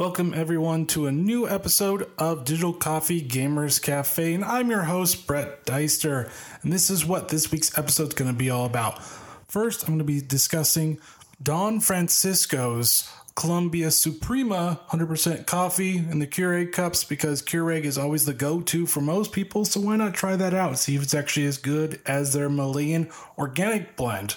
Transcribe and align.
Welcome, 0.00 0.32
everyone, 0.32 0.86
to 0.86 1.08
a 1.08 1.12
new 1.12 1.46
episode 1.46 2.08
of 2.16 2.46
Digital 2.46 2.72
Coffee 2.72 3.20
Gamers 3.20 3.82
Cafe. 3.82 4.32
And 4.32 4.42
I'm 4.42 4.70
your 4.70 4.84
host, 4.84 5.26
Brett 5.26 5.66
Deister. 5.66 6.30
And 6.62 6.72
this 6.72 6.88
is 6.88 7.04
what 7.04 7.28
this 7.28 7.52
week's 7.52 7.76
episode 7.76 8.08
is 8.08 8.14
going 8.14 8.30
to 8.30 8.36
be 8.36 8.48
all 8.48 8.64
about. 8.64 9.02
First, 9.46 9.82
I'm 9.82 9.88
going 9.88 9.98
to 9.98 10.04
be 10.04 10.22
discussing 10.22 10.98
Don 11.42 11.80
Francisco's 11.80 13.12
Colombia 13.34 13.90
Suprema 13.90 14.80
100% 14.88 15.44
coffee 15.46 15.98
in 15.98 16.18
the 16.18 16.26
Keurig 16.26 16.72
cups 16.72 17.04
because 17.04 17.42
Keurig 17.42 17.84
is 17.84 17.98
always 17.98 18.24
the 18.24 18.32
go 18.32 18.62
to 18.62 18.86
for 18.86 19.02
most 19.02 19.32
people. 19.32 19.66
So 19.66 19.80
why 19.80 19.96
not 19.96 20.14
try 20.14 20.34
that 20.34 20.54
out? 20.54 20.78
See 20.78 20.96
if 20.96 21.02
it's 21.02 21.14
actually 21.14 21.44
as 21.44 21.58
good 21.58 22.00
as 22.06 22.32
their 22.32 22.48
Malayan 22.48 23.10
organic 23.36 23.96
blend. 23.96 24.36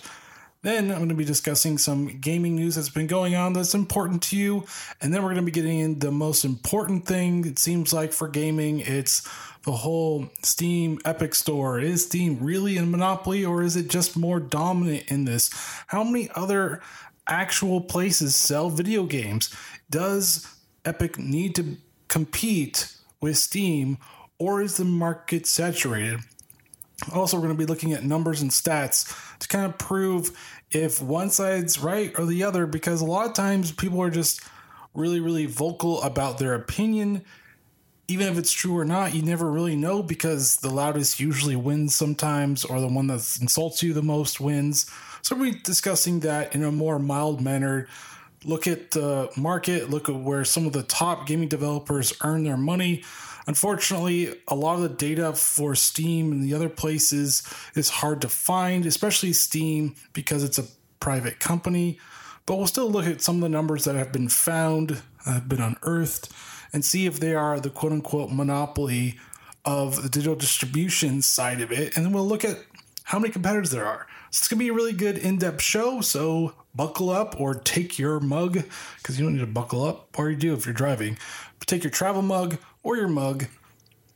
Then 0.63 0.91
I'm 0.91 0.98
going 0.98 1.09
to 1.09 1.16
be 1.16 1.26
discussing 1.26 1.77
some 1.77 2.08
gaming 2.08 2.55
news 2.55 2.76
that's 2.76 2.88
been 2.88 3.05
going 3.05 3.35
on 3.35 3.52
that's 3.52 3.73
important 3.73 4.23
to 4.23 4.38
you. 4.38 4.66
And 5.02 5.13
then 5.13 5.21
we're 5.21 5.34
going 5.34 5.45
to 5.45 5.52
be 5.52 5.52
getting 5.52 5.80
in 5.80 5.99
the 5.99 6.09
most 6.09 6.45
important 6.45 7.05
thing, 7.05 7.45
it 7.45 7.59
seems 7.59 7.91
like, 7.91 8.13
for 8.13 8.30
gaming. 8.30 8.80
It's 8.80 9.27
the 9.63 9.73
whole 9.73 10.30
Steam 10.41 10.99
Epic 11.04 11.35
Store. 11.35 11.80
Is 11.80 12.05
Steam 12.05 12.40
really 12.40 12.77
a 12.77 12.85
monopoly 12.85 13.44
or 13.44 13.62
is 13.62 13.76
it 13.76 13.90
just 13.90 14.16
more 14.16 14.40
dominant 14.40 15.04
in 15.12 15.26
this? 15.26 15.49
How 15.88 16.02
many 16.02 16.30
other 16.34 16.82
actual 17.27 17.82
places 17.82 18.34
sell 18.34 18.70
video 18.70 19.04
games? 19.04 19.54
Does 19.90 20.48
Epic 20.85 21.20
need 21.20 21.55
to 21.55 21.76
compete 22.07 22.95
with 23.20 23.38
Steam 23.38 23.98
or 24.38 24.62
is 24.62 24.77
the 24.77 24.85
market 24.85 25.45
saturated? 25.45 26.21
Also, 27.13 27.38
we're 27.38 27.47
going 27.47 27.57
to 27.57 27.65
be 27.65 27.65
looking 27.65 27.93
at 27.93 28.03
numbers 28.03 28.41
and 28.41 28.52
stats 28.52 29.13
to 29.39 29.47
kind 29.47 29.65
of 29.65 29.77
prove 29.77 30.31
if 30.71 31.01
one 31.01 31.29
side's 31.29 31.79
right 31.79 32.18
or 32.18 32.26
the 32.26 32.43
other, 32.43 32.65
because 32.65 33.01
a 33.01 33.05
lot 33.05 33.27
of 33.27 33.34
times 33.34 33.71
people 33.71 34.01
are 34.01 34.09
just 34.09 34.41
really, 34.93 35.20
really 35.20 35.45
vocal 35.45 36.01
about 36.01 36.37
their 36.37 36.53
opinion. 36.53 37.23
Even 38.07 38.27
if 38.27 38.37
it's 38.37 38.51
true 38.51 38.77
or 38.77 38.85
not, 38.85 39.13
you 39.13 39.21
never 39.21 39.51
really 39.51 39.76
know 39.76 40.03
because 40.03 40.57
the 40.57 40.70
loudest 40.70 41.20
usually 41.20 41.55
wins 41.55 41.95
sometimes, 41.95 42.63
or 42.63 42.79
the 42.79 42.87
one 42.87 43.07
that 43.07 43.37
insults 43.41 43.81
you 43.81 43.93
the 43.93 44.03
most 44.03 44.40
wins. 44.40 44.90
So, 45.21 45.35
we'll 45.35 45.51
be 45.51 45.59
discussing 45.59 46.21
that 46.21 46.53
in 46.53 46.63
a 46.63 46.71
more 46.71 46.99
mild 46.99 47.41
manner. 47.41 47.87
Look 48.46 48.68
at 48.68 48.91
the 48.91 49.31
market, 49.37 49.90
look 49.90 50.09
at 50.09 50.15
where 50.15 50.46
some 50.46 50.68
of 50.68 50.73
the 50.73 50.84
top 50.84 51.27
gaming 51.27 51.48
developers 51.48 52.13
earn 52.21 52.43
their 52.43 52.57
money 52.57 53.03
Unfortunately, 53.48 54.34
a 54.48 54.55
lot 54.55 54.76
of 54.76 54.82
the 54.82 54.90
data 54.90 55.34
for 55.34 55.76
Steam 55.76 56.32
and 56.32 56.44
the 56.44 56.54
other 56.54 56.70
places 56.70 57.44
is 57.76 57.90
hard 57.90 58.22
to 58.22 58.30
find, 58.30 58.86
especially 58.86 59.34
Steam 59.34 59.96
because 60.13 60.44
it's 60.44 60.58
a 60.58 60.66
private 60.99 61.40
company. 61.40 61.99
But 62.46 62.58
we'll 62.58 62.68
still 62.68 62.90
look 62.90 63.05
at 63.05 63.21
some 63.21 63.36
of 63.36 63.41
the 63.41 63.49
numbers 63.49 63.86
that 63.86 63.96
have 63.96 64.12
been 64.12 64.30
found, 64.30 65.02
have 65.25 65.47
been 65.47 65.62
unearthed, 65.62 66.30
and 66.72 66.84
see 66.84 67.06
if 67.06 67.19
they 67.19 67.36
are 67.36 67.59
the 67.59 67.69
quote 67.69 67.91
unquote 67.91 68.31
monopoly 68.31 69.19
of 69.66 70.02
the 70.03 70.09
digital 70.09 70.36
distribution 70.36 71.22
side 71.22 71.62
of 71.62 71.72
it. 71.72 71.96
And 71.96 72.06
then 72.06 72.12
we'll 72.12 72.28
look 72.28 72.44
at 72.44 72.59
how 73.03 73.19
many 73.19 73.31
competitors 73.31 73.72
there 73.72 73.86
are. 73.86 74.08
So 74.30 74.40
it's 74.40 74.47
going 74.47 74.59
to 74.59 74.66
be 74.66 74.69
a 74.69 74.74
really 74.74 74.94
good 74.94 75.18
in 75.18 75.38
depth 75.38 75.62
show. 75.62 76.02
So 76.02 76.53
buckle 76.74 77.09
up 77.09 77.40
or 77.40 77.53
take 77.53 78.00
your 78.00 78.19
mug 78.19 78.64
because 78.97 79.19
you 79.19 79.25
don't 79.25 79.34
need 79.34 79.41
to 79.41 79.47
buckle 79.47 79.84
up, 79.84 80.18
or 80.18 80.30
you 80.30 80.36
do 80.36 80.53
if 80.53 80.66
you're 80.66 80.74
driving. 80.74 81.18
But 81.59 81.68
take 81.68 81.84
your 81.84 81.91
travel 81.91 82.22
mug 82.22 82.58
or 82.84 82.97
your 82.97 83.07
mug, 83.07 83.47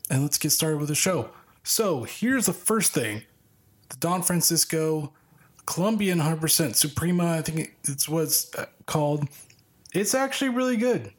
and 0.10 0.22
let's 0.22 0.38
get 0.38 0.52
started 0.52 0.78
with 0.78 0.90
the 0.90 0.96
show. 0.96 1.30
So 1.64 2.04
here's 2.04 2.46
the 2.46 2.54
first 2.54 2.94
thing 2.94 3.24
the 3.90 3.98
Don 3.98 4.22
Francisco 4.22 5.14
Colombian 5.68 6.20
100% 6.20 6.76
Suprema, 6.76 7.34
I 7.34 7.42
think 7.42 7.76
it's 7.84 8.10
what's 8.10 8.54
uh, 8.56 8.66
called. 8.88 9.28
It's 9.94 10.16
actually 10.16 10.50
really 10.50 10.78
good. 10.78 11.12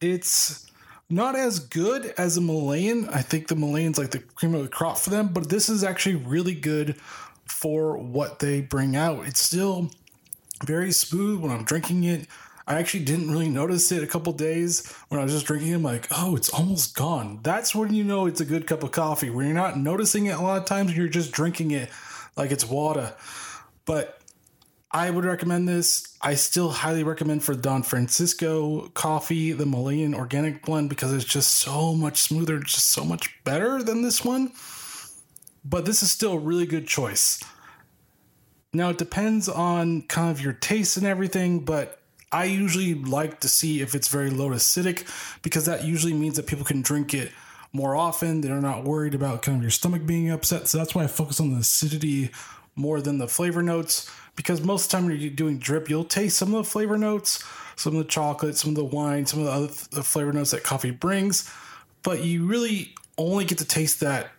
It's 0.00 0.66
not 1.08 1.36
as 1.36 1.60
good 1.60 2.12
as 2.18 2.36
a 2.36 2.40
Malayan. 2.40 3.08
I 3.08 3.22
think 3.22 3.48
the 3.48 3.56
Malayan's 3.56 3.98
like 3.98 4.10
the 4.10 4.18
cream 4.18 4.54
of 4.54 4.62
the 4.62 4.68
crop 4.68 4.98
for 4.98 5.10
them, 5.10 5.28
but 5.28 5.48
this 5.48 5.68
is 5.68 5.82
actually 5.82 6.16
really 6.16 6.54
good 6.54 6.96
for 7.46 7.96
what 7.96 8.40
they 8.40 8.60
bring 8.60 8.94
out. 8.94 9.26
It's 9.26 9.40
still 9.40 9.90
very 10.64 10.92
smooth 10.92 11.40
when 11.40 11.52
I'm 11.52 11.64
drinking 11.64 12.04
it. 12.04 12.26
I 12.68 12.78
actually 12.78 13.04
didn't 13.04 13.30
really 13.30 13.48
notice 13.48 13.90
it 13.92 14.02
a 14.02 14.06
couple 14.06 14.30
days 14.34 14.92
when 15.08 15.18
I 15.18 15.24
was 15.24 15.32
just 15.32 15.46
drinking. 15.46 15.72
It. 15.72 15.76
I'm 15.76 15.82
like, 15.82 16.06
oh, 16.10 16.36
it's 16.36 16.50
almost 16.50 16.94
gone. 16.94 17.40
That's 17.42 17.74
when 17.74 17.94
you 17.94 18.04
know 18.04 18.26
it's 18.26 18.42
a 18.42 18.44
good 18.44 18.66
cup 18.66 18.82
of 18.82 18.92
coffee. 18.92 19.30
When 19.30 19.46
you're 19.46 19.54
not 19.54 19.78
noticing 19.78 20.26
it 20.26 20.36
a 20.36 20.42
lot 20.42 20.58
of 20.58 20.66
times, 20.66 20.94
you're 20.94 21.08
just 21.08 21.32
drinking 21.32 21.70
it 21.70 21.88
like 22.36 22.50
it's 22.50 22.66
water. 22.66 23.14
But 23.86 24.20
I 24.90 25.08
would 25.08 25.24
recommend 25.24 25.66
this. 25.66 26.14
I 26.20 26.34
still 26.34 26.68
highly 26.68 27.02
recommend 27.04 27.42
for 27.42 27.54
Don 27.54 27.82
Francisco 27.82 28.88
coffee, 28.88 29.52
the 29.52 29.64
Malayan 29.64 30.14
organic 30.14 30.62
blend, 30.62 30.90
because 30.90 31.14
it's 31.14 31.24
just 31.24 31.52
so 31.52 31.94
much 31.94 32.18
smoother, 32.18 32.58
just 32.58 32.90
so 32.90 33.02
much 33.02 33.42
better 33.44 33.82
than 33.82 34.02
this 34.02 34.22
one. 34.22 34.52
But 35.64 35.86
this 35.86 36.02
is 36.02 36.10
still 36.10 36.32
a 36.32 36.38
really 36.38 36.66
good 36.66 36.86
choice. 36.86 37.42
Now 38.74 38.90
it 38.90 38.98
depends 38.98 39.48
on 39.48 40.02
kind 40.02 40.30
of 40.30 40.42
your 40.42 40.52
taste 40.52 40.98
and 40.98 41.06
everything, 41.06 41.64
but 41.64 41.97
I 42.30 42.44
usually 42.44 42.94
like 42.94 43.40
to 43.40 43.48
see 43.48 43.80
if 43.80 43.94
it's 43.94 44.08
very 44.08 44.30
low 44.30 44.50
acidic 44.50 45.06
because 45.42 45.64
that 45.66 45.84
usually 45.84 46.12
means 46.12 46.36
that 46.36 46.46
people 46.46 46.64
can 46.64 46.82
drink 46.82 47.14
it 47.14 47.32
more 47.72 47.96
often. 47.96 48.40
They're 48.40 48.60
not 48.60 48.84
worried 48.84 49.14
about 49.14 49.42
kind 49.42 49.56
of 49.56 49.62
your 49.62 49.70
stomach 49.70 50.04
being 50.06 50.30
upset. 50.30 50.68
So 50.68 50.78
that's 50.78 50.94
why 50.94 51.04
I 51.04 51.06
focus 51.06 51.40
on 51.40 51.52
the 51.52 51.60
acidity 51.60 52.30
more 52.76 53.00
than 53.00 53.18
the 53.18 53.28
flavor 53.28 53.62
notes 53.62 54.10
because 54.36 54.60
most 54.60 54.84
of 54.84 54.90
the 54.90 54.96
time 54.96 55.06
when 55.06 55.20
you're 55.20 55.30
doing 55.30 55.58
drip, 55.58 55.90
you'll 55.90 56.04
taste 56.04 56.38
some 56.38 56.54
of 56.54 56.64
the 56.64 56.70
flavor 56.70 56.96
notes, 56.96 57.42
some 57.76 57.96
of 57.96 57.98
the 57.98 58.08
chocolate, 58.08 58.56
some 58.56 58.70
of 58.70 58.76
the 58.76 58.84
wine, 58.84 59.26
some 59.26 59.40
of 59.40 59.46
the 59.46 59.52
other 59.52 59.66
th- 59.66 59.88
the 59.90 60.02
flavor 60.02 60.32
notes 60.32 60.52
that 60.52 60.62
coffee 60.62 60.90
brings, 60.90 61.52
but 62.02 62.22
you 62.22 62.46
really 62.46 62.94
only 63.16 63.44
get 63.44 63.58
to 63.58 63.64
taste 63.64 64.00
that 64.00 64.30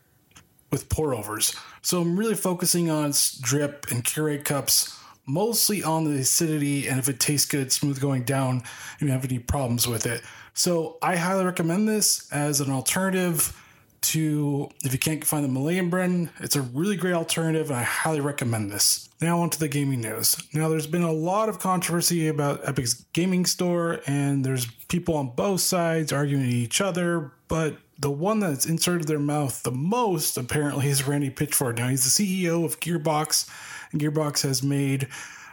with 0.71 0.87
pour 0.89 1.13
overs. 1.13 1.55
So 1.81 2.01
I'm 2.01 2.17
really 2.17 2.35
focusing 2.35 2.89
on 2.89 3.13
drip 3.41 3.87
and 3.91 4.03
Keurig 4.03 4.45
cups 4.45 4.98
mostly 5.29 5.83
on 5.83 6.03
the 6.05 6.19
acidity 6.19 6.87
and 6.87 6.99
if 6.99 7.07
it 7.07 7.19
tastes 7.19 7.47
good, 7.47 7.71
smooth 7.71 8.01
going 8.01 8.23
down, 8.23 8.63
you 8.99 9.07
have 9.07 9.23
any 9.23 9.39
problems 9.39 9.87
with 9.87 10.05
it. 10.05 10.21
So 10.53 10.97
I 11.01 11.15
highly 11.15 11.45
recommend 11.45 11.87
this 11.87 12.29
as 12.31 12.59
an 12.59 12.71
alternative 12.71 13.55
to 14.01 14.69
if 14.83 14.93
you 14.93 14.99
can't 14.99 15.23
find 15.25 15.43
the 15.43 15.49
Malayan 15.49 15.89
brand, 15.89 16.29
it's 16.39 16.55
a 16.55 16.61
really 16.61 16.95
great 16.95 17.13
alternative 17.13 17.69
and 17.69 17.79
I 17.79 17.83
highly 17.83 18.21
recommend 18.21 18.71
this. 18.71 19.09
Now 19.21 19.41
on 19.41 19.49
to 19.51 19.59
the 19.59 19.67
gaming 19.67 20.01
news. 20.01 20.35
Now 20.53 20.69
there's 20.69 20.87
been 20.87 21.03
a 21.03 21.11
lot 21.11 21.49
of 21.49 21.59
controversy 21.59 22.27
about 22.27 22.65
Epic's 22.65 23.05
gaming 23.13 23.45
store 23.45 23.99
and 24.07 24.43
there's 24.43 24.65
people 24.87 25.15
on 25.15 25.35
both 25.35 25.61
sides 25.61 26.13
arguing 26.13 26.45
each 26.45 26.81
other, 26.81 27.31
but 27.49 27.77
the 27.99 28.09
one 28.09 28.39
that's 28.39 28.65
inserted 28.65 29.07
their 29.07 29.19
mouth 29.19 29.61
the 29.63 29.71
most 29.71 30.37
apparently 30.37 30.87
is 30.87 31.05
Randy 31.05 31.29
Pitchford. 31.29 31.77
Now 31.77 31.89
he's 31.89 32.15
the 32.15 32.45
CEO 32.45 32.63
of 32.63 32.79
Gearbox 32.79 33.49
and 33.91 33.99
Gearbox 33.99 34.43
has 34.43 34.63
made 34.63 35.09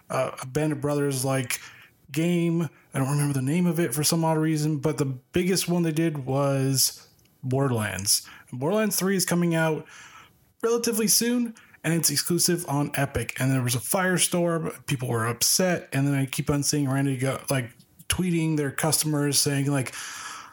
uh, 0.08 0.30
a 0.40 0.46
Band 0.46 0.72
of 0.72 0.80
Brothers 0.80 1.24
like 1.24 1.60
game. 2.12 2.68
I 2.94 2.98
don't 2.98 3.10
remember 3.10 3.34
the 3.34 3.42
name 3.42 3.66
of 3.66 3.80
it 3.80 3.94
for 3.94 4.04
some 4.04 4.24
odd 4.24 4.38
reason, 4.38 4.78
but 4.78 4.98
the 4.98 5.06
biggest 5.06 5.68
one 5.68 5.82
they 5.82 5.90
did 5.90 6.24
was 6.24 7.08
Borderlands. 7.42 8.28
Borderlands 8.52 8.96
3 8.96 9.16
is 9.16 9.24
coming 9.24 9.54
out 9.54 9.84
relatively 10.62 11.08
soon 11.08 11.54
and 11.82 11.94
it's 11.94 12.10
exclusive 12.10 12.64
on 12.68 12.90
Epic. 12.94 13.36
And 13.40 13.50
there 13.50 13.62
was 13.62 13.74
a 13.74 13.78
firestorm, 13.78 14.86
people 14.86 15.08
were 15.08 15.26
upset, 15.26 15.88
and 15.92 16.06
then 16.06 16.14
I 16.14 16.26
keep 16.26 16.50
on 16.50 16.62
seeing 16.62 16.88
Randy 16.88 17.16
go 17.16 17.40
like 17.48 17.70
tweeting 18.08 18.56
their 18.56 18.70
customers 18.70 19.38
saying 19.38 19.70
like 19.70 19.94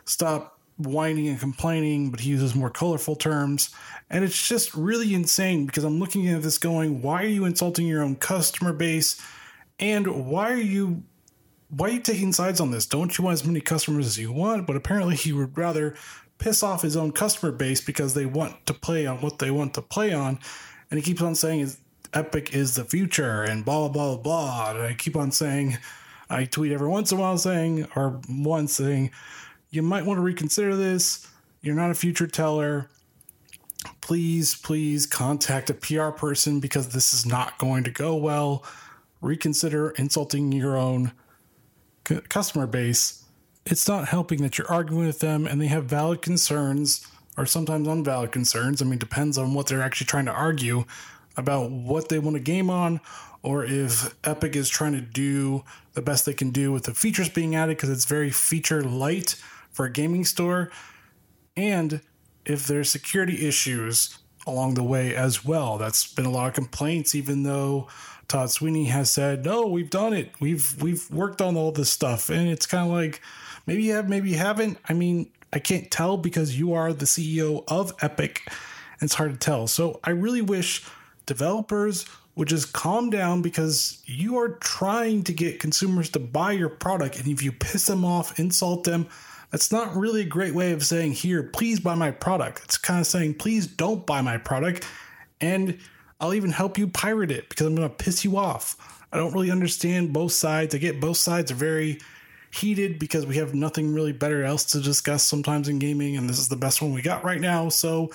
stop 0.05 0.59
whining 0.77 1.27
and 1.27 1.39
complaining, 1.39 2.09
but 2.09 2.21
he 2.21 2.29
uses 2.29 2.55
more 2.55 2.69
colorful 2.69 3.15
terms. 3.15 3.69
And 4.09 4.23
it's 4.23 4.47
just 4.47 4.73
really 4.73 5.13
insane 5.13 5.65
because 5.65 5.83
I'm 5.83 5.99
looking 5.99 6.27
at 6.27 6.41
this 6.41 6.57
going, 6.57 7.01
why 7.01 7.23
are 7.23 7.27
you 7.27 7.45
insulting 7.45 7.87
your 7.87 8.03
own 8.03 8.15
customer 8.15 8.73
base? 8.73 9.21
And 9.79 10.27
why 10.27 10.51
are 10.51 10.57
you 10.57 11.03
why 11.75 11.87
are 11.87 11.93
you 11.93 12.01
taking 12.01 12.31
sides 12.31 12.61
on 12.61 12.69
this? 12.69 12.85
Don't 12.85 13.17
you 13.17 13.23
want 13.23 13.33
as 13.33 13.45
many 13.45 13.59
customers 13.59 14.05
as 14.05 14.19
you 14.19 14.31
want? 14.31 14.67
But 14.67 14.75
apparently 14.75 15.15
he 15.15 15.33
would 15.33 15.57
rather 15.57 15.95
piss 16.37 16.61
off 16.61 16.83
his 16.83 16.95
own 16.95 17.11
customer 17.11 17.51
base 17.51 17.81
because 17.81 18.13
they 18.13 18.27
want 18.27 18.65
to 18.67 18.73
play 18.73 19.07
on 19.07 19.21
what 19.21 19.39
they 19.39 19.49
want 19.49 19.73
to 19.73 19.81
play 19.81 20.13
on. 20.13 20.37
And 20.91 20.99
he 20.99 21.03
keeps 21.03 21.21
on 21.21 21.33
saying 21.33 21.71
Epic 22.13 22.53
is 22.53 22.75
the 22.75 22.83
future 22.83 23.41
and 23.41 23.65
blah 23.65 23.87
blah 23.87 24.15
blah 24.15 24.21
blah. 24.21 24.69
And 24.71 24.83
I 24.83 24.93
keep 24.93 25.15
on 25.15 25.31
saying 25.31 25.77
I 26.29 26.45
tweet 26.45 26.71
every 26.71 26.87
once 26.87 27.11
in 27.11 27.17
a 27.17 27.21
while 27.21 27.37
saying 27.37 27.87
or 27.95 28.21
once 28.29 28.73
saying 28.73 29.11
you 29.73 29.81
might 29.81 30.05
want 30.05 30.17
to 30.17 30.21
reconsider 30.21 30.75
this. 30.75 31.27
You're 31.61 31.75
not 31.75 31.91
a 31.91 31.95
future 31.95 32.27
teller 32.27 32.89
please, 34.03 34.55
please 34.55 35.05
contact 35.05 35.69
a 35.69 35.73
PR 35.73 36.09
person 36.09 36.59
because 36.59 36.89
this 36.89 37.13
is 37.13 37.25
not 37.25 37.57
going 37.57 37.83
to 37.85 37.91
go 37.91 38.15
well. 38.15 38.63
Reconsider 39.21 39.91
insulting 39.91 40.51
your 40.51 40.75
own 40.75 41.13
c- 42.07 42.19
customer 42.27 42.67
base. 42.67 43.23
It's 43.65 43.87
not 43.87 44.09
helping 44.09 44.41
that 44.41 44.57
you're 44.57 44.69
arguing 44.69 45.07
with 45.07 45.19
them 45.19 45.47
and 45.47 45.61
they 45.61 45.67
have 45.67 45.85
valid 45.85 46.21
concerns 46.21 47.07
or 47.37 47.45
sometimes 47.45 47.87
unvalid 47.87 48.31
concerns. 48.33 48.81
I 48.81 48.85
mean, 48.85 48.99
depends 48.99 49.37
on 49.37 49.53
what 49.53 49.67
they're 49.67 49.81
actually 49.81 50.07
trying 50.07 50.25
to 50.25 50.33
argue. 50.33 50.85
about 51.35 51.71
what 51.71 52.09
they 52.09 52.19
want 52.19 52.35
to 52.35 52.39
game 52.39 52.69
on 52.69 53.01
or 53.41 53.65
if 53.65 54.13
Epic 54.23 54.55
is 54.55 54.69
trying 54.69 54.93
to 54.93 55.01
do 55.01 55.63
the 55.93 56.01
best 56.01 56.27
they 56.27 56.33
can 56.33 56.51
do 56.51 56.71
with 56.71 56.83
the 56.83 56.93
features 56.93 57.27
being 57.27 57.55
added 57.55 57.75
because 57.75 57.89
it's 57.89 58.05
very 58.05 58.29
feature 58.29 58.83
light 58.83 59.35
for 59.73 59.85
a 59.85 59.91
gaming 59.91 60.23
store, 60.23 60.71
and 61.57 62.01
if 62.45 62.65
there's 62.67 62.89
security 62.89 63.45
issues 63.45 64.17
along 64.45 64.73
the 64.73 64.83
way 64.83 65.15
as 65.15 65.45
well. 65.45 65.77
That's 65.77 66.11
been 66.11 66.25
a 66.25 66.29
lot 66.31 66.47
of 66.47 66.53
complaints, 66.53 67.15
even 67.15 67.43
though 67.43 67.87
Todd 68.27 68.51
Sweeney 68.51 68.85
has 68.85 69.11
said, 69.11 69.45
"No, 69.45 69.67
we've 69.67 69.89
done 69.89 70.13
it. 70.13 70.31
We've 70.39 70.81
we've 70.81 71.09
worked 71.11 71.41
on 71.41 71.55
all 71.55 71.71
this 71.71 71.89
stuff." 71.89 72.29
And 72.29 72.49
it's 72.49 72.65
kind 72.65 72.85
of 72.85 72.91
like, 72.91 73.21
maybe 73.65 73.83
you 73.83 73.93
have, 73.93 74.09
maybe 74.09 74.29
you 74.31 74.37
haven't. 74.37 74.77
I 74.87 74.93
mean, 74.93 75.29
I 75.51 75.59
can't 75.59 75.89
tell 75.91 76.17
because 76.17 76.57
you 76.57 76.73
are 76.73 76.93
the 76.93 77.05
CEO 77.05 77.63
of 77.67 77.93
Epic. 78.01 78.41
And 78.47 79.03
it's 79.03 79.15
hard 79.15 79.33
to 79.33 79.37
tell. 79.37 79.67
So 79.67 79.99
I 80.03 80.11
really 80.11 80.41
wish 80.41 80.85
developers 81.25 82.05
would 82.35 82.47
just 82.47 82.73
calm 82.73 83.09
down 83.09 83.41
because 83.41 84.01
you 84.05 84.37
are 84.37 84.49
trying 84.49 85.23
to 85.23 85.33
get 85.33 85.59
consumers 85.59 86.09
to 86.09 86.19
buy 86.19 86.51
your 86.51 86.69
product. 86.69 87.19
And 87.19 87.27
if 87.27 87.43
you 87.43 87.51
piss 87.51 87.85
them 87.85 88.03
off, 88.03 88.39
insult 88.39 88.85
them, 88.85 89.07
that's 89.53 89.71
not 89.71 89.95
really 89.95 90.21
a 90.21 90.25
great 90.25 90.55
way 90.55 90.71
of 90.71 90.83
saying, 90.83 91.11
Here, 91.11 91.43
please 91.43 91.79
buy 91.79 91.93
my 91.93 92.09
product. 92.09 92.61
It's 92.63 92.79
kind 92.79 92.99
of 92.99 93.05
saying, 93.05 93.35
Please 93.35 93.67
don't 93.67 94.03
buy 94.03 94.19
my 94.21 94.39
product. 94.39 94.83
And 95.39 95.77
I'll 96.19 96.33
even 96.33 96.49
help 96.49 96.79
you 96.79 96.87
pirate 96.87 97.29
it 97.29 97.49
because 97.49 97.67
I'm 97.67 97.75
going 97.75 97.87
to 97.87 97.95
piss 97.95 98.25
you 98.25 98.35
off. 98.35 99.05
I 99.11 99.17
don't 99.17 99.31
really 99.31 99.51
understand 99.51 100.11
both 100.11 100.31
sides. 100.31 100.73
I 100.73 100.79
get 100.79 100.99
both 100.99 101.17
sides 101.17 101.51
are 101.51 101.55
very 101.55 101.99
heated 102.51 102.97
because 102.97 103.27
we 103.27 103.37
have 103.37 103.53
nothing 103.53 103.93
really 103.93 104.11
better 104.11 104.43
else 104.43 104.65
to 104.71 104.81
discuss 104.81 105.21
sometimes 105.21 105.69
in 105.69 105.77
gaming, 105.77 106.17
and 106.17 106.27
this 106.27 106.39
is 106.39 106.49
the 106.49 106.55
best 106.55 106.81
one 106.81 106.91
we 106.91 107.03
got 107.03 107.23
right 107.23 107.41
now. 107.41 107.69
So 107.69 108.09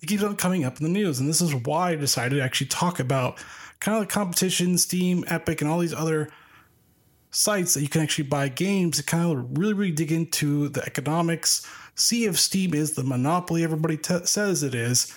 it 0.00 0.06
keeps 0.06 0.22
on 0.22 0.36
coming 0.36 0.64
up 0.64 0.78
in 0.78 0.84
the 0.84 0.92
news. 0.92 1.20
And 1.20 1.28
this 1.28 1.42
is 1.42 1.54
why 1.54 1.90
I 1.90 1.96
decided 1.96 2.36
to 2.36 2.42
actually 2.42 2.68
talk 2.68 2.98
about 2.98 3.44
kind 3.80 3.98
of 3.98 4.04
the 4.04 4.12
competition, 4.12 4.78
Steam, 4.78 5.22
Epic, 5.28 5.60
and 5.60 5.70
all 5.70 5.80
these 5.80 5.92
other 5.92 6.30
sites 7.30 7.74
that 7.74 7.82
you 7.82 7.88
can 7.88 8.02
actually 8.02 8.24
buy 8.24 8.48
games 8.48 8.96
to 8.96 9.02
kind 9.02 9.30
of 9.30 9.58
really, 9.58 9.74
really 9.74 9.92
dig 9.92 10.12
into 10.12 10.68
the 10.68 10.84
economics, 10.84 11.66
see 11.94 12.24
if 12.24 12.38
Steam 12.38 12.74
is 12.74 12.94
the 12.94 13.04
monopoly 13.04 13.64
everybody 13.64 13.96
t- 13.96 14.24
says 14.24 14.62
it 14.62 14.74
is, 14.74 15.14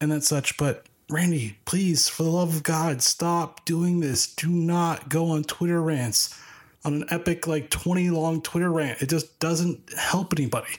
and 0.00 0.12
that 0.12 0.22
such. 0.22 0.56
But 0.56 0.86
Randy, 1.10 1.58
please, 1.64 2.08
for 2.08 2.22
the 2.22 2.30
love 2.30 2.54
of 2.54 2.62
God, 2.62 3.02
stop 3.02 3.64
doing 3.64 4.00
this. 4.00 4.32
Do 4.32 4.48
not 4.48 5.08
go 5.08 5.30
on 5.30 5.42
Twitter 5.42 5.82
rants 5.82 6.38
on 6.84 6.94
an 6.94 7.04
epic, 7.10 7.46
like 7.46 7.70
20 7.70 8.10
long 8.10 8.40
Twitter 8.40 8.70
rant. 8.70 9.02
It 9.02 9.08
just 9.08 9.38
doesn't 9.38 9.92
help 9.94 10.32
anybody 10.32 10.70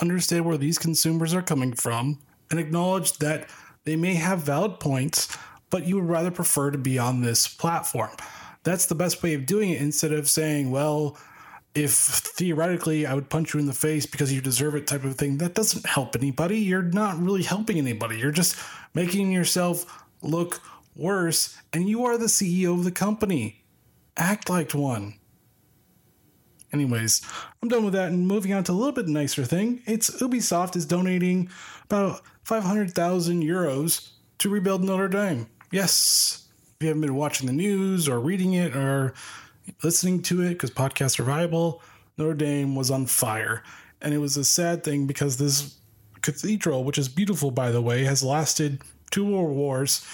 understand 0.00 0.44
where 0.44 0.56
these 0.56 0.78
consumers 0.78 1.34
are 1.34 1.42
coming 1.42 1.72
from, 1.72 2.18
and 2.50 2.60
acknowledge 2.60 3.14
that 3.18 3.48
they 3.84 3.96
may 3.96 4.14
have 4.14 4.40
valid 4.40 4.80
points, 4.80 5.36
but 5.70 5.86
you 5.86 5.96
would 5.96 6.08
rather 6.08 6.30
prefer 6.30 6.70
to 6.70 6.78
be 6.78 6.98
on 6.98 7.20
this 7.20 7.46
platform. 7.46 8.10
That's 8.64 8.86
the 8.86 8.94
best 8.94 9.22
way 9.22 9.34
of 9.34 9.46
doing 9.46 9.70
it 9.70 9.80
instead 9.80 10.12
of 10.12 10.28
saying, 10.28 10.70
well, 10.70 11.16
if 11.74 11.90
theoretically 11.90 13.06
I 13.06 13.14
would 13.14 13.28
punch 13.28 13.52
you 13.52 13.60
in 13.60 13.66
the 13.66 13.72
face 13.72 14.06
because 14.06 14.32
you 14.32 14.40
deserve 14.40 14.74
it 14.74 14.86
type 14.86 15.04
of 15.04 15.16
thing, 15.16 15.38
that 15.38 15.54
doesn't 15.54 15.86
help 15.86 16.16
anybody. 16.16 16.58
You're 16.58 16.82
not 16.82 17.18
really 17.20 17.42
helping 17.42 17.78
anybody. 17.78 18.18
You're 18.18 18.30
just 18.30 18.56
making 18.94 19.32
yourself 19.32 20.04
look 20.22 20.60
worse, 20.96 21.58
and 21.72 21.88
you 21.88 22.04
are 22.04 22.16
the 22.16 22.26
CEO 22.26 22.72
of 22.72 22.84
the 22.84 22.92
company. 22.92 23.64
Act 24.16 24.48
like 24.48 24.72
one. 24.72 25.14
Anyways, 26.72 27.22
I'm 27.62 27.68
done 27.68 27.84
with 27.84 27.94
that 27.94 28.10
and 28.10 28.26
moving 28.26 28.52
on 28.52 28.64
to 28.64 28.72
a 28.72 28.74
little 28.74 28.92
bit 28.92 29.06
nicer 29.06 29.44
thing. 29.44 29.82
It's 29.86 30.10
Ubisoft 30.10 30.74
is 30.76 30.86
donating 30.86 31.48
about 31.84 32.22
500,000 32.44 33.42
euros 33.42 34.10
to 34.38 34.48
rebuild 34.48 34.82
Notre 34.82 35.08
Dame. 35.08 35.48
Yes, 35.70 36.43
you 36.84 36.88
haven't 36.88 37.00
been 37.00 37.16
watching 37.16 37.46
the 37.46 37.52
news 37.52 38.08
or 38.08 38.20
reading 38.20 38.52
it 38.52 38.76
or 38.76 39.14
listening 39.82 40.22
to 40.22 40.42
it 40.42 40.50
because 40.50 40.70
podcasts 40.70 41.18
are 41.18 41.24
viable, 41.24 41.82
Notre 42.16 42.34
Dame 42.34 42.76
was 42.76 42.90
on 42.90 43.06
fire. 43.06 43.62
And 44.00 44.12
it 44.14 44.18
was 44.18 44.36
a 44.36 44.44
sad 44.44 44.84
thing 44.84 45.06
because 45.06 45.38
this 45.38 45.76
cathedral, 46.20 46.84
which 46.84 46.98
is 46.98 47.08
beautiful 47.08 47.50
by 47.50 47.70
the 47.70 47.82
way, 47.82 48.04
has 48.04 48.22
lasted 48.22 48.82
two 49.10 49.24
world 49.24 49.56
wars 49.56 50.06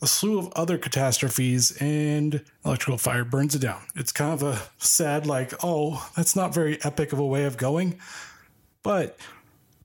a 0.00 0.06
slew 0.06 0.38
of 0.38 0.52
other 0.54 0.78
catastrophes 0.78 1.76
and 1.80 2.44
electrical 2.64 2.98
fire 2.98 3.24
burns 3.24 3.54
it 3.54 3.60
down. 3.60 3.82
It's 3.96 4.12
kind 4.12 4.32
of 4.32 4.42
a 4.42 4.60
sad, 4.78 5.26
like, 5.26 5.52
oh, 5.62 6.08
that's 6.16 6.36
not 6.36 6.54
very 6.54 6.82
epic 6.84 7.12
of 7.12 7.18
a 7.18 7.26
way 7.26 7.44
of 7.44 7.56
going. 7.56 7.98
But 8.82 9.18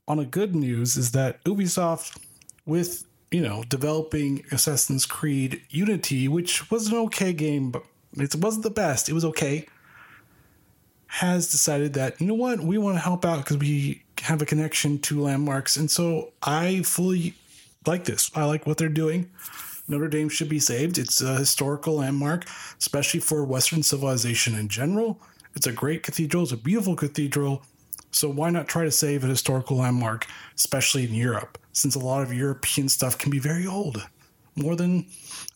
on 0.06 0.18
a 0.18 0.24
good 0.24 0.54
news 0.54 0.96
is 0.96 1.12
that 1.12 1.42
Ubisoft, 1.44 2.18
with 2.64 3.04
you 3.34 3.40
know 3.40 3.64
developing 3.68 4.44
Assassin's 4.52 5.06
Creed 5.06 5.60
Unity, 5.68 6.28
which 6.28 6.70
was 6.70 6.86
an 6.86 6.94
okay 7.06 7.32
game, 7.32 7.72
but 7.72 7.82
it 8.16 8.36
wasn't 8.36 8.62
the 8.62 8.70
best. 8.70 9.08
It 9.08 9.12
was 9.12 9.24
okay. 9.24 9.66
Has 11.06 11.50
decided 11.50 11.94
that 11.94 12.20
you 12.20 12.28
know 12.28 12.34
what 12.34 12.60
we 12.60 12.78
want 12.78 12.96
to 12.96 13.00
help 13.00 13.24
out 13.24 13.38
because 13.38 13.56
we 13.56 14.04
have 14.20 14.40
a 14.40 14.46
connection 14.46 15.00
to 15.00 15.20
landmarks, 15.20 15.76
and 15.76 15.90
so 15.90 16.32
I 16.44 16.82
fully 16.82 17.34
like 17.84 18.04
this. 18.04 18.30
I 18.36 18.44
like 18.44 18.68
what 18.68 18.78
they're 18.78 18.88
doing. 18.88 19.30
Notre 19.88 20.08
Dame 20.08 20.28
should 20.28 20.48
be 20.48 20.60
saved. 20.60 20.96
It's 20.96 21.20
a 21.20 21.36
historical 21.36 21.96
landmark, 21.96 22.44
especially 22.78 23.18
for 23.18 23.44
Western 23.44 23.82
civilization 23.82 24.54
in 24.54 24.68
general. 24.68 25.20
It's 25.56 25.66
a 25.66 25.72
great 25.72 26.04
cathedral, 26.04 26.44
it's 26.44 26.52
a 26.52 26.56
beautiful 26.56 26.94
cathedral. 26.94 27.64
So 28.14 28.30
why 28.30 28.50
not 28.50 28.68
try 28.68 28.84
to 28.84 28.92
save 28.92 29.24
a 29.24 29.26
historical 29.26 29.78
landmark, 29.78 30.28
especially 30.54 31.04
in 31.04 31.14
Europe, 31.14 31.58
since 31.72 31.96
a 31.96 31.98
lot 31.98 32.22
of 32.22 32.32
European 32.32 32.88
stuff 32.88 33.18
can 33.18 33.32
be 33.32 33.40
very 33.40 33.66
old, 33.66 34.06
more 34.54 34.76
than 34.76 35.06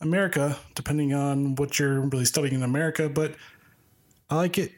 America, 0.01 0.57
depending 0.75 1.13
on 1.13 1.55
what 1.55 1.79
you're 1.79 2.01
really 2.01 2.25
studying 2.25 2.55
in 2.55 2.63
America. 2.63 3.07
But 3.07 3.35
I 4.29 4.35
like 4.35 4.57
it. 4.57 4.73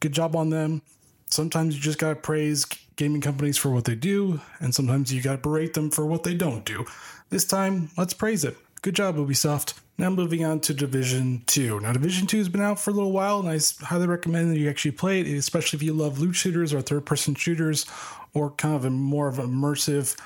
Good 0.00 0.12
job 0.12 0.34
on 0.34 0.48
them. 0.48 0.80
Sometimes 1.26 1.74
you 1.74 1.82
just 1.82 1.98
gotta 1.98 2.16
praise 2.16 2.64
gaming 2.96 3.20
companies 3.20 3.58
for 3.58 3.68
what 3.68 3.84
they 3.84 3.94
do, 3.94 4.40
and 4.58 4.74
sometimes 4.74 5.12
you 5.12 5.20
gotta 5.20 5.36
berate 5.36 5.74
them 5.74 5.90
for 5.90 6.06
what 6.06 6.22
they 6.22 6.34
don't 6.34 6.64
do. 6.64 6.86
This 7.28 7.44
time, 7.44 7.90
let's 7.98 8.14
praise 8.14 8.44
it. 8.44 8.56
Good 8.86 8.94
job, 8.94 9.16
Ubisoft. 9.16 9.74
Now 9.98 10.10
moving 10.10 10.44
on 10.44 10.60
to 10.60 10.72
Division 10.72 11.42
2. 11.48 11.80
Now, 11.80 11.92
Division 11.92 12.28
2 12.28 12.38
has 12.38 12.48
been 12.48 12.60
out 12.60 12.78
for 12.78 12.92
a 12.92 12.94
little 12.94 13.10
while, 13.10 13.40
and 13.40 13.48
I 13.48 13.58
highly 13.84 14.06
recommend 14.06 14.52
that 14.52 14.60
you 14.60 14.70
actually 14.70 14.92
play 14.92 15.18
it, 15.18 15.26
especially 15.26 15.76
if 15.78 15.82
you 15.82 15.92
love 15.92 16.20
loot 16.20 16.36
shooters 16.36 16.72
or 16.72 16.80
third 16.80 17.04
person 17.04 17.34
shooters, 17.34 17.84
or 18.32 18.52
kind 18.52 18.76
of 18.76 18.84
a 18.84 18.90
more 18.90 19.26
of 19.26 19.38
immersive, 19.38 20.16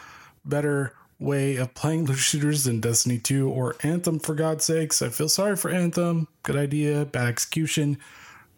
better 0.45 0.95
way 1.19 1.57
of 1.57 1.73
playing 1.73 2.05
loot 2.05 2.19
shooters 2.19 2.65
than 2.65 2.81
Destiny 2.81 3.17
2 3.17 3.49
or 3.49 3.77
Anthem, 3.83 4.19
for 4.19 4.35
God's 4.35 4.67
sakes. 4.67 5.01
I 5.01 5.09
feel 5.09 5.31
sorry 5.31 5.57
for 5.57 5.71
Anthem. 5.71 6.29
Good 6.43 6.57
idea, 6.57 7.07
bad 7.07 7.29
execution. 7.29 7.97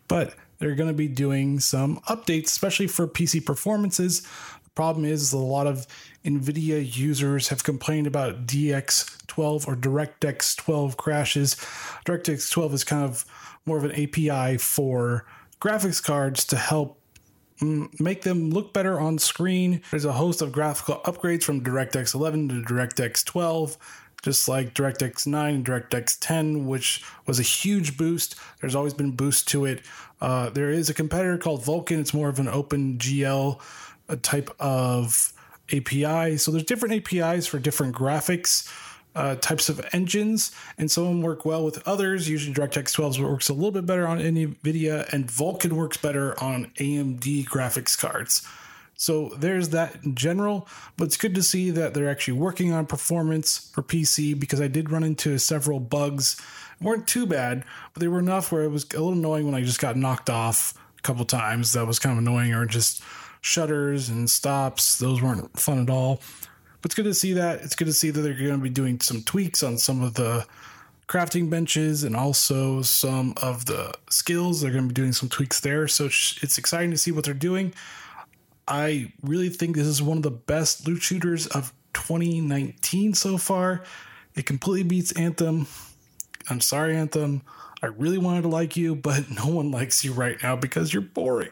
But 0.08 0.34
they're 0.58 0.74
going 0.74 0.90
to 0.90 0.94
be 0.94 1.06
doing 1.06 1.60
some 1.60 2.00
updates, 2.08 2.46
especially 2.46 2.88
for 2.88 3.06
PC 3.06 3.46
performances. 3.46 4.26
Problem 4.74 5.04
is 5.04 5.32
a 5.32 5.38
lot 5.38 5.66
of 5.66 5.86
NVIDIA 6.24 6.96
users 6.96 7.48
have 7.48 7.62
complained 7.62 8.06
about 8.06 8.46
DX12 8.46 9.68
or 9.68 9.76
DirectX 9.76 10.56
12 10.56 10.96
crashes. 10.96 11.56
DirectX 12.06 12.50
12 12.50 12.74
is 12.74 12.84
kind 12.84 13.04
of 13.04 13.26
more 13.66 13.76
of 13.76 13.84
an 13.84 13.92
API 13.92 14.56
for 14.56 15.26
graphics 15.60 16.02
cards 16.02 16.46
to 16.46 16.56
help 16.56 16.98
mm, 17.60 17.88
make 18.00 18.22
them 18.22 18.50
look 18.50 18.72
better 18.72 18.98
on 18.98 19.18
screen. 19.18 19.82
There's 19.90 20.06
a 20.06 20.12
host 20.14 20.40
of 20.40 20.52
graphical 20.52 21.00
upgrades 21.04 21.44
from 21.44 21.62
DirectX 21.62 22.14
11 22.14 22.48
to 22.48 22.54
DirectX 22.62 23.24
12, 23.26 23.76
just 24.22 24.48
like 24.48 24.72
DirectX 24.72 25.26
9 25.26 25.54
and 25.54 25.66
DirectX 25.66 26.16
10, 26.18 26.66
which 26.66 27.04
was 27.26 27.38
a 27.38 27.42
huge 27.42 27.98
boost. 27.98 28.36
There's 28.62 28.74
always 28.74 28.94
been 28.94 29.10
boost 29.10 29.48
to 29.48 29.66
it. 29.66 29.82
Uh, 30.18 30.48
there 30.48 30.70
is 30.70 30.88
a 30.88 30.94
competitor 30.94 31.36
called 31.36 31.62
Vulkan. 31.62 32.00
It's 32.00 32.14
more 32.14 32.30
of 32.30 32.38
an 32.38 32.48
open 32.48 32.96
GL 32.96 33.60
type 34.16 34.50
of 34.60 35.32
API. 35.72 36.36
So 36.36 36.50
there's 36.50 36.64
different 36.64 36.94
APIs 36.94 37.46
for 37.46 37.58
different 37.58 37.94
graphics. 37.94 38.70
Uh, 39.14 39.34
types 39.34 39.68
of 39.68 39.86
engines, 39.92 40.52
and 40.78 40.90
some 40.90 41.20
work 41.20 41.44
well 41.44 41.62
with 41.62 41.86
others. 41.86 42.30
Usually, 42.30 42.54
DirectX 42.54 42.94
12 42.94 43.20
works 43.20 43.50
a 43.50 43.52
little 43.52 43.70
bit 43.70 43.84
better 43.84 44.06
on 44.06 44.18
NVIDIA, 44.18 45.06
and 45.12 45.26
Vulkan 45.26 45.72
works 45.72 45.98
better 45.98 46.32
on 46.42 46.72
AMD 46.78 47.44
graphics 47.44 47.98
cards. 47.98 48.40
So 49.02 49.30
there's 49.36 49.70
that 49.70 49.96
in 50.04 50.14
general, 50.14 50.68
but 50.96 51.06
it's 51.06 51.16
good 51.16 51.34
to 51.34 51.42
see 51.42 51.70
that 51.70 51.92
they're 51.92 52.08
actually 52.08 52.38
working 52.38 52.72
on 52.72 52.86
performance 52.86 53.70
for 53.74 53.82
PC 53.82 54.38
because 54.38 54.60
I 54.60 54.68
did 54.68 54.90
run 54.90 55.02
into 55.02 55.38
several 55.38 55.80
bugs. 55.80 56.40
Weren't 56.80 57.08
too 57.08 57.26
bad, 57.26 57.64
but 57.92 58.00
they 58.00 58.06
were 58.06 58.20
enough 58.20 58.52
where 58.52 58.62
it 58.62 58.68
was 58.68 58.84
a 58.84 58.98
little 58.98 59.12
annoying 59.12 59.44
when 59.44 59.56
I 59.56 59.62
just 59.62 59.80
got 59.80 59.96
knocked 59.96 60.30
off 60.30 60.74
a 60.98 61.02
couple 61.02 61.24
times. 61.24 61.72
That 61.72 61.86
was 61.86 61.98
kind 61.98 62.12
of 62.12 62.18
annoying, 62.18 62.54
or 62.54 62.64
just 62.64 63.02
shutters 63.42 64.08
and 64.08 64.30
stops. 64.30 64.98
Those 64.98 65.20
weren't 65.20 65.60
fun 65.60 65.80
at 65.80 65.90
all. 65.90 66.22
But 66.80 66.86
it's 66.86 66.94
good 66.94 67.04
to 67.04 67.14
see 67.14 67.34
that. 67.34 67.60
It's 67.60 67.76
good 67.76 67.86
to 67.88 67.92
see 67.92 68.10
that 68.10 68.20
they're 68.22 68.32
going 68.32 68.52
to 68.52 68.58
be 68.58 68.70
doing 68.70 68.98
some 69.00 69.22
tweaks 69.22 69.62
on 69.62 69.76
some 69.76 70.02
of 70.02 70.14
the 70.14 70.46
crafting 71.08 71.50
benches 71.50 72.04
and 72.04 72.16
also 72.16 72.80
some 72.80 73.34
of 73.42 73.66
the 73.66 73.92
skills. 74.08 74.60
They're 74.60 74.70
going 74.70 74.84
to 74.84 74.88
be 74.88 74.94
doing 74.94 75.12
some 75.12 75.28
tweaks 75.28 75.60
there. 75.60 75.86
So 75.86 76.06
it's 76.06 76.56
exciting 76.56 76.90
to 76.92 76.98
see 76.98 77.12
what 77.12 77.24
they're 77.24 77.34
doing. 77.34 77.74
I 78.66 79.12
really 79.22 79.48
think 79.48 79.76
this 79.76 79.86
is 79.86 80.00
one 80.00 80.16
of 80.16 80.22
the 80.22 80.30
best 80.30 80.86
loot 80.86 81.02
shooters 81.02 81.46
of 81.48 81.72
2019 81.92 83.14
so 83.14 83.36
far. 83.36 83.82
It 84.34 84.46
completely 84.46 84.88
beats 84.88 85.12
Anthem. 85.12 85.66
I'm 86.48 86.60
sorry, 86.60 86.96
Anthem. 86.96 87.42
I 87.82 87.86
really 87.86 88.18
wanted 88.18 88.42
to 88.42 88.48
like 88.48 88.76
you, 88.76 88.94
but 88.94 89.30
no 89.44 89.46
one 89.46 89.70
likes 89.70 90.04
you 90.04 90.12
right 90.12 90.40
now 90.42 90.56
because 90.56 90.92
you're 90.92 91.02
boring. 91.02 91.50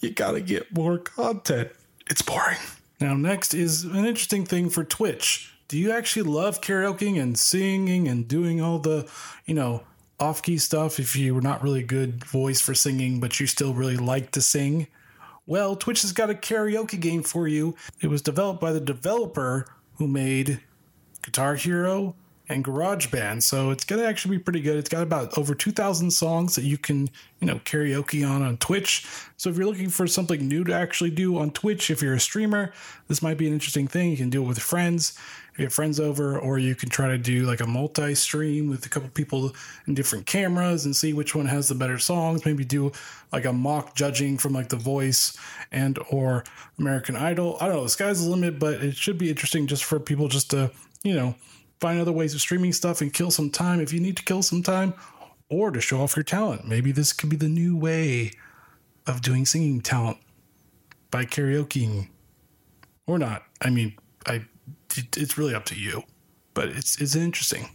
You 0.00 0.10
gotta 0.10 0.40
get 0.40 0.72
more 0.72 0.98
content. 0.98 1.70
It's 2.08 2.22
boring. 2.22 2.58
Now, 3.00 3.14
next 3.14 3.54
is 3.54 3.84
an 3.84 4.04
interesting 4.04 4.44
thing 4.44 4.70
for 4.70 4.84
Twitch. 4.84 5.52
Do 5.68 5.78
you 5.78 5.92
actually 5.92 6.22
love 6.22 6.60
karaokeing 6.60 7.20
and 7.20 7.38
singing 7.38 8.08
and 8.08 8.26
doing 8.26 8.60
all 8.60 8.78
the, 8.78 9.08
you 9.44 9.54
know, 9.54 9.82
off 10.18 10.42
key 10.42 10.58
stuff 10.58 10.98
if 10.98 11.14
you 11.14 11.34
were 11.34 11.40
not 11.40 11.62
really 11.62 11.82
good 11.82 12.24
voice 12.24 12.60
for 12.60 12.74
singing, 12.74 13.20
but 13.20 13.38
you 13.38 13.46
still 13.46 13.74
really 13.74 13.96
like 13.96 14.30
to 14.32 14.40
sing? 14.40 14.88
Well, 15.46 15.76
Twitch 15.76 16.02
has 16.02 16.12
got 16.12 16.30
a 16.30 16.34
karaoke 16.34 16.98
game 16.98 17.22
for 17.22 17.46
you. 17.46 17.74
It 18.00 18.08
was 18.08 18.22
developed 18.22 18.60
by 18.60 18.72
the 18.72 18.80
developer 18.80 19.66
who 19.96 20.08
made 20.08 20.60
Guitar 21.22 21.54
Hero, 21.54 22.14
and 22.48 22.64
GarageBand. 22.64 23.42
So 23.42 23.70
it's 23.70 23.84
going 23.84 24.00
to 24.00 24.08
actually 24.08 24.38
be 24.38 24.42
pretty 24.42 24.60
good. 24.60 24.76
It's 24.76 24.88
got 24.88 25.02
about 25.02 25.36
over 25.36 25.54
2,000 25.54 26.10
songs 26.10 26.54
that 26.54 26.64
you 26.64 26.78
can, 26.78 27.10
you 27.40 27.46
know, 27.46 27.56
karaoke 27.60 28.28
on 28.28 28.42
on 28.42 28.56
Twitch. 28.56 29.06
So 29.36 29.50
if 29.50 29.56
you're 29.56 29.66
looking 29.66 29.90
for 29.90 30.06
something 30.06 30.46
new 30.48 30.64
to 30.64 30.72
actually 30.72 31.10
do 31.10 31.38
on 31.38 31.50
Twitch, 31.50 31.90
if 31.90 32.02
you're 32.02 32.14
a 32.14 32.20
streamer, 32.20 32.72
this 33.08 33.22
might 33.22 33.36
be 33.36 33.46
an 33.46 33.52
interesting 33.52 33.86
thing. 33.86 34.10
You 34.10 34.16
can 34.16 34.30
do 34.30 34.42
it 34.42 34.46
with 34.46 34.58
friends, 34.58 35.18
if 35.52 35.58
you 35.58 35.64
have 35.66 35.74
friends 35.74 36.00
over, 36.00 36.38
or 36.38 36.58
you 36.58 36.74
can 36.74 36.88
try 36.88 37.08
to 37.08 37.18
do 37.18 37.44
like 37.44 37.60
a 37.60 37.66
multi 37.66 38.14
stream 38.14 38.68
with 38.68 38.86
a 38.86 38.88
couple 38.88 39.08
people 39.10 39.52
in 39.86 39.94
different 39.94 40.24
cameras 40.24 40.84
and 40.84 40.96
see 40.96 41.12
which 41.12 41.34
one 41.34 41.46
has 41.46 41.68
the 41.68 41.74
better 41.74 41.98
songs. 41.98 42.46
Maybe 42.46 42.64
do 42.64 42.92
like 43.32 43.44
a 43.44 43.52
mock 43.52 43.94
judging 43.94 44.38
from 44.38 44.52
like 44.52 44.68
The 44.68 44.76
Voice 44.76 45.36
and 45.70 45.98
or 46.10 46.44
American 46.78 47.16
Idol. 47.16 47.58
I 47.60 47.66
don't 47.66 47.76
know. 47.76 47.82
The 47.82 47.90
sky's 47.90 48.24
the 48.24 48.30
limit, 48.30 48.58
but 48.58 48.82
it 48.82 48.96
should 48.96 49.18
be 49.18 49.28
interesting 49.28 49.66
just 49.66 49.84
for 49.84 50.00
people 50.00 50.28
just 50.28 50.50
to, 50.50 50.70
you 51.02 51.14
know, 51.14 51.34
find 51.80 52.00
other 52.00 52.12
ways 52.12 52.34
of 52.34 52.40
streaming 52.40 52.72
stuff 52.72 53.00
and 53.00 53.12
kill 53.12 53.30
some 53.30 53.50
time 53.50 53.80
if 53.80 53.92
you 53.92 54.00
need 54.00 54.16
to 54.16 54.24
kill 54.24 54.42
some 54.42 54.62
time 54.62 54.94
or 55.50 55.70
to 55.70 55.80
show 55.80 56.00
off 56.00 56.16
your 56.16 56.24
talent. 56.24 56.66
Maybe 56.66 56.92
this 56.92 57.12
could 57.12 57.30
be 57.30 57.36
the 57.36 57.48
new 57.48 57.76
way 57.76 58.32
of 59.06 59.22
doing 59.22 59.46
singing 59.46 59.80
talent 59.80 60.18
by 61.10 61.24
karaokeing 61.24 62.08
or 63.06 63.18
not. 63.18 63.44
I 63.60 63.70
mean, 63.70 63.96
I 64.26 64.44
it's 64.96 65.38
really 65.38 65.54
up 65.54 65.64
to 65.66 65.78
you, 65.78 66.02
but 66.54 66.68
it's 66.68 67.00
it's 67.00 67.16
interesting. 67.16 67.70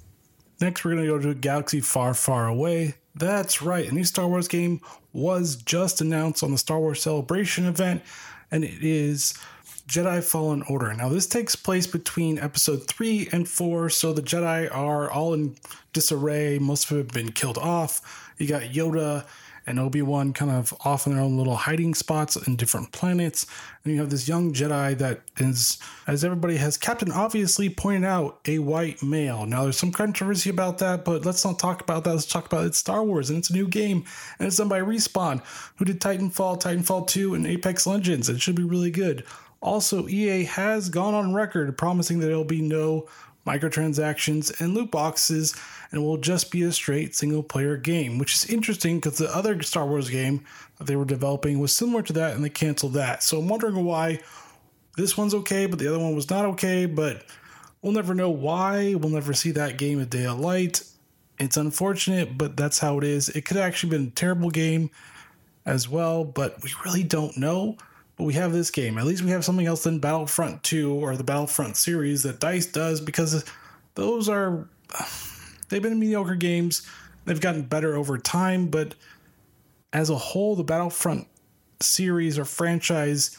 Next, 0.62 0.86
we're 0.86 0.92
going 0.92 1.04
to 1.04 1.12
go 1.12 1.20
to 1.20 1.30
a 1.32 1.36
galaxy 1.36 1.82
far, 1.82 2.14
far 2.14 2.48
away. 2.48 2.96
That's 3.16 3.62
right, 3.62 3.90
a 3.90 3.94
new 3.94 4.06
Star 4.06 4.28
Wars 4.28 4.48
game 4.48 4.82
was 5.12 5.56
just 5.56 6.02
announced 6.02 6.42
on 6.42 6.52
the 6.52 6.58
Star 6.58 6.80
Wars 6.80 7.02
Celebration 7.02 7.66
event, 7.66 8.02
and 8.50 8.64
it 8.64 8.84
is 8.84 9.34
Jedi 9.94 10.24
Fallen 10.24 10.64
Order. 10.64 10.92
Now, 10.96 11.08
this 11.08 11.28
takes 11.28 11.56
place 11.56 11.86
between 11.86 12.40
episode 12.40 12.88
3 12.88 13.30
and 13.32 13.48
4, 13.48 13.92
so 13.92 14.12
the 14.12 14.24
Jedi 14.24 14.68
are 14.76 15.08
all 15.12 15.36
in 15.36 15.56
disarray. 15.94 16.58
Most 16.58 16.86
of 16.86 16.90
them 16.90 16.98
have 16.98 17.08
been 17.10 17.32
killed 17.32 17.60
off. 17.60 18.34
You 18.40 18.48
got 18.48 18.64
Yoda 18.64 19.24
and 19.68 19.80
Obi 19.80 20.02
Wan 20.02 20.34
kind 20.34 20.50
of 20.50 20.74
off 20.84 21.06
in 21.06 21.14
their 21.14 21.22
own 21.22 21.38
little 21.38 21.56
hiding 21.56 21.94
spots 21.94 22.36
in 22.36 22.56
different 22.56 22.92
planets. 22.92 23.46
And 23.84 23.94
you 23.94 24.00
have 24.00 24.10
this 24.10 24.28
young 24.28 24.52
Jedi 24.52 24.98
that 24.98 25.22
is, 25.38 25.78
as 26.08 26.26
everybody 26.26 26.58
has 26.58 26.76
Captain 26.76 27.12
obviously 27.12 27.70
pointed 27.70 28.04
out, 28.04 28.40
a 28.48 28.58
white 28.58 29.04
male. 29.04 29.46
Now, 29.46 29.62
there's 29.62 29.78
some 29.78 29.92
controversy 29.92 30.50
about 30.50 30.80
that, 30.80 31.06
but 31.06 31.24
let's 31.24 31.46
not 31.46 31.60
talk 31.60 31.82
about 31.82 32.04
that. 32.06 32.14
Let's 32.14 32.26
talk 32.26 32.48
about 32.48 32.66
it's 32.66 32.80
Star 32.80 33.04
Wars 33.04 33.30
and 33.30 33.38
it's 33.38 33.52
a 33.52 33.54
new 33.54 33.68
game 33.68 34.06
and 34.40 34.48
it's 34.48 34.58
done 34.58 34.70
by 34.70 34.82
Respawn, 34.82 35.44
who 35.76 35.86
did 35.86 36.02
Titanfall, 36.02 36.60
Titanfall 36.60 37.06
2, 37.08 37.36
and 37.36 37.46
Apex 37.46 37.86
Legends. 37.86 38.28
It 38.28 38.42
should 38.42 38.56
be 38.56 38.64
really 38.64 38.90
good. 38.90 39.24
Also, 39.64 40.10
EA 40.10 40.44
has 40.44 40.90
gone 40.90 41.14
on 41.14 41.34
record 41.34 41.78
promising 41.78 42.20
that 42.20 42.28
there 42.28 42.36
will 42.36 42.44
be 42.44 42.62
no 42.62 43.08
microtransactions 43.48 44.60
and 44.60 44.74
loot 44.74 44.92
boxes 44.92 45.56
and 45.92 46.04
will 46.04 46.18
just 46.18 46.52
be 46.52 46.64
a 46.64 46.72
straight 46.72 47.16
single 47.16 47.42
player 47.42 47.78
game, 47.78 48.18
which 48.18 48.34
is 48.34 48.46
interesting 48.50 49.00
because 49.00 49.18
the 49.18 49.34
other 49.34 49.62
Star 49.64 49.86
Wars 49.86 50.10
game 50.10 50.44
that 50.78 50.86
they 50.86 50.98
were 50.98 51.06
developing 51.06 51.60
was 51.60 51.74
similar 51.74 52.02
to 52.02 52.12
that 52.12 52.36
and 52.36 52.44
they 52.44 52.50
canceled 52.50 52.94
that. 52.94 53.24
So 53.24 53.40
I'm 53.40 53.48
wondering 53.48 53.86
why 53.86 54.20
this 54.98 55.18
one's 55.18 55.34
okay, 55.34 55.66
but 55.66 55.80
the 55.80 55.88
other 55.88 56.00
one 56.00 56.14
was 56.14 56.30
not 56.30 56.46
okay, 56.46 56.86
but 56.86 57.24
we'll 57.82 57.94
never 57.94 58.14
know 58.14 58.30
why. 58.30 58.96
We'll 58.96 59.12
never 59.12 59.34
see 59.34 59.52
that 59.52 59.78
game 59.78 60.02
a 60.02 60.06
day 60.06 60.26
of 60.26 60.42
light. 60.42 60.84
It's 61.40 61.56
unfortunate, 61.56 62.38
but 62.38 62.58
that's 62.58 62.80
how 62.80 62.98
it 62.98 63.06
is. 63.06 63.30
It 63.30 63.46
could 63.46 63.58
actually 63.58 63.58
have 63.58 63.68
actually 63.68 63.90
been 63.92 64.08
a 64.08 64.12
terrible 64.12 64.50
game 64.50 64.92
as 65.66 65.88
well, 65.88 66.26
but 66.26 66.62
we 66.62 66.72
really 66.86 67.04
don't 67.04 67.38
know. 67.38 67.78
But 68.18 68.26
we 68.26 68.34
have 68.34 68.54
this 68.54 68.70
game. 68.70 68.98
At 68.98 69.06
least 69.06 69.24
we 69.24 69.32
have 69.32 69.44
something 69.44 69.66
else 69.66 69.84
than 69.84 70.00
Battlefront 70.00 70.64
2 70.64 70.94
or 70.94 71.18
the 71.18 71.24
Battlefront 71.24 71.78
series 71.78 72.24
that 72.24 72.40
DICE 72.40 72.68
does 72.68 73.02
because 73.02 73.44
those 73.96 74.30
are. 74.30 74.68
They've 75.70 75.82
been 75.82 76.00
mediocre 76.00 76.36
games. 76.36 76.88
They've 77.26 77.42
gotten 77.42 77.64
better 77.64 77.96
over 77.96 78.18
time, 78.18 78.68
but 78.68 78.96
as 79.92 80.10
a 80.10 80.18
whole, 80.18 80.56
the 80.56 80.64
Battlefront 80.64 81.28
series 81.80 82.38
or 82.38 82.46
franchise 82.46 83.38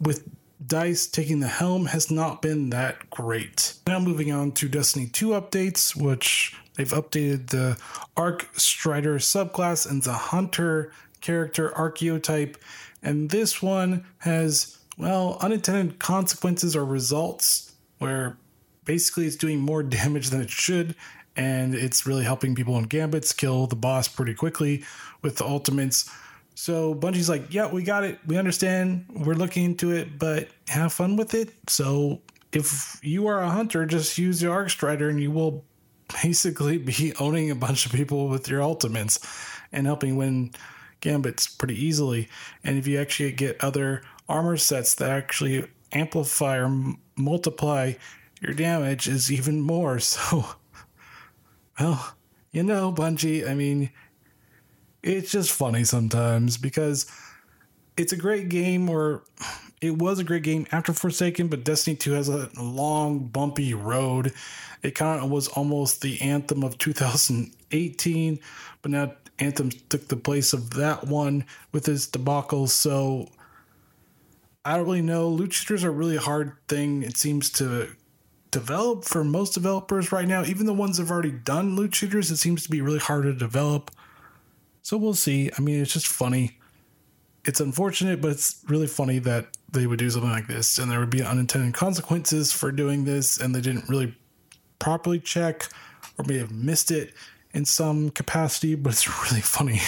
with 0.00 0.24
DICE 0.64 1.06
taking 1.08 1.40
the 1.40 1.48
helm 1.48 1.86
has 1.86 2.10
not 2.10 2.40
been 2.40 2.70
that 2.70 3.10
great. 3.10 3.74
Now, 3.86 3.98
moving 3.98 4.32
on 4.32 4.52
to 4.52 4.68
Destiny 4.68 5.06
2 5.06 5.30
updates, 5.30 5.94
which 5.94 6.56
they've 6.76 6.90
updated 6.90 7.48
the 7.48 7.76
Arc 8.16 8.48
Strider 8.58 9.16
subclass 9.16 9.88
and 9.88 10.02
the 10.02 10.12
Hunter 10.12 10.92
character 11.20 11.74
archetype 11.76 12.56
and 13.04 13.30
this 13.30 13.62
one 13.62 14.04
has, 14.18 14.78
well, 14.98 15.36
unintended 15.40 15.98
consequences 15.98 16.74
or 16.74 16.84
results 16.84 17.72
where 17.98 18.38
basically 18.84 19.26
it's 19.26 19.36
doing 19.36 19.60
more 19.60 19.82
damage 19.82 20.30
than 20.30 20.40
it 20.40 20.50
should. 20.50 20.96
And 21.36 21.74
it's 21.74 22.06
really 22.06 22.24
helping 22.24 22.54
people 22.54 22.78
in 22.78 22.84
gambits 22.84 23.32
kill 23.32 23.66
the 23.66 23.76
boss 23.76 24.06
pretty 24.08 24.34
quickly 24.34 24.84
with 25.20 25.36
the 25.36 25.44
ultimates. 25.44 26.08
So 26.54 26.94
Bungie's 26.94 27.28
like, 27.28 27.52
yeah, 27.52 27.70
we 27.70 27.82
got 27.82 28.04
it. 28.04 28.20
We 28.26 28.38
understand. 28.38 29.06
We're 29.12 29.34
looking 29.34 29.64
into 29.64 29.90
it, 29.90 30.16
but 30.16 30.48
have 30.68 30.92
fun 30.92 31.16
with 31.16 31.34
it. 31.34 31.52
So 31.68 32.20
if 32.52 33.00
you 33.02 33.26
are 33.26 33.40
a 33.40 33.50
hunter, 33.50 33.84
just 33.84 34.16
use 34.16 34.38
the 34.38 34.48
Arc 34.48 34.70
Strider 34.70 35.08
and 35.08 35.20
you 35.20 35.32
will 35.32 35.64
basically 36.22 36.78
be 36.78 37.12
owning 37.18 37.50
a 37.50 37.56
bunch 37.56 37.84
of 37.84 37.92
people 37.92 38.28
with 38.28 38.48
your 38.48 38.62
ultimates 38.62 39.18
and 39.72 39.86
helping 39.86 40.16
win 40.16 40.52
gambits 41.04 41.46
pretty 41.46 41.80
easily. 41.80 42.28
And 42.64 42.78
if 42.78 42.86
you 42.86 42.98
actually 42.98 43.32
get 43.32 43.62
other 43.62 44.02
armor 44.28 44.56
sets 44.56 44.94
that 44.94 45.10
actually 45.10 45.68
amplify 45.92 46.56
or 46.56 46.64
m- 46.64 46.98
multiply 47.14 47.92
your 48.40 48.54
damage, 48.54 49.06
is 49.06 49.30
even 49.30 49.60
more. 49.60 50.00
So, 50.14 50.44
well, 51.78 52.14
you 52.52 52.62
know, 52.62 52.92
Bungie, 52.92 53.48
I 53.48 53.54
mean, 53.54 53.90
it's 55.02 55.32
just 55.32 55.50
funny 55.50 55.82
sometimes 55.82 56.56
because 56.56 57.10
it's 57.96 58.12
a 58.12 58.16
great 58.16 58.48
game 58.48 58.88
or 58.88 59.24
it 59.80 59.98
was 59.98 60.20
a 60.20 60.24
great 60.24 60.44
game 60.44 60.66
after 60.70 60.92
Forsaken, 60.92 61.48
but 61.48 61.64
Destiny 61.64 61.96
2 61.96 62.12
has 62.12 62.28
a 62.28 62.48
long, 62.56 63.26
bumpy 63.26 63.74
road. 63.74 64.32
It 64.82 64.94
kind 64.94 65.22
of 65.22 65.30
was 65.30 65.48
almost 65.48 66.00
the 66.00 66.20
anthem 66.20 66.62
of 66.62 66.78
2018, 66.78 68.38
but 68.82 68.90
now 68.90 69.12
Anthem 69.38 69.70
took 69.88 70.08
the 70.08 70.16
place 70.16 70.52
of 70.52 70.70
that 70.74 71.06
one 71.06 71.44
with 71.72 71.86
his 71.86 72.06
debacle. 72.06 72.66
So 72.66 73.28
I 74.64 74.76
don't 74.76 74.86
really 74.86 75.02
know. 75.02 75.36
Shooters 75.48 75.84
are 75.84 75.88
a 75.88 75.92
really 75.92 76.16
hard 76.16 76.56
thing, 76.68 77.02
it 77.02 77.16
seems 77.16 77.50
to 77.52 77.88
develop 78.50 79.04
for 79.04 79.24
most 79.24 79.52
developers 79.52 80.12
right 80.12 80.28
now. 80.28 80.44
Even 80.44 80.66
the 80.66 80.72
ones 80.72 80.96
that 80.96 81.02
have 81.02 81.10
already 81.10 81.32
done 81.32 81.90
shooters, 81.90 82.30
it 82.30 82.36
seems 82.36 82.62
to 82.62 82.70
be 82.70 82.80
really 82.80 83.00
hard 83.00 83.24
to 83.24 83.32
develop. 83.32 83.90
So 84.82 84.96
we'll 84.96 85.14
see. 85.14 85.50
I 85.58 85.60
mean, 85.60 85.82
it's 85.82 85.92
just 85.92 86.06
funny. 86.06 86.58
It's 87.44 87.60
unfortunate, 87.60 88.20
but 88.20 88.30
it's 88.30 88.62
really 88.68 88.86
funny 88.86 89.18
that 89.20 89.48
they 89.72 89.86
would 89.86 89.98
do 89.98 90.08
something 90.08 90.30
like 90.30 90.46
this 90.46 90.78
and 90.78 90.90
there 90.90 91.00
would 91.00 91.10
be 91.10 91.22
unintended 91.22 91.74
consequences 91.74 92.52
for 92.52 92.70
doing 92.70 93.04
this 93.04 93.38
and 93.38 93.54
they 93.54 93.60
didn't 93.60 93.88
really 93.88 94.14
properly 94.78 95.18
check 95.18 95.68
or 96.16 96.24
may 96.24 96.38
have 96.38 96.52
missed 96.52 96.90
it 96.90 97.12
in 97.54 97.64
some 97.64 98.10
capacity, 98.10 98.74
but 98.74 98.92
it's 98.92 99.08
really 99.30 99.40
funny. 99.40 99.80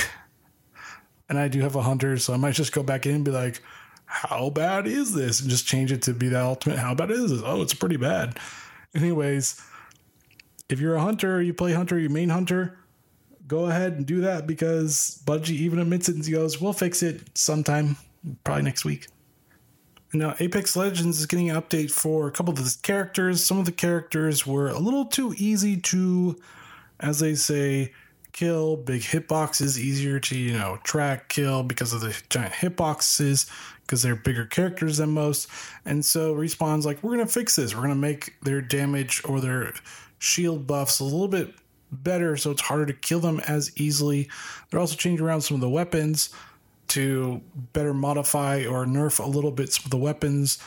and 1.28 1.38
I 1.38 1.48
do 1.48 1.60
have 1.60 1.76
a 1.76 1.82
hunter, 1.82 2.16
so 2.16 2.32
I 2.32 2.36
might 2.36 2.54
just 2.54 2.72
go 2.72 2.82
back 2.82 3.04
in 3.04 3.16
and 3.16 3.24
be 3.24 3.30
like, 3.30 3.60
how 4.06 4.50
bad 4.50 4.86
is 4.86 5.12
this? 5.12 5.40
And 5.40 5.50
just 5.50 5.66
change 5.66 5.92
it 5.92 6.02
to 6.02 6.14
be 6.14 6.28
the 6.28 6.40
ultimate. 6.40 6.78
How 6.78 6.94
bad 6.94 7.10
is 7.10 7.30
this? 7.30 7.42
Oh, 7.44 7.60
it's 7.60 7.74
pretty 7.74 7.96
bad. 7.96 8.38
Anyways, 8.94 9.60
if 10.68 10.80
you're 10.80 10.94
a 10.94 11.00
hunter, 11.00 11.42
you 11.42 11.52
play 11.52 11.72
hunter, 11.72 11.98
you 11.98 12.08
main 12.08 12.28
hunter, 12.28 12.78
go 13.46 13.66
ahead 13.66 13.94
and 13.94 14.06
do 14.06 14.20
that 14.22 14.46
because 14.46 15.20
Bungie 15.24 15.50
even 15.50 15.80
admits 15.80 16.08
it 16.08 16.14
and 16.14 16.24
he 16.24 16.32
goes, 16.32 16.60
we'll 16.60 16.72
fix 16.72 17.02
it 17.02 17.36
sometime, 17.36 17.96
probably 18.44 18.62
next 18.62 18.84
week. 18.84 19.08
Now 20.12 20.34
Apex 20.40 20.76
Legends 20.76 21.18
is 21.18 21.26
getting 21.26 21.50
an 21.50 21.60
update 21.60 21.90
for 21.90 22.26
a 22.26 22.30
couple 22.30 22.54
of 22.54 22.58
the 22.58 22.76
characters. 22.82 23.44
Some 23.44 23.58
of 23.58 23.66
the 23.66 23.72
characters 23.72 24.46
were 24.46 24.68
a 24.68 24.78
little 24.78 25.04
too 25.04 25.34
easy 25.36 25.76
to 25.78 26.36
as 27.00 27.18
they 27.18 27.34
say, 27.34 27.92
kill. 28.32 28.76
Big 28.76 29.02
hitboxes, 29.02 29.78
easier 29.78 30.20
to, 30.20 30.38
you 30.38 30.52
know, 30.56 30.78
track, 30.84 31.28
kill 31.28 31.62
because 31.62 31.92
of 31.92 32.00
the 32.00 32.16
giant 32.28 32.52
hitboxes. 32.52 33.50
because 33.82 34.02
they're 34.02 34.16
bigger 34.16 34.44
characters 34.44 34.96
than 34.96 35.10
most. 35.10 35.48
And 35.84 36.04
so 36.04 36.34
Respawn's 36.34 36.84
like, 36.84 37.02
we're 37.02 37.14
going 37.14 37.26
to 37.26 37.32
fix 37.32 37.56
this. 37.56 37.74
We're 37.74 37.82
going 37.82 37.94
to 37.94 37.96
make 37.96 38.34
their 38.42 38.60
damage 38.60 39.22
or 39.24 39.40
their 39.40 39.72
shield 40.18 40.66
buffs 40.66 40.98
a 40.98 41.04
little 41.04 41.28
bit 41.28 41.54
better 41.92 42.36
so 42.36 42.50
it's 42.50 42.62
harder 42.62 42.86
to 42.86 42.92
kill 42.92 43.20
them 43.20 43.40
as 43.46 43.70
easily. 43.76 44.28
They're 44.70 44.80
also 44.80 44.96
changing 44.96 45.24
around 45.24 45.42
some 45.42 45.54
of 45.54 45.60
the 45.60 45.68
weapons 45.68 46.30
to 46.88 47.40
better 47.72 47.94
modify 47.94 48.64
or 48.64 48.84
nerf 48.86 49.24
a 49.24 49.28
little 49.28 49.50
bit 49.50 49.72
some 49.72 49.84
of 49.86 49.90
the 49.90 49.96
weapons 49.96 50.58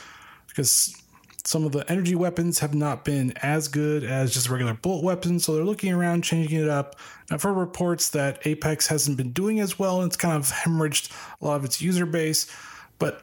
because 0.48 0.99
some 1.44 1.64
of 1.64 1.72
the 1.72 1.90
energy 1.90 2.14
weapons 2.14 2.58
have 2.58 2.74
not 2.74 3.04
been 3.04 3.32
as 3.38 3.68
good 3.68 4.04
as 4.04 4.32
just 4.32 4.50
regular 4.50 4.74
bullet 4.74 5.02
weapons, 5.02 5.44
so 5.44 5.54
they're 5.54 5.64
looking 5.64 5.92
around, 5.92 6.22
changing 6.22 6.60
it 6.60 6.68
up. 6.68 6.96
I've 7.30 7.42
heard 7.42 7.56
reports 7.56 8.10
that 8.10 8.46
Apex 8.46 8.86
hasn't 8.88 9.16
been 9.16 9.32
doing 9.32 9.60
as 9.60 9.78
well, 9.78 10.00
and 10.00 10.08
it's 10.08 10.16
kind 10.16 10.36
of 10.36 10.50
hemorrhaged 10.50 11.10
a 11.40 11.46
lot 11.46 11.56
of 11.56 11.64
its 11.64 11.80
user 11.80 12.06
base. 12.06 12.50
But 12.98 13.22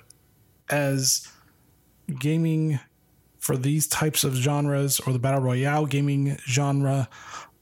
as 0.69 1.27
gaming 2.19 2.79
for 3.39 3.55
these 3.55 3.88
types 3.88 4.24
of 4.24 4.33
genres 4.33 5.00
or 5.00 5.13
the 5.13 5.19
battle 5.19 5.41
royale 5.41 5.86
gaming 5.86 6.38
genre, 6.47 7.07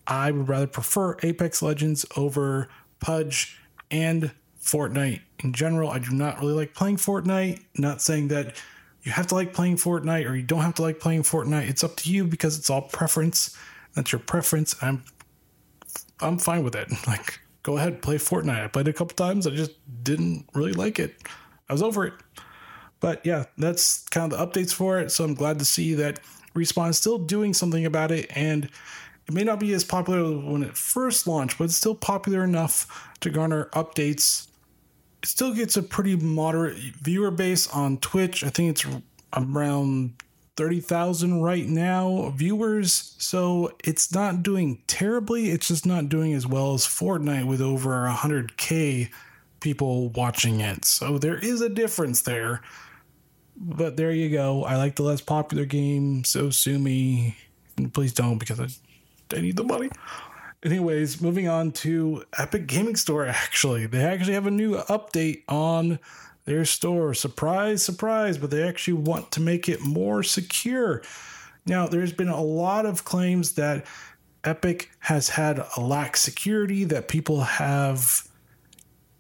I 0.08 0.32
would 0.32 0.48
rather 0.48 0.68
prefer 0.68 1.18
Apex 1.22 1.62
Legends 1.62 2.06
over 2.16 2.70
PUBG 3.02 3.56
and 3.92 4.32
Fortnite 4.62 5.22
in 5.44 5.54
general. 5.54 5.90
I 5.90 6.00
do 6.00 6.12
not 6.12 6.40
really 6.40 6.54
like 6.54 6.74
playing 6.74 6.98
Fortnite. 6.98 7.64
Not 7.78 8.02
saying 8.02 8.30
that 8.30 8.56
you 9.06 9.12
have 9.12 9.28
to 9.28 9.36
like 9.36 9.54
playing 9.54 9.78
Fortnite 9.78 10.30
or 10.30 10.36
you 10.36 10.42
don't 10.42 10.62
have 10.62 10.74
to 10.76 10.82
like 10.82 11.00
playing 11.00 11.22
Fortnite. 11.22 11.70
It's 11.70 11.84
up 11.84 11.96
to 11.98 12.12
you 12.12 12.26
because 12.26 12.58
it's 12.58 12.72
all 12.72 12.82
preference. 12.82 13.56
That's 13.94 14.12
your 14.12 14.20
preference. 14.20 14.76
I'm 14.82 15.04
I'm 16.20 16.40
fine 16.40 16.64
with 16.64 16.76
it. 16.76 16.92
Like 17.08 17.40
go 17.62 17.78
ahead, 17.78 18.02
play 18.02 18.18
Fortnite. 18.18 18.64
I 18.64 18.68
played 18.68 18.88
a 18.88 18.94
couple 18.94 19.16
times. 19.16 19.48
I 19.48 19.52
just 19.52 19.72
didn't 20.04 20.50
really 20.54 20.74
like 20.74 21.00
it. 21.00 21.16
I 21.70 21.74
was 21.74 21.84
over 21.84 22.06
it. 22.06 22.14
But 23.00 23.24
yeah, 23.26 23.46
that's 23.58 24.04
kind 24.10 24.34
of 24.34 24.38
the 24.38 24.46
updates 24.46 24.74
for 24.74 25.00
it. 25.00 25.12
So 25.12 25.24
I'm 25.24 25.36
glad 25.36 25.60
to 25.60 25.66
see 25.66 25.94
that 25.96 26.20
Respawn 26.56 26.90
is 26.90 26.98
still 26.98 27.20
doing 27.20 27.54
something 27.54 27.86
about 27.86 28.12
it 28.12 28.26
and 28.36 28.70
it 29.28 29.34
may 29.34 29.44
not 29.44 29.60
be 29.60 29.74
as 29.74 29.84
popular 29.84 30.24
when 30.38 30.64
it 30.64 30.78
first 30.78 31.28
launched, 31.28 31.58
but 31.58 31.66
it's 31.66 31.76
still 31.76 31.96
popular 31.96 32.44
enough 32.44 33.10
to 33.22 33.30
garner 33.30 33.66
updates 33.74 34.48
still 35.26 35.54
gets 35.54 35.78
a 35.78 35.84
pretty 35.84 36.16
moderate 36.16 36.78
viewer 36.78 37.32
base 37.32 37.68
on 37.68 37.98
Twitch. 37.98 38.44
I 38.44 38.50
think 38.50 38.72
it's 38.72 38.86
around 39.34 40.14
30,000 40.58 41.42
right 41.42 41.68
now 41.68 42.34
viewers. 42.36 43.16
So 43.18 43.72
it's 43.84 44.14
not 44.14 44.44
doing 44.44 44.82
terribly. 44.88 45.52
It's 45.52 45.68
just 45.68 45.86
not 45.86 46.10
doing 46.10 46.34
as 46.34 46.48
well 46.48 46.74
as 46.74 46.86
Fortnite 46.86 47.46
with 47.46 47.62
over 47.62 48.08
100K 48.08 49.10
people 49.60 50.10
watching 50.10 50.62
it. 50.62 50.86
So 50.86 51.18
there 51.18 51.38
is 51.38 51.62
a 51.62 51.70
difference 51.70 52.22
there. 52.22 52.62
But 53.58 53.98
there 53.98 54.12
you 54.12 54.30
go. 54.30 54.64
I 54.64 54.76
like 54.76 54.96
the 54.96 55.04
less 55.04 55.22
popular 55.22 55.66
game, 55.66 56.24
so 56.26 56.50
sue 56.50 56.78
me. 56.78 57.38
Please 57.94 58.14
don't 58.14 58.38
because 58.38 58.60
I, 58.60 58.68
I 59.36 59.42
need 59.42 59.56
the 59.56 59.64
money. 59.64 59.90
Anyways, 60.66 61.22
moving 61.22 61.48
on 61.48 61.72
to 61.74 62.24
Epic 62.40 62.66
Gaming 62.66 62.96
Store, 62.96 63.28
actually. 63.28 63.86
They 63.86 64.04
actually 64.04 64.34
have 64.34 64.48
a 64.48 64.52
new 64.52 64.78
update 64.78 65.44
on 65.48 66.00
their 66.46 66.66
store. 66.66 67.14
Surprise, 67.14 67.84
surprise, 67.84 68.40
but 68.40 68.50
they 68.50 68.68
actually 68.68 68.96
want 68.96 69.32
to 69.34 69.42
make 69.42 69.70
it 69.70 69.82
more 69.82 70.24
secure. 70.24 71.04
Now, 71.68 71.86
there's 71.86 72.14
been 72.14 72.30
a 72.30 72.42
lot 72.42 72.88
of 72.88 73.06
claims 73.06 73.52
that 73.54 73.86
Epic 74.44 74.90
has 75.02 75.30
had 75.30 75.64
a 75.78 75.82
lack 75.82 76.18
security, 76.18 76.84
that 76.86 77.10
people 77.10 77.42
have 77.42 78.28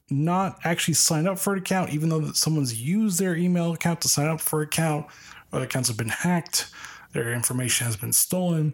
not 0.09 0.57
actually 0.63 0.95
signed 0.95 1.27
up 1.27 1.37
for 1.37 1.53
an 1.53 1.59
account, 1.59 1.91
even 1.91 2.09
though 2.09 2.31
someone's 2.31 2.81
used 2.81 3.19
their 3.19 3.35
email 3.35 3.71
account 3.71 4.01
to 4.01 4.09
sign 4.09 4.27
up 4.27 4.41
for 4.41 4.63
an 4.63 4.67
account, 4.67 5.05
or 5.51 5.61
accounts 5.61 5.89
have 5.89 5.97
been 5.97 6.09
hacked, 6.09 6.71
their 7.13 7.31
information 7.31 7.85
has 7.85 7.95
been 7.95 8.13
stolen, 8.13 8.73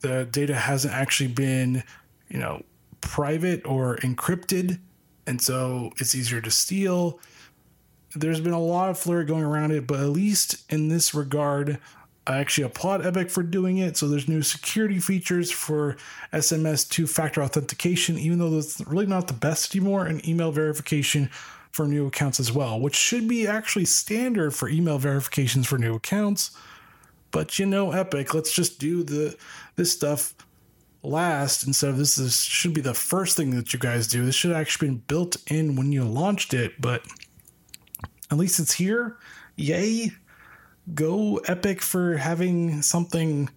the 0.00 0.24
data 0.24 0.54
hasn't 0.54 0.92
actually 0.92 1.28
been 1.28 1.84
you 2.30 2.38
know, 2.38 2.62
private 3.00 3.66
or 3.66 3.96
encrypted, 3.98 4.78
and 5.26 5.40
so 5.40 5.90
it's 5.98 6.14
easier 6.14 6.40
to 6.40 6.50
steal. 6.50 7.20
There's 8.14 8.40
been 8.40 8.52
a 8.52 8.60
lot 8.60 8.90
of 8.90 8.98
flurry 8.98 9.24
going 9.24 9.44
around 9.44 9.72
it, 9.72 9.86
but 9.86 10.00
at 10.00 10.08
least 10.08 10.64
in 10.72 10.88
this 10.88 11.14
regard, 11.14 11.78
I 12.26 12.38
actually 12.38 12.64
applaud 12.64 13.04
Epic 13.04 13.30
for 13.30 13.42
doing 13.42 13.78
it. 13.78 13.96
So 13.96 14.08
there's 14.08 14.28
new 14.28 14.42
security 14.42 14.98
features 14.98 15.50
for 15.50 15.96
SMS 16.32 16.88
two 16.88 17.06
factor 17.06 17.42
authentication, 17.42 18.18
even 18.18 18.38
though 18.38 18.50
that's 18.50 18.80
really 18.86 19.06
not 19.06 19.26
the 19.26 19.34
best 19.34 19.74
anymore, 19.74 20.06
and 20.06 20.26
email 20.26 20.52
verification 20.52 21.30
for 21.72 21.86
new 21.86 22.06
accounts 22.06 22.40
as 22.40 22.52
well, 22.52 22.80
which 22.80 22.96
should 22.96 23.28
be 23.28 23.46
actually 23.46 23.84
standard 23.84 24.54
for 24.54 24.68
email 24.68 24.98
verifications 24.98 25.66
for 25.66 25.78
new 25.78 25.94
accounts. 25.94 26.50
But 27.30 27.58
you 27.58 27.66
know, 27.66 27.92
Epic, 27.92 28.34
let's 28.34 28.52
just 28.52 28.78
do 28.78 29.02
the 29.02 29.36
this 29.76 29.92
stuff 29.92 30.34
last 31.02 31.66
instead 31.66 31.90
of 31.90 31.96
this 31.96 32.18
is 32.18 32.36
should 32.42 32.74
be 32.74 32.80
the 32.80 32.94
first 32.94 33.36
thing 33.36 33.50
that 33.56 33.72
you 33.72 33.78
guys 33.78 34.06
do. 34.06 34.24
This 34.24 34.34
should 34.34 34.50
have 34.50 34.60
actually 34.60 34.88
been 34.88 34.98
built 34.98 35.36
in 35.46 35.76
when 35.76 35.92
you 35.92 36.04
launched 36.04 36.54
it, 36.54 36.80
but 36.80 37.02
at 38.30 38.38
least 38.38 38.60
it's 38.60 38.74
here. 38.74 39.16
Yay. 39.56 40.12
Go 40.94 41.36
Epic 41.46 41.82
for 41.82 42.16
having 42.16 42.82
something 42.82 43.48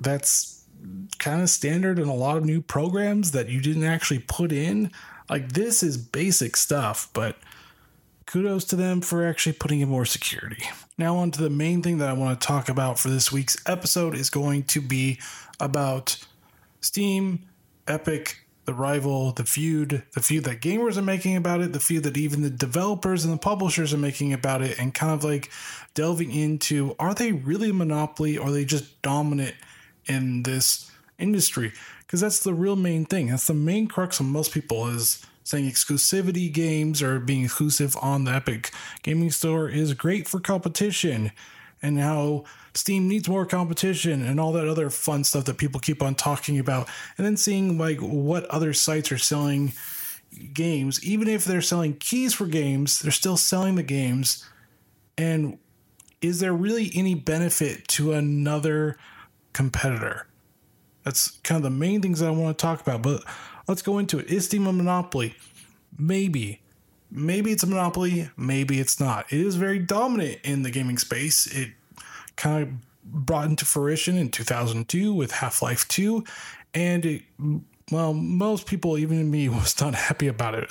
that's 0.00 0.66
kind 1.18 1.42
of 1.42 1.50
standard 1.50 1.98
in 1.98 2.08
a 2.08 2.14
lot 2.14 2.36
of 2.36 2.44
new 2.44 2.60
programs 2.60 3.32
that 3.32 3.48
you 3.48 3.60
didn't 3.60 3.84
actually 3.84 4.18
put 4.20 4.52
in. 4.52 4.90
Like 5.30 5.52
this 5.52 5.82
is 5.82 5.96
basic 5.96 6.56
stuff, 6.56 7.08
but 7.12 7.36
kudos 8.26 8.64
to 8.66 8.76
them 8.76 9.00
for 9.00 9.26
actually 9.26 9.54
putting 9.54 9.80
in 9.80 9.88
more 9.88 10.04
security. 10.04 10.64
Now, 10.98 11.16
on 11.16 11.30
to 11.32 11.42
the 11.42 11.50
main 11.50 11.82
thing 11.82 11.98
that 11.98 12.08
I 12.08 12.12
want 12.12 12.40
to 12.40 12.46
talk 12.46 12.68
about 12.68 12.98
for 12.98 13.08
this 13.08 13.32
week's 13.32 13.56
episode 13.66 14.14
is 14.14 14.30
going 14.30 14.64
to 14.64 14.80
be 14.80 15.18
about 15.60 16.18
Steam, 16.80 17.48
Epic, 17.86 18.44
the 18.64 18.74
rival, 18.74 19.32
the 19.32 19.44
feud, 19.44 20.02
the 20.12 20.20
feud 20.20 20.44
that 20.44 20.60
gamers 20.60 20.98
are 20.98 21.02
making 21.02 21.36
about 21.36 21.62
it, 21.62 21.72
the 21.72 21.80
feud 21.80 22.02
that 22.02 22.18
even 22.18 22.42
the 22.42 22.50
developers 22.50 23.24
and 23.24 23.32
the 23.32 23.38
publishers 23.38 23.94
are 23.94 23.98
making 23.98 24.32
about 24.32 24.60
it, 24.60 24.78
and 24.78 24.92
kind 24.92 25.12
of 25.12 25.24
like 25.24 25.50
delving 25.94 26.30
into 26.30 26.94
are 26.98 27.14
they 27.14 27.32
really 27.32 27.70
a 27.70 27.72
monopoly 27.72 28.36
or 28.36 28.48
are 28.48 28.52
they 28.52 28.66
just 28.66 29.00
dominant 29.00 29.54
in 30.04 30.42
this 30.42 30.90
industry? 31.18 31.72
Because 32.00 32.20
that's 32.20 32.40
the 32.40 32.52
real 32.52 32.76
main 32.76 33.06
thing. 33.06 33.28
That's 33.28 33.46
the 33.46 33.54
main 33.54 33.86
crux 33.86 34.20
of 34.20 34.26
most 34.26 34.52
people 34.52 34.86
is 34.88 35.24
saying 35.44 35.64
exclusivity 35.64 36.52
games 36.52 37.02
or 37.02 37.18
being 37.18 37.44
exclusive 37.44 37.96
on 38.02 38.24
the 38.24 38.32
Epic 38.32 38.70
Gaming 39.02 39.30
Store 39.30 39.66
is 39.66 39.94
great 39.94 40.28
for 40.28 40.40
competition 40.40 41.32
and 41.82 41.98
how 41.98 42.44
Steam 42.74 43.08
needs 43.08 43.28
more 43.28 43.46
competition 43.46 44.24
and 44.24 44.38
all 44.38 44.52
that 44.52 44.68
other 44.68 44.90
fun 44.90 45.24
stuff 45.24 45.44
that 45.44 45.58
people 45.58 45.80
keep 45.80 46.02
on 46.02 46.14
talking 46.14 46.58
about. 46.58 46.88
And 47.16 47.26
then 47.26 47.36
seeing 47.36 47.78
like 47.78 47.98
what 47.98 48.44
other 48.46 48.72
sites 48.72 49.12
are 49.12 49.18
selling 49.18 49.72
games, 50.52 51.02
even 51.04 51.28
if 51.28 51.44
they're 51.44 51.62
selling 51.62 51.94
keys 51.94 52.34
for 52.34 52.46
games, 52.46 53.00
they're 53.00 53.12
still 53.12 53.36
selling 53.36 53.76
the 53.76 53.82
games. 53.82 54.44
And 55.16 55.58
is 56.20 56.40
there 56.40 56.52
really 56.52 56.90
any 56.94 57.14
benefit 57.14 57.88
to 57.88 58.12
another 58.12 58.96
competitor? 59.52 60.26
That's 61.04 61.38
kind 61.42 61.56
of 61.56 61.62
the 61.62 61.76
main 61.76 62.02
things 62.02 62.20
I 62.22 62.30
want 62.30 62.58
to 62.58 62.62
talk 62.62 62.80
about. 62.80 63.02
But 63.02 63.24
let's 63.66 63.82
go 63.82 63.98
into 63.98 64.18
it. 64.18 64.26
Is 64.26 64.46
Steam 64.46 64.66
a 64.66 64.72
monopoly? 64.72 65.34
Maybe. 65.96 66.60
Maybe 67.10 67.52
it's 67.52 67.62
a 67.62 67.66
monopoly, 67.66 68.30
maybe 68.36 68.78
it's 68.78 69.00
not. 69.00 69.32
It 69.32 69.40
is 69.40 69.56
very 69.56 69.78
dominant 69.78 70.40
in 70.44 70.62
the 70.62 70.70
gaming 70.70 70.98
space. 70.98 71.46
It 71.46 71.70
kind 72.36 72.62
of 72.62 72.68
brought 73.04 73.46
into 73.46 73.64
fruition 73.64 74.16
in 74.16 74.30
2002 74.30 75.14
with 75.14 75.32
Half 75.32 75.62
Life 75.62 75.88
2, 75.88 76.24
and 76.74 77.06
it, 77.06 77.22
well, 77.90 78.12
most 78.12 78.66
people, 78.66 78.98
even 78.98 79.30
me, 79.30 79.48
was 79.48 79.80
not 79.80 79.94
happy 79.94 80.28
about 80.28 80.54
it. 80.54 80.70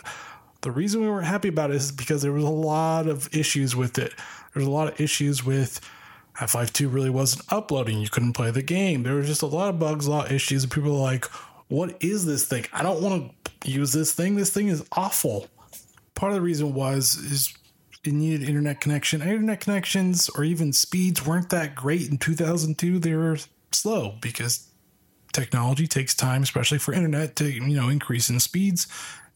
The 0.61 0.71
reason 0.71 1.01
we 1.01 1.09
weren't 1.09 1.25
happy 1.27 1.47
about 1.47 1.71
it 1.71 1.77
is 1.77 1.91
because 1.91 2.21
there 2.21 2.31
was 2.31 2.43
a 2.43 2.49
lot 2.49 3.07
of 3.07 3.33
issues 3.35 3.75
with 3.75 3.97
it. 3.97 4.13
There's 4.53 4.65
a 4.65 4.71
lot 4.71 4.87
of 4.87 4.99
issues 4.99 5.43
with 5.45 5.79
Half 6.33 6.55
Life 6.55 6.73
2 6.73 6.89
really 6.89 7.09
wasn't 7.09 7.51
uploading. 7.51 7.99
You 7.99 8.09
couldn't 8.09 8.33
play 8.33 8.51
the 8.51 8.61
game. 8.61 9.03
There 9.03 9.15
was 9.15 9.27
just 9.27 9.41
a 9.41 9.47
lot 9.47 9.69
of 9.69 9.79
bugs, 9.79 10.05
a 10.05 10.11
lot 10.11 10.27
of 10.27 10.31
issues, 10.31 10.63
and 10.63 10.71
people 10.71 10.91
were 10.91 10.97
like, 10.97 11.25
what 11.67 11.97
is 11.99 12.25
this 12.25 12.45
thing? 12.45 12.65
I 12.71 12.83
don't 12.83 13.01
want 13.01 13.33
to 13.61 13.71
use 13.71 13.91
this 13.91 14.13
thing. 14.13 14.35
This 14.35 14.51
thing 14.51 14.67
is 14.67 14.83
awful 14.91 15.47
part 16.17 16.31
of 16.31 16.35
the 16.35 16.41
reason 16.41 16.73
was 16.73 17.15
is 17.15 17.53
it 18.03 18.13
needed 18.13 18.47
internet 18.47 18.81
connection. 18.81 19.21
Internet 19.21 19.59
connections 19.61 20.29
or 20.29 20.43
even 20.43 20.73
speeds 20.73 21.25
weren't 21.25 21.49
that 21.51 21.75
great 21.75 22.09
in 22.09 22.17
2002. 22.17 22.99
They 22.99 23.13
were 23.13 23.37
slow 23.71 24.15
because 24.21 24.67
technology 25.33 25.87
takes 25.87 26.15
time, 26.15 26.41
especially 26.43 26.79
for 26.79 26.93
internet, 26.93 27.35
to 27.37 27.49
you 27.49 27.61
know 27.61 27.89
increase 27.89 28.29
in 28.29 28.39
speeds. 28.39 28.87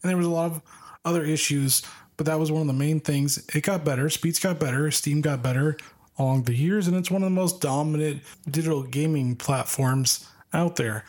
And 0.02 0.10
there 0.10 0.16
was 0.16 0.26
a 0.26 0.30
lot 0.30 0.50
of 0.50 0.62
other 1.04 1.24
issues, 1.24 1.82
but 2.16 2.26
that 2.26 2.38
was 2.38 2.50
one 2.50 2.62
of 2.62 2.66
the 2.66 2.72
main 2.72 3.00
things. 3.00 3.44
It 3.54 3.62
got 3.62 3.84
better. 3.84 4.10
Speeds 4.10 4.40
got 4.40 4.58
better. 4.58 4.90
Steam 4.90 5.20
got 5.20 5.42
better 5.42 5.76
along 6.18 6.44
the 6.44 6.54
years, 6.54 6.88
and 6.88 6.96
it's 6.96 7.10
one 7.10 7.22
of 7.22 7.26
the 7.26 7.34
most 7.34 7.60
dominant 7.60 8.22
digital 8.50 8.82
gaming 8.82 9.36
platforms 9.36 10.28
out 10.52 10.76
there. 10.76 11.04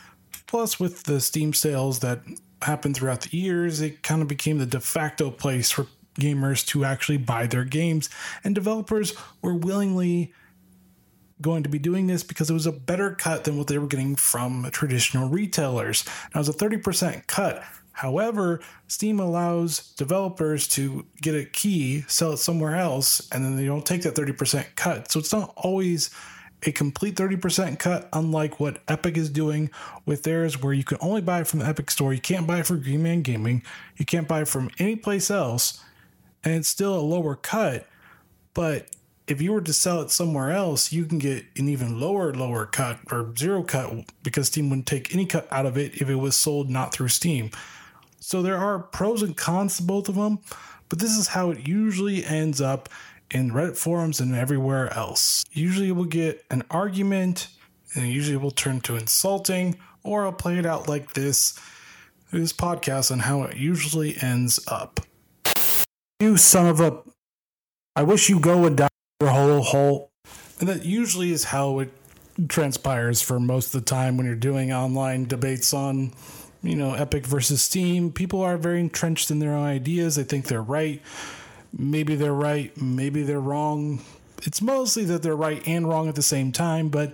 Plus, 0.45 0.79
with 0.79 1.03
the 1.03 1.19
Steam 1.19 1.53
sales 1.53 1.99
that 1.99 2.19
happened 2.63 2.95
throughout 2.95 3.21
the 3.21 3.37
years, 3.37 3.81
it 3.81 4.03
kind 4.03 4.21
of 4.21 4.27
became 4.27 4.57
the 4.57 4.65
de 4.65 4.79
facto 4.79 5.31
place 5.31 5.71
for 5.71 5.87
gamers 6.15 6.65
to 6.67 6.85
actually 6.85 7.17
buy 7.17 7.47
their 7.47 7.65
games, 7.65 8.09
and 8.43 8.53
developers 8.53 9.13
were 9.41 9.55
willingly 9.55 10.33
going 11.41 11.63
to 11.63 11.69
be 11.69 11.79
doing 11.79 12.07
this 12.07 12.23
because 12.23 12.49
it 12.49 12.53
was 12.53 12.65
a 12.65 12.71
better 12.71 13.11
cut 13.11 13.43
than 13.43 13.57
what 13.57 13.67
they 13.67 13.77
were 13.77 13.87
getting 13.87 14.15
from 14.15 14.69
traditional 14.71 15.29
retailers. 15.29 16.05
Now, 16.33 16.39
it 16.41 16.47
was 16.47 16.49
a 16.49 16.53
30% 16.53 17.27
cut. 17.27 17.63
However, 17.91 18.59
Steam 18.87 19.19
allows 19.19 19.93
developers 19.93 20.67
to 20.69 21.05
get 21.21 21.35
a 21.35 21.45
key, 21.45 22.03
sell 22.07 22.33
it 22.33 22.37
somewhere 22.37 22.75
else, 22.75 23.27
and 23.31 23.45
then 23.45 23.55
they 23.55 23.65
don't 23.65 23.85
take 23.85 24.01
that 24.03 24.15
30% 24.15 24.65
cut. 24.75 25.11
So 25.11 25.19
it's 25.19 25.33
not 25.33 25.53
always 25.55 26.09
a 26.65 26.71
complete 26.71 27.15
30% 27.15 27.79
cut, 27.79 28.09
unlike 28.13 28.59
what 28.59 28.81
Epic 28.87 29.17
is 29.17 29.29
doing 29.29 29.69
with 30.05 30.23
theirs, 30.23 30.61
where 30.61 30.73
you 30.73 30.83
can 30.83 30.97
only 31.01 31.21
buy 31.21 31.43
from 31.43 31.59
the 31.59 31.67
Epic 31.67 31.91
store. 31.91 32.13
You 32.13 32.21
can't 32.21 32.47
buy 32.47 32.61
from 32.61 32.81
Green 32.81 33.03
Man 33.03 33.21
Gaming. 33.21 33.63
You 33.97 34.05
can't 34.05 34.27
buy 34.27 34.43
from 34.45 34.69
any 34.79 34.95
place 34.95 35.29
else. 35.29 35.83
And 36.43 36.55
it's 36.55 36.67
still 36.67 36.95
a 36.95 37.01
lower 37.01 37.35
cut. 37.35 37.87
But 38.53 38.87
if 39.27 39.41
you 39.41 39.53
were 39.53 39.61
to 39.61 39.73
sell 39.73 40.01
it 40.01 40.11
somewhere 40.11 40.51
else, 40.51 40.91
you 40.91 41.05
can 41.05 41.19
get 41.19 41.45
an 41.57 41.69
even 41.69 41.99
lower, 41.99 42.33
lower 42.33 42.65
cut 42.65 42.99
or 43.11 43.33
zero 43.37 43.63
cut 43.63 43.93
because 44.21 44.47
Steam 44.47 44.69
wouldn't 44.69 44.87
take 44.87 45.13
any 45.13 45.25
cut 45.25 45.47
out 45.51 45.65
of 45.65 45.77
it 45.77 46.01
if 46.01 46.09
it 46.09 46.15
was 46.15 46.35
sold 46.35 46.69
not 46.69 46.93
through 46.93 47.07
Steam. 47.07 47.49
So 48.19 48.41
there 48.41 48.57
are 48.57 48.79
pros 48.79 49.21
and 49.21 49.35
cons 49.35 49.77
to 49.77 49.83
both 49.83 50.09
of 50.09 50.15
them, 50.15 50.39
but 50.89 50.99
this 50.99 51.17
is 51.17 51.27
how 51.27 51.51
it 51.51 51.67
usually 51.67 52.25
ends 52.25 52.61
up 52.61 52.89
in 53.31 53.51
Reddit 53.51 53.77
forums 53.77 54.19
and 54.19 54.35
everywhere 54.35 54.91
else. 54.93 55.43
Usually 55.51 55.91
we'll 55.91 56.05
get 56.05 56.43
an 56.51 56.63
argument, 56.69 57.47
and 57.95 58.07
usually 58.07 58.37
will 58.37 58.51
turn 58.51 58.81
to 58.81 58.95
insulting, 58.95 59.77
or 60.03 60.25
I'll 60.25 60.33
play 60.33 60.57
it 60.57 60.65
out 60.65 60.87
like 60.87 61.13
this 61.13 61.59
this 62.31 62.53
podcast 62.53 63.11
on 63.11 63.19
how 63.19 63.43
it 63.43 63.57
usually 63.57 64.17
ends 64.21 64.59
up. 64.67 64.99
You 66.19 66.37
son 66.37 66.67
of 66.67 66.79
a 66.79 67.01
I 67.95 68.03
wish 68.03 68.27
you 68.29 68.39
go 68.39 68.65
and 68.65 68.75
die 68.75 68.87
your 69.21 69.29
whole 69.29 69.61
hole. 69.61 70.11
And 70.59 70.67
that 70.67 70.85
usually 70.85 71.31
is 71.31 71.45
how 71.45 71.79
it 71.79 71.91
transpires 72.47 73.21
for 73.21 73.39
most 73.39 73.73
of 73.75 73.81
the 73.81 73.85
time 73.85 74.17
when 74.17 74.25
you're 74.25 74.35
doing 74.35 74.73
online 74.73 75.25
debates 75.25 75.73
on, 75.73 76.11
you 76.63 76.75
know, 76.75 76.93
Epic 76.93 77.25
versus 77.25 77.61
Steam. 77.61 78.11
People 78.11 78.41
are 78.41 78.57
very 78.57 78.79
entrenched 78.79 79.29
in 79.29 79.39
their 79.39 79.53
own 79.53 79.65
ideas. 79.65 80.15
They 80.15 80.23
think 80.23 80.47
they're 80.47 80.61
right 80.61 81.01
maybe 81.77 82.15
they're 82.15 82.33
right, 82.33 82.75
maybe 82.79 83.23
they're 83.23 83.39
wrong. 83.39 84.01
It's 84.43 84.61
mostly 84.61 85.05
that 85.05 85.23
they're 85.23 85.35
right 85.35 85.61
and 85.67 85.87
wrong 85.87 86.07
at 86.07 86.15
the 86.15 86.21
same 86.21 86.51
time, 86.51 86.89
but 86.89 87.13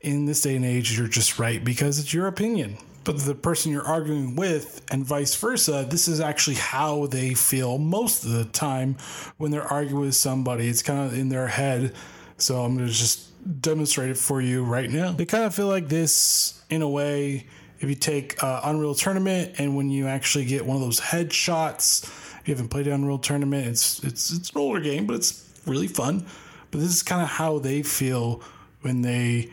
in 0.00 0.26
this 0.26 0.42
day 0.42 0.56
and 0.56 0.64
age, 0.64 0.96
you're 0.98 1.08
just 1.08 1.38
right 1.38 1.64
because 1.64 1.98
it's 1.98 2.12
your 2.12 2.26
opinion. 2.26 2.76
But 3.04 3.18
the 3.18 3.34
person 3.34 3.72
you're 3.72 3.86
arguing 3.86 4.36
with, 4.36 4.84
and 4.90 5.04
vice 5.04 5.34
versa, 5.34 5.86
this 5.88 6.06
is 6.06 6.20
actually 6.20 6.56
how 6.56 7.06
they 7.06 7.34
feel 7.34 7.78
most 7.78 8.24
of 8.24 8.30
the 8.30 8.44
time 8.44 8.96
when 9.38 9.50
they're 9.50 9.66
arguing 9.66 10.02
with 10.02 10.14
somebody. 10.14 10.68
It's 10.68 10.82
kind 10.82 11.06
of 11.06 11.18
in 11.18 11.28
their 11.28 11.48
head. 11.48 11.94
So 12.36 12.62
I'm 12.62 12.76
going 12.76 12.86
to 12.86 12.92
just 12.92 13.28
demonstrate 13.60 14.10
it 14.10 14.18
for 14.18 14.40
you 14.40 14.64
right 14.64 14.88
now. 14.88 15.12
They 15.12 15.26
kind 15.26 15.44
of 15.44 15.54
feel 15.54 15.66
like 15.66 15.88
this 15.88 16.62
in 16.70 16.82
a 16.82 16.88
way. 16.88 17.46
If 17.80 17.88
you 17.88 17.96
take 17.96 18.40
uh, 18.42 18.60
Unreal 18.64 18.94
Tournament 18.94 19.56
and 19.58 19.76
when 19.76 19.90
you 19.90 20.06
actually 20.06 20.44
get 20.44 20.64
one 20.64 20.76
of 20.76 20.82
those 20.82 21.00
headshots, 21.00 22.08
if 22.42 22.48
you 22.48 22.54
haven't 22.54 22.70
played 22.70 22.88
Unreal 22.88 23.18
Tournament, 23.18 23.68
it's 23.68 24.02
it's 24.02 24.32
it's 24.32 24.50
an 24.50 24.58
older 24.58 24.80
game, 24.80 25.06
but 25.06 25.14
it's 25.14 25.48
really 25.64 25.86
fun. 25.86 26.26
But 26.72 26.80
this 26.80 26.92
is 26.92 27.02
kind 27.02 27.22
of 27.22 27.28
how 27.28 27.60
they 27.60 27.82
feel 27.82 28.42
when 28.80 29.02
they 29.02 29.52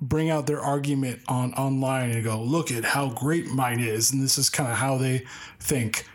bring 0.00 0.30
out 0.30 0.46
their 0.46 0.60
argument 0.60 1.20
on 1.28 1.52
online 1.52 2.12
and 2.12 2.24
go, 2.24 2.42
"Look 2.42 2.72
at 2.72 2.84
how 2.84 3.10
great 3.10 3.48
mine 3.48 3.78
is," 3.78 4.10
and 4.10 4.22
this 4.22 4.38
is 4.38 4.48
kind 4.48 4.70
of 4.70 4.78
how 4.78 4.96
they 4.96 5.26
think 5.60 6.08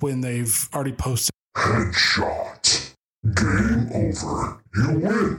when 0.00 0.20
they've 0.20 0.68
already 0.74 0.92
posted. 0.92 1.32
Headshot. 1.56 2.92
Game 3.34 3.88
over. 3.94 4.60
You 4.76 4.98
win. 4.98 5.38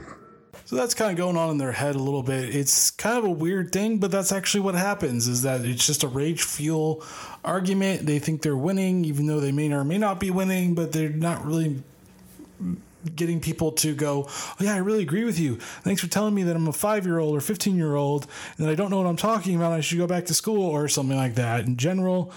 So 0.66 0.76
that's 0.76 0.94
kind 0.94 1.10
of 1.10 1.18
going 1.18 1.36
on 1.36 1.50
in 1.50 1.58
their 1.58 1.72
head 1.72 1.94
a 1.94 1.98
little 1.98 2.22
bit. 2.22 2.54
It's 2.54 2.90
kind 2.90 3.18
of 3.18 3.24
a 3.24 3.30
weird 3.30 3.70
thing, 3.70 3.98
but 3.98 4.10
that's 4.10 4.32
actually 4.32 4.60
what 4.60 4.74
happens 4.74 5.28
is 5.28 5.42
that 5.42 5.62
it's 5.62 5.86
just 5.86 6.04
a 6.04 6.08
rage 6.08 6.42
fuel 6.42 7.04
argument. 7.44 8.06
They 8.06 8.18
think 8.18 8.40
they're 8.40 8.56
winning, 8.56 9.04
even 9.04 9.26
though 9.26 9.40
they 9.40 9.52
may 9.52 9.70
or 9.72 9.84
may 9.84 9.98
not 9.98 10.18
be 10.20 10.30
winning, 10.30 10.74
but 10.74 10.92
they're 10.92 11.10
not 11.10 11.44
really 11.44 11.82
getting 13.14 13.40
people 13.40 13.72
to 13.72 13.94
go, 13.94 14.26
oh, 14.28 14.56
yeah, 14.60 14.74
I 14.74 14.78
really 14.78 15.02
agree 15.02 15.24
with 15.24 15.38
you. 15.38 15.56
Thanks 15.82 16.00
for 16.00 16.08
telling 16.08 16.34
me 16.34 16.44
that 16.44 16.56
I'm 16.56 16.66
a 16.66 16.72
five 16.72 17.04
year 17.04 17.18
old 17.18 17.36
or 17.36 17.42
15 17.42 17.76
year 17.76 17.94
old 17.94 18.26
and 18.56 18.66
that 18.66 18.72
I 18.72 18.74
don't 18.74 18.90
know 18.90 18.96
what 18.96 19.06
I'm 19.06 19.16
talking 19.16 19.56
about. 19.56 19.72
I 19.72 19.80
should 19.80 19.98
go 19.98 20.06
back 20.06 20.24
to 20.26 20.34
school 20.34 20.64
or 20.64 20.88
something 20.88 21.16
like 21.16 21.34
that. 21.34 21.66
In 21.66 21.76
general, 21.76 22.32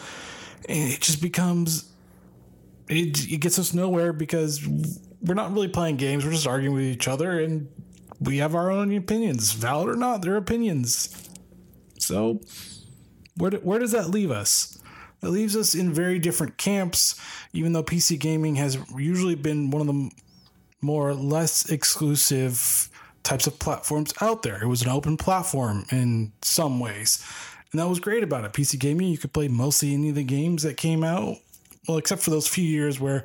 it 0.67 0.99
just 0.99 1.21
becomes, 1.21 1.89
it, 2.89 3.31
it 3.31 3.37
gets 3.37 3.57
us 3.57 3.73
nowhere 3.73 4.11
because 4.11 4.67
we're 5.21 5.33
not 5.33 5.53
really 5.53 5.69
playing 5.69 5.95
games. 5.95 6.25
We're 6.25 6.31
just 6.31 6.47
arguing 6.47 6.75
with 6.75 6.83
each 6.83 7.07
other 7.07 7.39
and 7.39 7.69
we 8.19 8.37
have 8.37 8.55
our 8.55 8.71
own 8.71 8.95
opinions, 8.95 9.51
valid 9.51 9.89
or 9.89 9.95
not, 9.95 10.21
they're 10.21 10.37
opinions. 10.37 11.29
So, 11.99 12.41
where, 13.35 13.51
do, 13.51 13.57
where 13.57 13.79
does 13.79 13.91
that 13.91 14.09
leave 14.09 14.31
us? 14.31 14.77
It 15.21 15.27
leaves 15.29 15.55
us 15.55 15.73
in 15.73 15.93
very 15.93 16.19
different 16.19 16.57
camps, 16.57 17.19
even 17.53 17.73
though 17.73 17.83
PC 17.83 18.19
gaming 18.19 18.55
has 18.55 18.77
usually 18.95 19.35
been 19.35 19.71
one 19.71 19.81
of 19.81 19.87
the 19.87 20.11
more 20.81 21.09
or 21.09 21.15
less 21.15 21.69
exclusive 21.69 22.89
types 23.23 23.47
of 23.47 23.59
platforms 23.59 24.13
out 24.21 24.43
there. 24.43 24.61
It 24.61 24.67
was 24.67 24.83
an 24.83 24.89
open 24.89 25.17
platform 25.17 25.85
in 25.91 26.33
some 26.41 26.79
ways. 26.79 27.23
And 27.71 27.81
that 27.81 27.89
was 27.89 27.99
great 27.99 28.23
about 28.23 28.45
it. 28.45 28.53
PC 28.53 28.79
gaming, 28.79 29.09
you 29.09 29.17
could 29.17 29.33
play 29.33 29.47
mostly 29.47 29.93
any 29.93 30.09
of 30.09 30.15
the 30.15 30.23
games 30.23 30.63
that 30.63 30.77
came 30.77 31.03
out 31.03 31.37
well, 31.87 31.97
except 31.97 32.21
for 32.21 32.31
those 32.31 32.47
few 32.47 32.65
years 32.65 32.99
where 32.99 33.23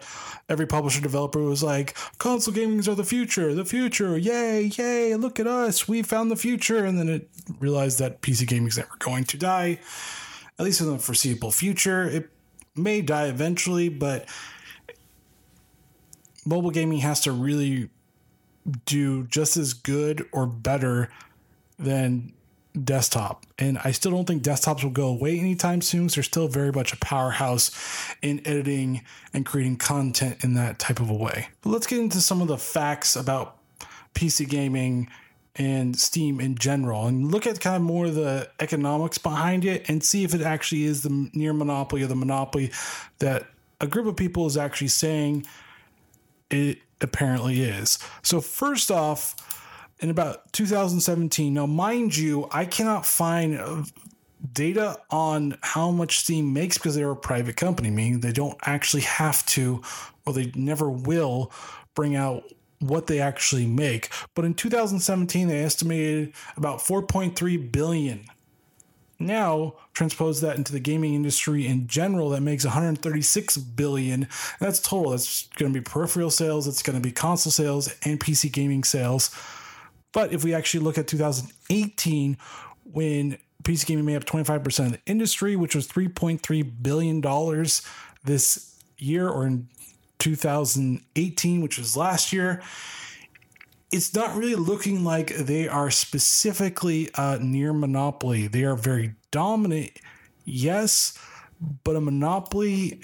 every 0.48 0.66
publisher 0.66 1.00
developer 1.00 1.40
was 1.42 1.62
like, 1.62 1.96
console 2.18 2.54
gamings 2.54 2.86
are 2.86 2.94
the 2.94 3.04
future, 3.04 3.54
the 3.54 3.64
future, 3.64 4.16
yay, 4.16 4.70
yay, 4.76 5.14
look 5.16 5.40
at 5.40 5.46
us, 5.46 5.88
we 5.88 6.02
found 6.02 6.30
the 6.30 6.36
future. 6.36 6.84
And 6.84 6.98
then 6.98 7.08
it 7.08 7.28
realized 7.58 7.98
that 7.98 8.22
PC 8.22 8.46
gaming 8.46 8.68
is 8.68 8.76
never 8.76 8.96
going 9.00 9.24
to 9.24 9.36
die, 9.36 9.80
at 10.58 10.64
least 10.64 10.80
in 10.80 10.86
the 10.86 10.98
foreseeable 10.98 11.50
future. 11.50 12.04
It 12.04 12.30
may 12.76 13.02
die 13.02 13.26
eventually, 13.26 13.88
but 13.88 14.28
mobile 16.46 16.70
gaming 16.70 16.98
has 16.98 17.20
to 17.22 17.32
really 17.32 17.90
do 18.86 19.24
just 19.24 19.56
as 19.56 19.72
good 19.72 20.24
or 20.30 20.46
better 20.46 21.10
than 21.78 22.32
desktop. 22.84 23.44
And 23.58 23.78
I 23.84 23.92
still 23.92 24.12
don't 24.12 24.26
think 24.26 24.42
desktops 24.42 24.82
will 24.82 24.90
go 24.90 25.08
away 25.08 25.38
anytime 25.38 25.82
soon. 25.82 26.08
So 26.08 26.16
they're 26.16 26.24
still 26.24 26.48
very 26.48 26.72
much 26.72 26.92
a 26.92 26.96
powerhouse 26.96 27.70
in 28.22 28.40
editing 28.46 29.02
and 29.32 29.44
creating 29.44 29.76
content 29.76 30.42
in 30.42 30.54
that 30.54 30.78
type 30.78 31.00
of 31.00 31.10
a 31.10 31.14
way. 31.14 31.48
But 31.62 31.70
let's 31.70 31.86
get 31.86 31.98
into 31.98 32.20
some 32.20 32.40
of 32.40 32.48
the 32.48 32.58
facts 32.58 33.16
about 33.16 33.58
PC 34.14 34.48
gaming 34.48 35.08
and 35.56 35.98
Steam 35.98 36.40
in 36.40 36.54
general 36.54 37.06
and 37.06 37.30
look 37.30 37.46
at 37.46 37.60
kind 37.60 37.76
of 37.76 37.82
more 37.82 38.06
of 38.06 38.14
the 38.14 38.48
economics 38.58 39.18
behind 39.18 39.66
it 39.66 39.88
and 39.88 40.02
see 40.02 40.24
if 40.24 40.34
it 40.34 40.40
actually 40.40 40.84
is 40.84 41.02
the 41.02 41.30
near 41.34 41.52
monopoly 41.52 42.02
or 42.02 42.06
the 42.06 42.16
monopoly 42.16 42.72
that 43.18 43.46
a 43.80 43.86
group 43.86 44.06
of 44.06 44.16
people 44.16 44.46
is 44.46 44.56
actually 44.56 44.88
saying 44.88 45.44
it 46.50 46.78
apparently 47.02 47.62
is. 47.62 47.98
So, 48.22 48.40
first 48.40 48.90
off, 48.90 49.61
in 50.02 50.10
about 50.10 50.52
2017. 50.52 51.54
Now, 51.54 51.66
mind 51.66 52.16
you, 52.16 52.48
I 52.50 52.64
cannot 52.66 53.06
find 53.06 53.58
uh, 53.58 53.84
data 54.52 54.98
on 55.10 55.56
how 55.62 55.90
much 55.90 56.18
Steam 56.18 56.52
makes 56.52 56.76
because 56.76 56.96
they're 56.96 57.10
a 57.10 57.16
private 57.16 57.56
company, 57.56 57.90
meaning 57.90 58.20
they 58.20 58.32
don't 58.32 58.58
actually 58.64 59.02
have 59.02 59.46
to 59.46 59.80
or 60.26 60.32
they 60.32 60.52
never 60.54 60.90
will 60.90 61.52
bring 61.94 62.16
out 62.16 62.44
what 62.80 63.06
they 63.06 63.20
actually 63.20 63.66
make. 63.66 64.10
But 64.34 64.44
in 64.44 64.54
2017, 64.54 65.48
they 65.48 65.62
estimated 65.62 66.32
about 66.56 66.80
4.3 66.80 67.72
billion. 67.72 68.24
Now, 69.20 69.74
transpose 69.94 70.40
that 70.40 70.56
into 70.56 70.72
the 70.72 70.80
gaming 70.80 71.14
industry 71.14 71.64
in 71.64 71.86
general, 71.86 72.30
that 72.30 72.40
makes 72.40 72.64
136 72.64 73.56
billion. 73.56 74.26
That's 74.58 74.80
total. 74.80 75.12
That's 75.12 75.46
going 75.48 75.72
to 75.72 75.80
be 75.80 75.84
peripheral 75.84 76.30
sales, 76.30 76.66
it's 76.66 76.82
going 76.82 76.96
to 76.96 77.02
be 77.02 77.12
console 77.12 77.52
sales, 77.52 77.94
and 78.04 78.18
PC 78.18 78.50
gaming 78.50 78.82
sales. 78.82 79.30
But 80.12 80.32
if 80.32 80.44
we 80.44 80.54
actually 80.54 80.84
look 80.84 80.98
at 80.98 81.06
2018, 81.06 82.36
when 82.84 83.38
PC 83.62 83.86
gaming 83.86 84.04
made 84.04 84.16
up 84.16 84.24
25% 84.24 84.86
of 84.86 84.92
the 84.92 85.00
industry, 85.06 85.56
which 85.56 85.74
was 85.74 85.88
$3.3 85.88 86.82
billion 86.82 87.20
this 88.24 88.78
year, 88.98 89.28
or 89.28 89.46
in 89.46 89.68
2018, 90.18 91.60
which 91.60 91.78
was 91.78 91.96
last 91.96 92.32
year, 92.32 92.62
it's 93.90 94.14
not 94.14 94.34
really 94.34 94.54
looking 94.54 95.04
like 95.04 95.34
they 95.36 95.68
are 95.68 95.90
specifically 95.90 97.10
uh, 97.14 97.38
near 97.40 97.72
monopoly. 97.72 98.46
They 98.46 98.64
are 98.64 98.76
very 98.76 99.14
dominant, 99.30 99.90
yes, 100.44 101.18
but 101.84 101.96
a 101.96 102.00
monopoly 102.00 103.00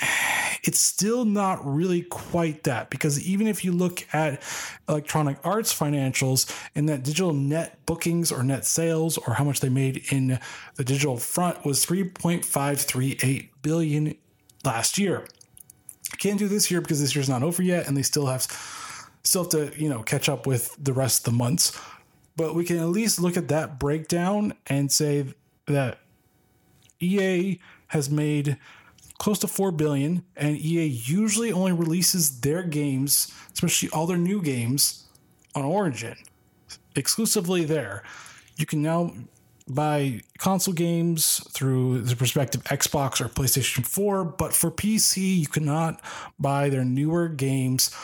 it's 0.62 0.80
still 0.80 1.24
not 1.24 1.64
really 1.64 2.02
quite 2.02 2.64
that 2.64 2.90
because 2.90 3.20
even 3.24 3.46
if 3.46 3.64
you 3.64 3.72
look 3.72 4.04
at 4.12 4.42
Electronic 4.88 5.38
Arts 5.44 5.76
financials 5.76 6.50
and 6.74 6.88
that 6.88 7.02
digital 7.02 7.32
net 7.32 7.84
bookings 7.86 8.32
or 8.32 8.42
net 8.42 8.64
sales 8.64 9.18
or 9.18 9.34
how 9.34 9.44
much 9.44 9.60
they 9.60 9.68
made 9.68 10.04
in 10.10 10.38
the 10.76 10.84
digital 10.84 11.16
front 11.16 11.64
was 11.64 11.84
3.538 11.84 13.48
billion 13.62 14.14
last 14.64 14.98
year. 14.98 15.26
Can't 16.18 16.38
do 16.38 16.48
this 16.48 16.70
year 16.70 16.80
because 16.80 17.00
this 17.00 17.14
year's 17.14 17.28
not 17.28 17.42
over 17.42 17.62
yet, 17.62 17.86
and 17.86 17.96
they 17.96 18.02
still 18.02 18.26
have 18.26 18.42
still 19.22 19.42
have 19.42 19.50
to 19.50 19.72
you 19.80 19.88
know 19.88 20.02
catch 20.02 20.28
up 20.28 20.46
with 20.46 20.74
the 20.82 20.92
rest 20.92 21.20
of 21.20 21.32
the 21.32 21.38
months. 21.38 21.78
But 22.36 22.54
we 22.54 22.64
can 22.64 22.78
at 22.78 22.88
least 22.88 23.20
look 23.20 23.36
at 23.36 23.48
that 23.48 23.78
breakdown 23.78 24.54
and 24.66 24.90
say 24.90 25.34
that 25.66 25.98
EA 27.00 27.58
has 27.88 28.08
made 28.10 28.58
close 29.18 29.38
to 29.40 29.48
4 29.48 29.72
billion 29.72 30.24
and 30.36 30.56
EA 30.56 30.86
usually 30.86 31.52
only 31.52 31.72
releases 31.72 32.40
their 32.40 32.62
games, 32.62 33.32
especially 33.52 33.88
all 33.90 34.06
their 34.06 34.16
new 34.16 34.40
games 34.40 35.04
on 35.54 35.64
Origin 35.64 36.16
exclusively 36.94 37.64
there. 37.64 38.02
You 38.56 38.66
can 38.66 38.82
now 38.82 39.12
buy 39.66 40.22
console 40.38 40.74
games 40.74 41.46
through 41.52 42.00
the 42.02 42.16
respective 42.16 42.64
Xbox 42.64 43.20
or 43.20 43.28
PlayStation 43.28 43.86
4, 43.86 44.24
but 44.24 44.52
for 44.52 44.70
PC, 44.70 45.40
you 45.40 45.46
cannot 45.46 46.00
buy 46.38 46.68
their 46.68 46.84
newer 46.84 47.28
games 47.28 47.94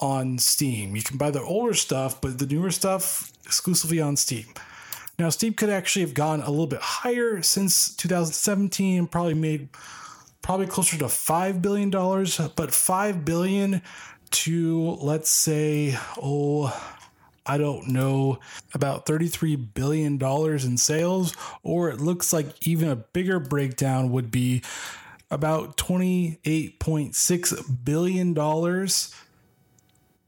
on 0.00 0.38
Steam. 0.38 0.96
You 0.96 1.02
can 1.02 1.16
buy 1.16 1.30
the 1.30 1.42
older 1.42 1.74
stuff, 1.74 2.20
but 2.20 2.38
the 2.38 2.46
newer 2.46 2.70
stuff 2.70 3.32
exclusively 3.46 4.00
on 4.00 4.16
Steam. 4.16 4.46
Now, 5.18 5.28
Steam 5.28 5.54
could 5.54 5.70
actually 5.70 6.02
have 6.02 6.14
gone 6.14 6.40
a 6.40 6.50
little 6.50 6.66
bit 6.66 6.80
higher 6.80 7.42
since 7.42 7.94
2017 7.96 8.98
and 8.98 9.10
probably 9.10 9.34
made 9.34 9.68
probably 10.42 10.66
closer 10.66 10.98
to 10.98 11.06
$5 11.06 11.62
billion, 11.62 11.90
but 11.90 12.74
5 12.74 13.24
billion 13.24 13.80
to, 14.30 14.98
let's 15.00 15.30
say, 15.30 15.96
oh, 16.20 16.98
I 17.44 17.58
don't 17.58 17.88
know, 17.88 18.38
about 18.74 19.06
$33 19.06 19.74
billion 19.74 20.22
in 20.22 20.76
sales, 20.76 21.34
or 21.62 21.90
it 21.90 22.00
looks 22.00 22.32
like 22.32 22.46
even 22.66 22.88
a 22.88 22.96
bigger 22.96 23.40
breakdown 23.40 24.10
would 24.12 24.30
be 24.30 24.62
about 25.30 25.76
$28.6 25.76 27.84
billion 27.84 28.88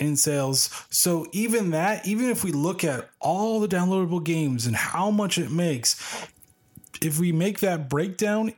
in 0.01 0.17
sales. 0.17 0.87
So 0.91 1.27
even 1.33 1.71
that, 1.71 2.07
even 2.07 2.31
if 2.31 2.43
we 2.43 2.53
look 2.53 2.85
at 2.85 3.11
all 3.21 3.61
the 3.61 3.69
downloadable 3.69 4.25
games 4.25 4.67
and 4.67 4.75
how 4.75 5.11
much 5.11 5.39
it 5.39 5.51
makes, 5.51 6.27
if 7.01 7.21
we 7.21 7.33
make 7.33 7.61
that 7.61 7.89
breakdown, 7.89 8.55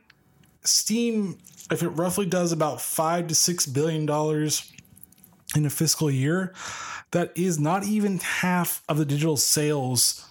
Steam, 0.67 1.37
if 1.71 1.81
it 1.83 1.89
roughly 1.89 2.25
does 2.25 2.51
about 2.51 2.81
five 2.81 3.27
to 3.27 3.35
six 3.35 3.65
billion 3.65 4.05
dollars 4.05 4.71
in 5.55 5.65
a 5.65 5.69
fiscal 5.69 6.11
year, 6.11 6.53
that 7.11 7.31
is 7.35 7.59
not 7.59 7.85
even 7.85 8.19
half 8.19 8.83
of 8.89 8.97
the 8.97 9.05
digital 9.05 9.37
sales 9.37 10.27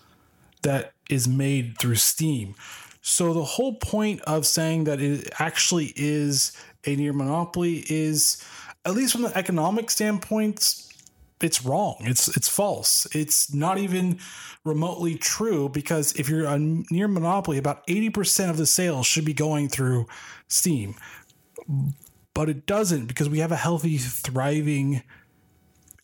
that 0.63 0.93
is 1.09 1.27
made 1.27 1.79
through 1.79 1.95
Steam. 1.95 2.55
So 3.01 3.33
the 3.33 3.45
whole 3.45 3.75
point 3.75 4.21
of 4.23 4.47
saying 4.47 4.85
that 4.85 5.01
it 5.01 5.31
actually 5.39 5.93
is 5.97 6.53
a 6.85 6.97
near 6.97 7.13
monopoly 7.13 7.85
is, 7.89 8.45
at 8.85 8.95
least 8.95 9.13
from 9.13 9.23
the 9.23 9.37
economic 9.37 9.91
standpoint, 9.91 10.86
it's 11.41 11.65
wrong. 11.65 11.97
It's 12.01 12.35
it's 12.37 12.49
false. 12.49 13.07
It's 13.13 13.53
not 13.53 13.79
even 13.79 14.19
remotely 14.65 15.17
true 15.17 15.69
because 15.69 16.15
if 16.15 16.29
you're 16.29 16.47
a 16.47 16.59
near 16.59 17.09
monopoly, 17.09 17.59
about 17.59 17.87
80% 17.87 18.51
of 18.51 18.57
the 18.57 18.67
sales 18.67 19.07
should 19.07 19.25
be 19.25 19.35
going 19.35 19.69
through 19.69 20.07
Steam. 20.49 20.95
But 22.33 22.49
it 22.49 22.67
doesn't 22.67 23.07
because 23.07 23.29
we 23.29 23.41
have 23.41 23.53
a 23.53 23.57
healthy, 23.57 23.99
thriving 23.99 25.03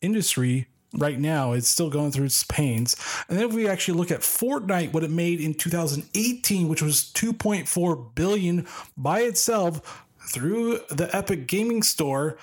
industry 0.00 0.68
right 0.94 1.18
now. 1.18 1.52
It's 1.52 1.68
still 1.68 1.90
going 1.90 2.12
through 2.12 2.26
its 2.26 2.44
pains. 2.44 2.96
And 3.28 3.38
then 3.38 3.48
if 3.48 3.54
we 3.54 3.68
actually 3.68 3.98
look 3.98 4.10
at 4.10 4.20
Fortnite, 4.20 4.92
what 4.92 5.04
it 5.04 5.10
made 5.10 5.40
in 5.40 5.54
2018, 5.54 6.68
which 6.68 6.82
was 6.82 7.10
2.4 7.14 8.14
billion 8.14 8.66
by 8.96 9.20
itself 9.20 10.04
through 10.30 10.80
the 10.90 11.08
Epic 11.14 11.46
Gaming 11.46 11.82
Store, 11.82 12.38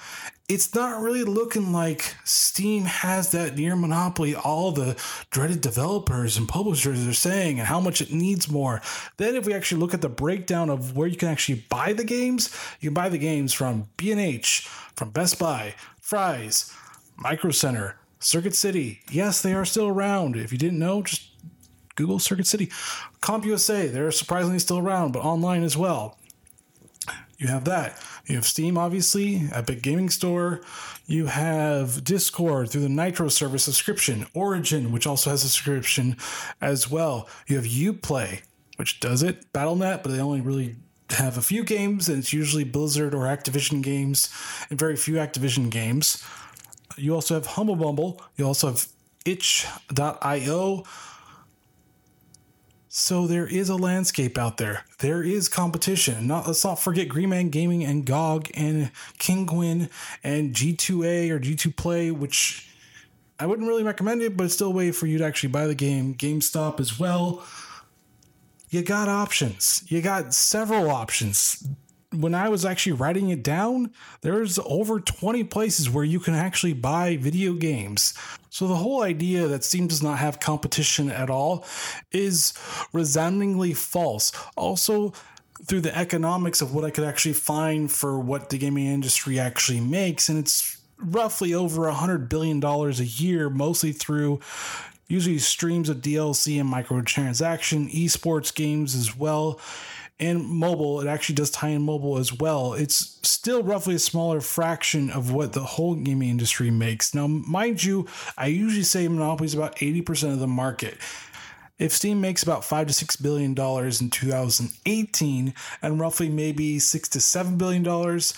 it's 0.50 0.74
not 0.74 1.00
really 1.00 1.24
looking 1.24 1.72
like 1.72 2.16
Steam 2.24 2.86
has 2.86 3.32
that 3.32 3.56
near 3.56 3.76
monopoly. 3.76 4.34
All 4.34 4.72
the 4.72 4.98
dreaded 5.30 5.62
developers 5.62 6.38
and 6.38 6.50
publishers 6.50 7.08
are 7.08 7.14
saying, 7.14 7.60
and 7.60 7.68
how 7.68 7.80
much 7.80 8.02
it 8.02 8.12
needs 8.12 8.50
more. 8.50 8.82
Then, 9.18 9.36
if 9.36 9.46
we 9.46 9.54
actually 9.54 9.80
look 9.80 9.94
at 9.94 10.02
the 10.02 10.10
breakdown 10.10 10.72
of 10.72 10.98
where 10.98 11.08
you 11.08 11.18
can 11.18 11.30
actually 11.30 11.64
buy 11.70 11.94
the 11.94 12.04
games, 12.04 12.50
you 12.80 12.90
can 12.90 12.96
buy 12.96 13.10
the 13.10 13.20
games 13.20 13.54
from 13.54 13.90
B&H, 13.96 14.68
from 14.96 15.12
Best 15.12 15.38
Buy, 15.38 15.76
Fry's, 16.02 16.74
Micro 17.16 17.52
Center, 17.52 18.00
Circuit 18.20 18.56
City. 18.56 19.02
Yes, 19.12 19.44
they 19.44 19.54
are 19.54 19.66
still 19.66 19.88
around. 19.88 20.36
If 20.36 20.52
you 20.52 20.58
didn't 20.58 20.80
know, 20.80 21.04
just 21.04 21.30
Google 21.96 22.18
Circuit 22.18 22.48
City. 22.48 22.72
CompUSA, 23.22 23.92
they're 23.92 24.12
surprisingly 24.12 24.58
still 24.58 24.80
around, 24.80 25.14
but 25.14 25.24
online 25.24 25.62
as 25.62 25.78
well. 25.78 26.18
You 27.38 27.48
have 27.48 27.66
that. 27.66 28.04
You 28.30 28.36
have 28.36 28.46
Steam, 28.46 28.78
obviously, 28.78 29.50
Epic 29.52 29.82
Gaming 29.82 30.12
Store. 30.12 30.62
You 31.08 31.26
have 31.26 32.04
Discord 32.04 32.70
through 32.70 32.82
the 32.82 32.89
Nitro 32.89 33.28
service 33.28 33.63
subscription, 33.63 34.28
Origin, 34.36 34.92
which 34.92 35.08
also 35.08 35.32
has 35.32 35.44
a 35.44 35.50
subscription 35.50 36.15
as 36.62 36.92
well. 36.92 37.28
You 37.48 37.56
have 37.56 37.65
Uplay, 37.65 38.44
which 38.76 39.00
does 39.00 39.24
it, 39.24 39.52
BattleNet, 39.52 40.04
but 40.04 40.12
they 40.12 40.20
only 40.20 40.42
really 40.42 40.76
have 41.10 41.39
a 41.39 41.42
few 41.42 41.63
games, 41.63 42.08
and 42.08 42.20
it's 42.20 42.32
usually 42.32 42.63
Blizzard 42.63 43.15
or 43.15 43.24
Activision 43.24 43.82
games, 43.82 44.30
and 44.70 44.78
very 44.78 44.96
few 44.96 45.15
Activision 45.15 45.72
games. 45.72 46.24
You 46.98 47.15
also 47.15 47.34
have 47.34 47.48
Humble 47.48 47.78
Bundle. 47.78 48.22
You 48.36 48.46
also 48.46 48.68
have 48.68 48.86
itch.io. 49.26 50.84
So 52.91 53.28
there 53.28 53.45
is 53.45 53.69
a 53.69 53.75
landscape 53.75 54.36
out 54.36 54.58
there. 54.58 54.84
There 54.97 55.21
is 55.21 55.47
competition. 55.47 56.25
Not 56.25 56.47
let's 56.47 56.65
not 56.65 56.80
forget 56.80 57.08
Green 57.08 57.30
Man 57.30 57.49
Gaming 57.49 57.84
and 57.84 58.04
GOG 58.04 58.49
and 58.56 58.91
Kinguin 59.19 59.91
and 60.23 60.56
G2A 60.56 61.30
or 61.30 61.39
G2 61.39 61.75
Play, 61.75 62.10
which 62.10 62.67
I 63.39 63.45
wouldn't 63.45 63.67
really 63.67 63.84
recommend 63.84 64.23
it, 64.23 64.36
but 64.36 64.45
it's 64.45 64.56
still 64.56 64.69
a 64.69 64.71
way 64.71 64.91
for 64.91 65.06
you 65.06 65.19
to 65.19 65.23
actually 65.23 65.49
buy 65.49 65.67
the 65.67 65.75
game. 65.75 66.15
GameStop 66.15 66.80
as 66.80 66.99
well. 66.99 67.43
You 68.71 68.82
got 68.82 69.08
options. 69.08 69.84
You 69.88 70.02
got 70.02 70.34
several 70.34 70.89
options 70.89 71.63
when 72.12 72.34
I 72.34 72.50
was 72.50 72.65
actually 72.65 72.93
writing 72.93 73.30
it 73.30 73.43
down, 73.43 73.91
there's 74.22 74.58
over 74.65 75.00
20 75.00 75.43
places 75.45 75.89
where 75.89 76.04
you 76.04 76.19
can 76.19 76.34
actually 76.34 76.74
buy 76.74 77.17
video 77.17 77.54
games. 77.54 78.13
So 78.50 78.67
the 78.67 78.76
whole 78.76 79.04
idea 79.04 79.48
that 79.48 79.63
Steam 79.63 79.88
does 79.88 80.02
not 80.02 80.17
have 80.17 80.39
competition 80.39 81.12
at 81.12 81.30
all 81.30 81.65
is 82.12 82.54
resoundingly 82.93 83.74
false. 83.74 84.32
Also, 84.58 85.13
through 85.65 85.82
the 85.82 85.95
economics 85.95 86.62
of 86.62 86.74
what 86.74 86.86
I 86.86 86.89
could 86.89 87.04
actually 87.04 87.34
find 87.34 87.91
for 87.91 88.19
what 88.19 88.50
the 88.50 88.58
gaming 88.58 88.88
industry 88.88 89.39
actually 89.39 89.82
makes, 89.82 90.30
and 90.30 90.39
it's 90.39 90.80
roughly 90.98 91.54
over 91.54 91.88
a 91.88 91.93
hundred 91.93 92.28
billion 92.28 92.60
dollars 92.60 93.00
a 93.00 93.06
year, 93.06 93.50
mostly 93.50 93.91
through 93.91 94.39
usually 95.08 95.38
streams 95.38 95.89
of 95.89 95.98
DLC 95.98 96.60
and 96.60 96.72
microtransaction, 96.72 97.91
esports 97.93 98.54
games 98.54 98.95
as 98.95 99.15
well 99.15 99.60
and 100.19 100.45
mobile. 100.47 101.01
It 101.01 101.08
actually 101.08 101.36
does 101.36 101.51
tie 101.51 101.69
in 101.69 101.82
mobile 101.82 102.17
as 102.17 102.34
well. 102.34 102.73
It's 102.73 103.19
still 103.23 103.63
roughly 103.63 103.95
a 103.95 103.99
smaller 103.99 104.41
fraction 104.41 105.10
of 105.10 105.32
what 105.32 105.53
the 105.53 105.62
whole 105.62 105.95
gaming 105.95 106.29
industry 106.29 106.69
makes. 106.69 107.15
Now, 107.15 107.27
mind 107.27 107.84
you, 107.84 108.08
I 108.38 108.47
usually 108.47 108.84
say 108.84 109.08
Monopoly 109.08 109.45
is 109.45 109.53
about 109.53 109.77
80% 109.77 110.34
of 110.34 110.39
the 110.39 110.47
market. 110.47 110.97
If 111.77 111.93
Steam 111.93 112.19
makes 112.19 112.43
about 112.43 112.65
five 112.65 112.88
to 112.88 112.93
six 112.93 113.15
billion 113.15 113.53
dollars 113.53 114.01
in 114.01 114.10
2018 114.10 115.53
and 115.82 115.99
roughly 115.99 116.27
maybe 116.27 116.77
six 116.77 117.08
to 117.10 117.21
seven 117.21 117.58
billion 117.58 117.84
dollars 117.84 118.34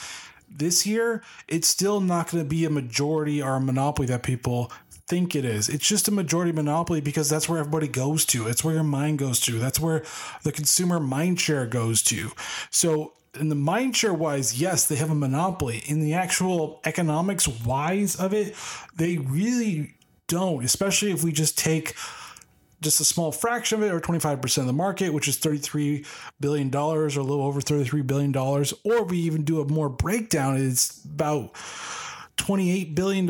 this 0.48 0.86
year, 0.86 1.24
it's 1.48 1.68
still 1.68 2.00
not 2.00 2.30
going 2.30 2.44
to 2.44 2.48
be 2.48 2.66
a 2.66 2.70
majority 2.70 3.42
or 3.42 3.56
a 3.56 3.60
monopoly 3.60 4.08
that 4.10 4.22
people 4.22 4.72
think 5.12 5.36
it 5.36 5.44
is. 5.44 5.68
It's 5.68 5.86
just 5.86 6.08
a 6.08 6.12
majority 6.12 6.54
monopoly 6.54 7.02
because 7.02 7.30
that's 7.30 7.50
where 7.50 7.60
everybody 7.60 7.90
goes 7.90 8.24
to. 8.28 8.48
It's 8.48 8.64
where 8.64 8.76
your 8.76 8.86
mind 8.86 9.20
goes 9.20 9.42
to. 9.42 9.60
That's 9.60 9.78
where 9.78 10.04
the 10.44 10.54
consumer 10.54 11.02
mind 11.02 11.38
share 11.42 11.66
goes 11.68 12.02
to. 12.04 12.32
So 12.70 13.12
in 13.38 13.50
the 13.50 13.56
mind 13.56 13.98
share 13.98 14.14
wise, 14.14 14.62
yes, 14.62 14.86
they 14.88 14.96
have 14.96 15.12
a 15.12 15.16
monopoly. 15.16 15.84
In 15.86 16.00
the 16.00 16.14
actual 16.14 16.80
economics 16.86 17.46
wise 17.46 18.16
of 18.16 18.34
it, 18.34 18.56
they 18.96 19.18
really 19.18 19.96
don't, 20.28 20.64
especially 20.64 21.12
if 21.12 21.26
we 21.26 21.34
just 21.34 21.58
take 21.58 21.94
just 22.80 23.02
a 23.02 23.04
small 23.04 23.34
fraction 23.34 23.84
of 23.84 23.84
it 23.86 23.94
or 23.94 24.00
25% 24.00 24.58
of 24.60 24.66
the 24.66 24.72
market, 24.72 25.14
which 25.14 25.28
is 25.28 25.38
$33 25.38 26.06
billion 26.40 26.74
or 26.74 27.06
a 27.06 27.10
little 27.10 27.44
over 27.44 27.60
$33 27.60 28.08
billion. 28.08 28.34
Or 28.36 29.04
we 29.04 29.18
even 29.20 29.44
do 29.44 29.60
a 29.60 29.68
more 29.68 29.90
breakdown, 29.90 30.56
it's 30.56 31.04
about 31.04 31.52
$28 32.42 32.96
billion 32.96 33.28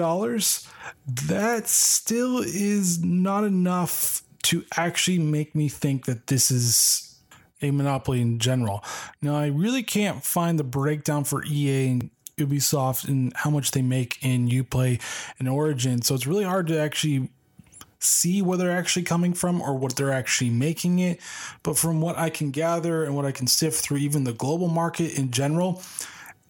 that 1.05 1.67
still 1.67 2.39
is 2.39 3.03
not 3.03 3.43
enough 3.43 4.23
to 4.43 4.63
actually 4.75 5.19
make 5.19 5.53
me 5.53 5.67
think 5.67 6.05
that 6.05 6.27
this 6.27 6.49
is 6.49 7.19
a 7.61 7.71
monopoly 7.71 8.21
in 8.21 8.39
general. 8.39 8.83
Now, 9.21 9.35
I 9.35 9.47
really 9.47 9.83
can't 9.83 10.23
find 10.23 10.57
the 10.57 10.63
breakdown 10.63 11.25
for 11.25 11.43
EA 11.45 11.89
and 11.89 12.09
Ubisoft 12.37 13.07
and 13.07 13.33
how 13.35 13.49
much 13.49 13.71
they 13.71 13.81
make 13.81 14.17
in 14.21 14.47
Uplay 14.49 14.99
and 15.37 15.47
Origin, 15.47 16.01
so 16.01 16.15
it's 16.15 16.25
really 16.25 16.45
hard 16.45 16.67
to 16.67 16.79
actually 16.79 17.29
see 17.99 18.41
where 18.41 18.57
they're 18.57 18.75
actually 18.75 19.03
coming 19.03 19.33
from 19.33 19.61
or 19.61 19.75
what 19.75 19.95
they're 19.95 20.11
actually 20.11 20.49
making 20.49 20.97
it. 20.99 21.19
But 21.61 21.77
from 21.77 22.01
what 22.01 22.17
I 22.17 22.31
can 22.31 22.49
gather 22.49 23.03
and 23.03 23.15
what 23.15 23.25
I 23.25 23.31
can 23.31 23.45
sift 23.45 23.83
through 23.83 23.97
even 23.97 24.23
the 24.23 24.33
global 24.33 24.69
market 24.69 25.17
in 25.19 25.29
general, 25.29 25.83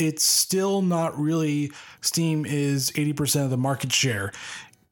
it's 0.01 0.25
still 0.25 0.81
not 0.81 1.17
really 1.17 1.71
Steam 2.01 2.43
is 2.45 2.89
80% 2.91 3.45
of 3.45 3.49
the 3.51 3.57
market 3.57 3.93
share. 3.93 4.31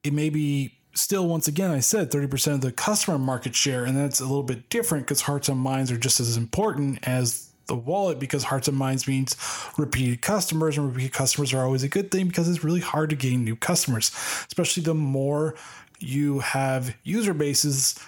It 0.04 0.12
may 0.12 0.30
be 0.30 0.78
still, 0.94 1.26
once 1.26 1.48
again, 1.48 1.72
I 1.72 1.80
said 1.80 2.12
30% 2.12 2.54
of 2.54 2.60
the 2.60 2.70
customer 2.70 3.18
market 3.18 3.56
share, 3.56 3.84
and 3.84 3.96
that's 3.96 4.20
a 4.20 4.24
little 4.24 4.44
bit 4.44 4.68
different 4.70 5.06
because 5.06 5.22
hearts 5.22 5.48
and 5.48 5.58
minds 5.58 5.90
are 5.90 5.98
just 5.98 6.20
as 6.20 6.36
important 6.36 7.00
as 7.02 7.48
the 7.66 7.74
wallet 7.74 8.20
because 8.20 8.44
hearts 8.44 8.68
and 8.68 8.76
minds 8.76 9.08
means 9.08 9.36
repeated 9.76 10.22
customers, 10.22 10.78
and 10.78 10.86
repeated 10.88 11.12
customers 11.12 11.52
are 11.52 11.64
always 11.64 11.82
a 11.82 11.88
good 11.88 12.12
thing 12.12 12.28
because 12.28 12.48
it's 12.48 12.62
really 12.62 12.80
hard 12.80 13.10
to 13.10 13.16
gain 13.16 13.44
new 13.44 13.56
customers, 13.56 14.12
especially 14.46 14.84
the 14.84 14.94
more 14.94 15.56
you 15.98 16.38
have 16.38 16.94
user 17.02 17.34
bases 17.34 17.98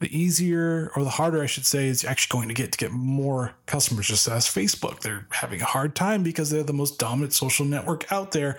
the 0.00 0.16
easier 0.16 0.92
or 0.94 1.02
the 1.02 1.10
harder 1.10 1.42
I 1.42 1.46
should 1.46 1.66
say 1.66 1.88
is 1.88 2.04
actually 2.04 2.38
going 2.38 2.48
to 2.48 2.54
get 2.54 2.72
to 2.72 2.78
get 2.78 2.92
more 2.92 3.54
customers 3.66 4.06
just 4.06 4.28
as 4.28 4.46
Facebook. 4.46 5.00
They're 5.00 5.26
having 5.30 5.60
a 5.60 5.66
hard 5.66 5.94
time 5.94 6.22
because 6.22 6.50
they're 6.50 6.62
the 6.62 6.72
most 6.72 6.98
dominant 6.98 7.32
social 7.32 7.66
network 7.66 8.10
out 8.12 8.32
there 8.32 8.58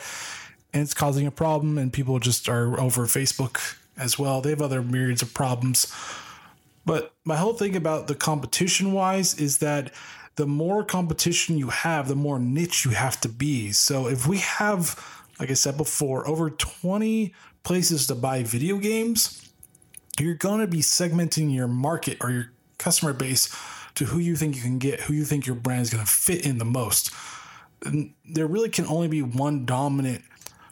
and 0.74 0.84
it's 0.84 0.94
causing 0.94 1.26
a 1.26 1.32
problem 1.32 1.78
and 1.78 1.92
people 1.92 2.20
just 2.20 2.48
are 2.48 2.80
over 2.80 3.06
Facebook 3.06 3.78
as 3.98 4.20
well. 4.20 4.42
They 4.42 4.52
have 4.52 4.62
other 4.62 4.82
myriads 4.82 5.22
of 5.22 5.34
problems. 5.34 5.94
But 6.86 7.14
my 7.26 7.38
whole 7.38 7.54
thing 7.54 7.76
about 7.76 8.08
the 8.08 8.16
competition 8.16 8.94
wise 8.94 9.36
is 9.36 9.60
that 9.60 9.94
the 10.36 10.48
more 10.48 10.84
competition 10.84 11.58
you 11.58 11.70
have, 11.70 12.08
the 12.08 12.16
more 12.16 12.40
niche 12.40 12.86
you 12.86 12.92
have 12.92 13.20
to 13.22 13.30
be. 13.30 13.72
So 13.72 14.08
if 14.08 14.28
we 14.28 14.38
have, 14.38 14.98
like 15.40 15.52
I 15.52 15.56
said 15.56 15.76
before, 15.76 16.28
over 16.28 16.50
20 16.50 17.34
places 17.64 18.08
to 18.08 18.16
buy 18.16 18.44
video 18.44 18.78
games, 18.78 19.49
you're 20.20 20.36
going 20.36 20.60
to 20.60 20.68
be 20.68 20.80
segmenting 20.80 21.54
your 21.54 21.68
market 21.68 22.18
or 22.22 22.32
your 22.32 22.52
customer 22.78 23.14
base 23.14 23.56
to 23.96 24.06
who 24.06 24.20
you 24.20 24.36
think 24.36 24.56
you 24.56 24.62
can 24.62 24.80
get, 24.80 25.02
who 25.02 25.14
you 25.14 25.26
think 25.26 25.46
your 25.46 25.56
brand 25.56 25.82
is 25.82 25.90
going 25.90 26.06
to 26.06 26.12
fit 26.12 26.46
in 26.46 26.58
the 26.58 26.66
most. 26.66 27.12
And 27.86 28.14
there 28.26 28.48
really 28.48 28.70
can 28.70 28.86
only 28.86 29.08
be 29.08 29.22
one 29.22 29.66
dominant 29.66 30.24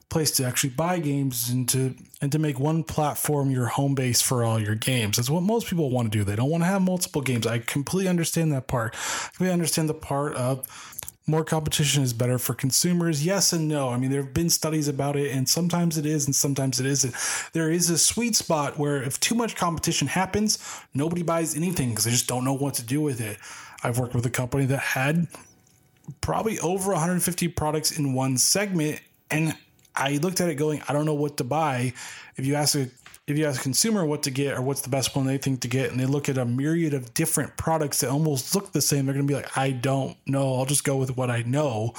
place 0.09 0.31
to 0.31 0.45
actually 0.45 0.69
buy 0.69 0.99
games 0.99 1.49
and 1.49 1.67
to 1.67 1.93
and 2.21 2.31
to 2.31 2.39
make 2.39 2.59
one 2.59 2.83
platform 2.83 3.51
your 3.51 3.65
home 3.67 3.93
base 3.93 4.21
for 4.21 4.43
all 4.43 4.59
your 4.59 4.75
games. 4.75 5.17
That's 5.17 5.29
what 5.29 5.43
most 5.43 5.67
people 5.67 5.89
want 5.89 6.11
to 6.11 6.17
do. 6.17 6.23
They 6.23 6.35
don't 6.35 6.49
want 6.49 6.63
to 6.63 6.67
have 6.67 6.81
multiple 6.81 7.21
games. 7.21 7.45
I 7.45 7.59
completely 7.59 8.09
understand 8.09 8.51
that 8.53 8.67
part. 8.67 8.95
I 8.95 9.27
completely 9.27 9.53
understand 9.53 9.89
the 9.89 9.93
part 9.93 10.35
of 10.35 10.65
more 11.27 11.43
competition 11.43 12.03
is 12.03 12.13
better 12.13 12.39
for 12.39 12.53
consumers. 12.53 13.25
Yes 13.25 13.51
and 13.51 13.67
no. 13.67 13.89
I 13.89 13.97
mean, 13.97 14.09
there 14.09 14.23
have 14.23 14.33
been 14.33 14.49
studies 14.49 14.87
about 14.87 15.17
it, 15.17 15.31
and 15.31 15.47
sometimes 15.47 15.97
it 15.97 16.05
is, 16.05 16.25
and 16.25 16.33
sometimes 16.33 16.79
it 16.79 16.85
isn't. 16.85 17.13
There 17.51 17.69
is 17.69 17.89
a 17.89 17.97
sweet 17.97 18.35
spot 18.35 18.79
where 18.79 19.03
if 19.03 19.19
too 19.19 19.35
much 19.35 19.57
competition 19.57 20.07
happens, 20.07 20.57
nobody 20.93 21.23
buys 21.23 21.55
anything 21.55 21.89
because 21.89 22.05
they 22.05 22.11
just 22.11 22.27
don't 22.27 22.45
know 22.45 22.53
what 22.53 22.75
to 22.75 22.83
do 22.83 23.01
with 23.01 23.19
it. 23.19 23.37
I've 23.83 23.99
worked 23.99 24.15
with 24.15 24.25
a 24.25 24.29
company 24.29 24.65
that 24.67 24.79
had 24.79 25.27
probably 26.21 26.59
over 26.59 26.93
150 26.93 27.49
products 27.49 27.97
in 27.97 28.13
one 28.13 28.37
segment, 28.37 29.01
and 29.29 29.53
I 29.95 30.17
looked 30.17 30.39
at 30.39 30.47
it 30.47 30.55
going, 30.55 30.81
I 30.87 30.93
don't 30.93 31.05
know 31.05 31.13
what 31.13 31.37
to 31.37 31.43
buy. 31.43 31.93
If 32.37 32.45
you 32.45 32.55
ask 32.55 32.75
a 32.75 32.87
if 33.27 33.37
you 33.37 33.45
ask 33.45 33.59
a 33.59 33.63
consumer 33.63 34.05
what 34.05 34.23
to 34.23 34.31
get 34.31 34.57
or 34.57 34.61
what's 34.61 34.81
the 34.81 34.89
best 34.89 35.13
one 35.15 35.25
they 35.25 35.37
think 35.37 35.59
to 35.61 35.67
get, 35.67 35.91
and 35.91 35.99
they 35.99 36.05
look 36.05 36.29
at 36.29 36.37
a 36.37 36.45
myriad 36.45 36.93
of 36.93 37.13
different 37.13 37.57
products 37.57 37.99
that 37.99 38.09
almost 38.09 38.55
look 38.55 38.71
the 38.71 38.81
same, 38.81 39.05
they're 39.05 39.13
going 39.13 39.27
to 39.27 39.31
be 39.31 39.35
like, 39.35 39.57
I 39.57 39.71
don't 39.71 40.15
know. 40.25 40.55
I'll 40.55 40.65
just 40.65 40.85
go 40.85 40.95
with 40.95 41.17
what 41.17 41.29
I 41.29 41.41
know, 41.41 41.93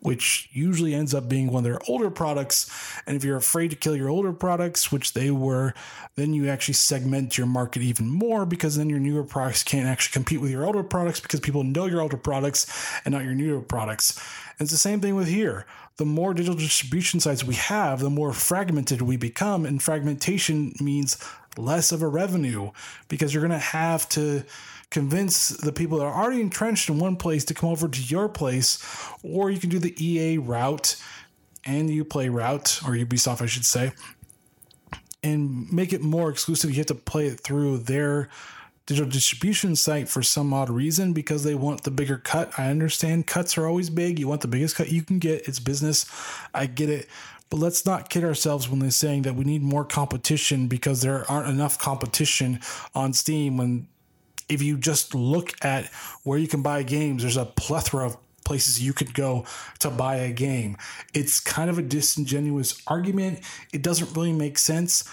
which 0.00 0.48
usually 0.52 0.94
ends 0.94 1.14
up 1.14 1.28
being 1.28 1.48
one 1.48 1.64
of 1.64 1.64
their 1.64 1.80
older 1.88 2.10
products. 2.10 2.70
And 3.06 3.16
if 3.16 3.24
you're 3.24 3.36
afraid 3.36 3.70
to 3.70 3.76
kill 3.76 3.96
your 3.96 4.08
older 4.08 4.32
products, 4.32 4.92
which 4.92 5.12
they 5.12 5.30
were, 5.30 5.74
then 6.14 6.32
you 6.32 6.48
actually 6.48 6.74
segment 6.74 7.36
your 7.36 7.46
market 7.46 7.82
even 7.82 8.08
more 8.08 8.46
because 8.46 8.76
then 8.76 8.88
your 8.88 9.00
newer 9.00 9.24
products 9.24 9.62
can't 9.62 9.86
actually 9.86 10.12
compete 10.12 10.40
with 10.40 10.50
your 10.50 10.64
older 10.64 10.82
products 10.82 11.20
because 11.20 11.40
people 11.40 11.64
know 11.64 11.86
your 11.86 12.00
older 12.00 12.16
products 12.16 12.66
and 13.04 13.12
not 13.12 13.24
your 13.24 13.34
newer 13.34 13.60
products. 13.60 14.16
And 14.58 14.66
it's 14.66 14.72
the 14.72 14.78
same 14.78 15.00
thing 15.00 15.14
with 15.14 15.28
here 15.28 15.66
the 15.98 16.04
more 16.04 16.32
digital 16.32 16.56
distribution 16.56 17.18
sites 17.18 17.42
we 17.42 17.56
have, 17.56 17.98
the 17.98 18.08
more 18.08 18.32
fragmented 18.32 19.02
we 19.02 19.16
become. 19.16 19.66
And 19.66 19.82
fragmentation 19.82 20.72
means 20.80 21.18
less 21.56 21.90
of 21.90 22.02
a 22.02 22.08
revenue 22.08 22.70
because 23.08 23.34
you're 23.34 23.42
going 23.42 23.50
to 23.50 23.58
have 23.58 24.08
to 24.10 24.44
convince 24.90 25.48
the 25.48 25.72
people 25.72 25.98
that 25.98 26.04
are 26.04 26.22
already 26.22 26.40
entrenched 26.40 26.88
in 26.88 26.98
one 26.98 27.16
place 27.16 27.44
to 27.46 27.54
come 27.54 27.68
over 27.68 27.88
to 27.88 28.02
your 28.02 28.28
place, 28.28 28.82
or 29.22 29.50
you 29.50 29.58
can 29.58 29.70
do 29.70 29.78
the 29.78 29.94
EA 30.02 30.38
route 30.38 30.96
and 31.64 31.90
Uplay 31.90 32.32
route, 32.32 32.80
or 32.86 32.92
Ubisoft, 32.92 33.42
I 33.42 33.46
should 33.46 33.64
say, 33.64 33.92
and 35.22 35.70
make 35.72 35.92
it 35.92 36.00
more 36.00 36.30
exclusive. 36.30 36.70
You 36.70 36.76
have 36.76 36.86
to 36.86 36.94
play 36.94 37.26
it 37.26 37.40
through 37.40 37.78
their 37.78 38.28
digital 38.86 39.10
distribution 39.10 39.76
site 39.76 40.08
for 40.08 40.22
some 40.22 40.54
odd 40.54 40.70
reason 40.70 41.12
because 41.12 41.44
they 41.44 41.54
want 41.54 41.82
the 41.82 41.90
bigger 41.90 42.16
cut. 42.16 42.58
I 42.58 42.70
understand 42.70 43.26
cuts 43.26 43.58
are 43.58 43.66
always 43.66 43.90
big. 43.90 44.18
You 44.18 44.28
want 44.28 44.40
the 44.40 44.48
biggest 44.48 44.76
cut 44.76 44.90
you 44.90 45.02
can 45.02 45.18
get. 45.18 45.46
It's 45.46 45.58
business. 45.58 46.06
I 46.54 46.64
get 46.64 46.88
it. 46.88 47.06
But 47.50 47.58
let's 47.58 47.84
not 47.84 48.08
kid 48.08 48.24
ourselves 48.24 48.68
when 48.68 48.78
they're 48.78 48.90
saying 48.90 49.22
that 49.22 49.34
we 49.34 49.44
need 49.44 49.62
more 49.62 49.84
competition 49.84 50.68
because 50.68 51.02
there 51.02 51.30
aren't 51.30 51.48
enough 51.48 51.78
competition 51.78 52.60
on 52.94 53.12
Steam. 53.12 53.58
When 53.58 53.88
if 54.48 54.62
you 54.62 54.76
just 54.76 55.14
look 55.14 55.52
at 55.64 55.86
where 56.22 56.38
you 56.38 56.48
can 56.48 56.62
buy 56.62 56.82
games, 56.82 57.22
there's 57.22 57.36
a 57.36 57.44
plethora 57.44 58.06
of 58.06 58.16
places 58.44 58.82
you 58.82 58.94
could 58.94 59.12
go 59.12 59.44
to 59.78 59.90
buy 59.90 60.16
a 60.16 60.32
game. 60.32 60.76
It's 61.12 61.38
kind 61.38 61.68
of 61.68 61.78
a 61.78 61.82
disingenuous 61.82 62.80
argument. 62.86 63.40
It 63.72 63.82
doesn't 63.82 64.16
really 64.16 64.32
make 64.32 64.58
sense 64.58 65.04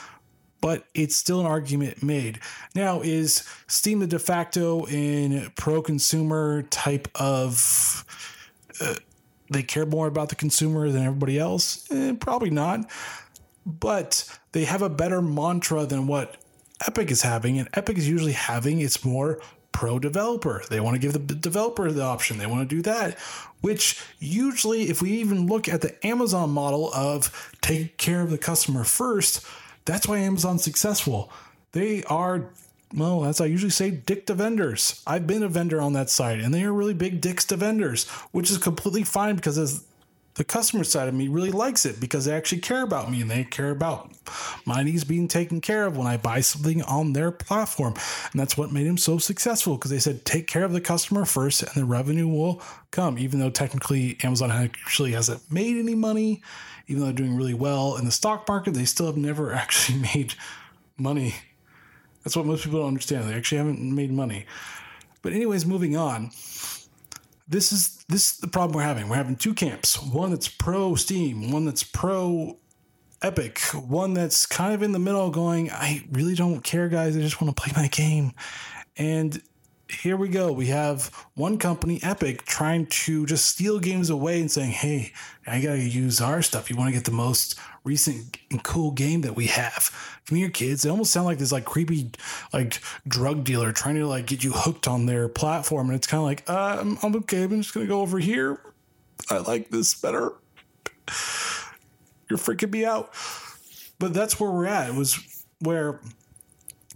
but 0.65 0.83
it's 0.95 1.15
still 1.15 1.39
an 1.41 1.45
argument 1.45 2.01
made. 2.01 2.39
Now, 2.73 3.01
is 3.01 3.47
Steam 3.67 3.99
the 3.99 4.07
de 4.07 4.17
facto 4.17 4.87
in 4.87 5.51
pro 5.55 5.83
consumer 5.83 6.63
type 6.63 7.07
of. 7.13 8.03
Uh, 8.81 8.95
they 9.51 9.61
care 9.61 9.85
more 9.85 10.07
about 10.07 10.29
the 10.29 10.35
consumer 10.35 10.89
than 10.89 11.03
everybody 11.03 11.37
else? 11.37 11.85
Eh, 11.91 12.13
probably 12.19 12.49
not. 12.49 12.89
But 13.63 14.27
they 14.53 14.65
have 14.65 14.81
a 14.81 14.89
better 14.89 15.21
mantra 15.21 15.85
than 15.85 16.07
what 16.07 16.37
Epic 16.85 17.11
is 17.11 17.21
having, 17.21 17.57
and 17.57 17.69
Epic 17.73 17.97
is 17.97 18.09
usually 18.09 18.33
having 18.33 18.81
it's 18.81 19.05
more 19.05 19.39
pro 19.71 19.99
developer. 19.99 20.63
They 20.69 20.79
want 20.79 20.95
to 20.95 20.99
give 20.99 21.13
the 21.13 21.35
developer 21.35 21.91
the 21.91 22.01
option. 22.01 22.37
They 22.37 22.45
want 22.45 22.67
to 22.69 22.75
do 22.75 22.81
that, 22.83 23.17
which 23.61 24.01
usually, 24.19 24.89
if 24.89 25.01
we 25.01 25.11
even 25.11 25.47
look 25.47 25.67
at 25.67 25.81
the 25.81 26.05
Amazon 26.05 26.49
model 26.49 26.93
of 26.93 27.51
take 27.61 27.97
care 27.97 28.21
of 28.21 28.29
the 28.29 28.37
customer 28.37 28.83
first, 28.83 29.45
that's 29.85 30.07
why 30.07 30.19
Amazon's 30.19 30.63
successful. 30.63 31.31
They 31.73 32.03
are, 32.05 32.51
well, 32.93 33.25
as 33.25 33.41
I 33.41 33.45
usually 33.45 33.69
say, 33.69 33.91
dick 33.91 34.25
to 34.27 34.33
vendors. 34.33 35.03
I've 35.05 35.27
been 35.27 35.43
a 35.43 35.49
vendor 35.49 35.81
on 35.81 35.93
that 35.93 36.09
side, 36.09 36.39
and 36.39 36.53
they 36.53 36.63
are 36.63 36.73
really 36.73 36.93
big 36.93 37.19
dicks 37.19 37.45
to 37.45 37.57
vendors, 37.57 38.07
which 38.31 38.49
is 38.49 38.57
completely 38.57 39.03
fine 39.03 39.35
because 39.35 39.57
as 39.57 39.83
the 40.35 40.43
customer 40.43 40.83
side 40.83 41.07
of 41.07 41.13
me 41.13 41.29
really 41.29 41.51
likes 41.51 41.85
it 41.85 41.99
because 41.99 42.25
they 42.25 42.33
actually 42.33 42.59
care 42.59 42.83
about 42.83 43.09
me 43.09 43.21
and 43.21 43.31
they 43.31 43.45
care 43.45 43.71
about 43.71 44.11
my 44.65 44.83
needs 44.83 45.05
being 45.05 45.29
taken 45.29 45.61
care 45.61 45.85
of 45.85 45.95
when 45.95 46.07
I 46.07 46.17
buy 46.17 46.41
something 46.41 46.81
on 46.83 47.13
their 47.13 47.31
platform. 47.31 47.93
And 48.31 48.39
that's 48.39 48.57
what 48.57 48.71
made 48.71 48.85
them 48.85 48.97
so 48.97 49.17
successful 49.17 49.77
because 49.77 49.91
they 49.91 49.99
said, 49.99 50.25
take 50.25 50.47
care 50.47 50.65
of 50.65 50.73
the 50.73 50.81
customer 50.81 51.23
first 51.23 51.63
and 51.63 51.71
the 51.73 51.85
revenue 51.85 52.27
will 52.27 52.61
come. 52.91 53.17
Even 53.17 53.39
though 53.39 53.49
technically 53.49 54.17
Amazon 54.23 54.51
actually 54.51 55.13
hasn't 55.13 55.49
made 55.49 55.77
any 55.77 55.95
money, 55.95 56.41
even 56.87 56.99
though 56.99 57.05
they're 57.07 57.15
doing 57.15 57.37
really 57.37 57.53
well 57.53 57.95
in 57.95 58.03
the 58.03 58.11
stock 58.11 58.45
market, 58.47 58.73
they 58.73 58.85
still 58.85 59.05
have 59.05 59.17
never 59.17 59.53
actually 59.53 59.99
made 59.99 60.33
money. 60.97 61.35
That's 62.23 62.35
what 62.35 62.45
most 62.45 62.65
people 62.65 62.79
don't 62.79 62.89
understand. 62.89 63.29
They 63.29 63.35
actually 63.35 63.59
haven't 63.59 63.79
made 63.81 64.11
money. 64.11 64.45
But, 65.21 65.33
anyways, 65.33 65.65
moving 65.65 65.95
on 65.95 66.31
this 67.47 67.71
is 67.71 67.94
this 68.07 68.33
is 68.33 68.37
the 68.37 68.47
problem 68.47 68.75
we're 68.75 68.83
having. 68.83 69.09
We're 69.09 69.15
having 69.15 69.35
two 69.35 69.53
camps. 69.53 70.01
One 70.01 70.31
that's 70.31 70.47
pro 70.47 70.95
Steam, 70.95 71.51
one 71.51 71.65
that's 71.65 71.83
pro 71.83 72.57
Epic, 73.21 73.59
one 73.73 74.13
that's 74.13 74.45
kind 74.45 74.73
of 74.73 74.83
in 74.83 74.91
the 74.91 74.99
middle 74.99 75.29
going, 75.31 75.71
I 75.71 76.05
really 76.11 76.35
don't 76.35 76.61
care, 76.61 76.89
guys. 76.89 77.17
I 77.17 77.21
just 77.21 77.41
want 77.41 77.55
to 77.55 77.61
play 77.61 77.73
my 77.75 77.87
game. 77.87 78.33
And 78.97 79.41
here 79.89 80.17
we 80.17 80.29
go. 80.29 80.51
We 80.51 80.67
have 80.67 81.07
one 81.35 81.57
company, 81.57 81.99
Epic, 82.01 82.45
trying 82.45 82.87
to 82.87 83.25
just 83.25 83.45
steal 83.45 83.79
games 83.79 84.09
away 84.09 84.39
and 84.41 84.49
saying, 84.49 84.71
hey, 84.71 85.13
I 85.45 85.61
got 85.61 85.73
to 85.73 85.81
use 85.81 86.21
our 86.21 86.41
stuff. 86.41 86.69
You 86.69 86.75
want 86.75 86.89
to 86.89 86.93
get 86.93 87.05
the 87.05 87.11
most 87.11 87.59
recent 87.83 88.37
and 88.49 88.63
cool 88.63 88.91
game 88.91 89.21
that 89.21 89.35
we 89.35 89.47
have. 89.47 89.83
From 90.23 90.37
your 90.37 90.49
kids, 90.49 90.81
they 90.81 90.89
almost 90.89 91.13
sound 91.13 91.27
like 91.27 91.37
this 91.37 91.51
like 91.51 91.65
creepy 91.65 92.09
like 92.51 92.81
drug 93.07 93.43
dealer 93.43 93.71
trying 93.71 93.95
to 93.95 94.07
like 94.07 94.25
get 94.25 94.43
you 94.43 94.53
hooked 94.53 94.87
on 94.87 95.05
their 95.05 95.27
platform. 95.29 95.89
And 95.89 95.95
it's 95.95 96.07
kind 96.07 96.19
of 96.19 96.25
like, 96.25 96.43
uh, 96.49 96.77
I'm, 96.81 96.97
I'm 97.03 97.15
okay. 97.17 97.43
I'm 97.43 97.61
just 97.61 97.73
going 97.73 97.85
to 97.85 97.89
go 97.89 98.01
over 98.01 98.17
here. 98.17 98.59
I 99.29 99.37
like 99.37 99.69
this 99.69 99.93
better. 99.93 100.33
You're 102.27 102.39
freaking 102.39 102.71
me 102.71 102.85
out. 102.85 103.13
But 103.99 104.13
that's 104.13 104.39
where 104.39 104.49
we're 104.49 104.65
at. 104.65 104.89
It 104.89 104.95
was 104.95 105.45
where 105.59 106.01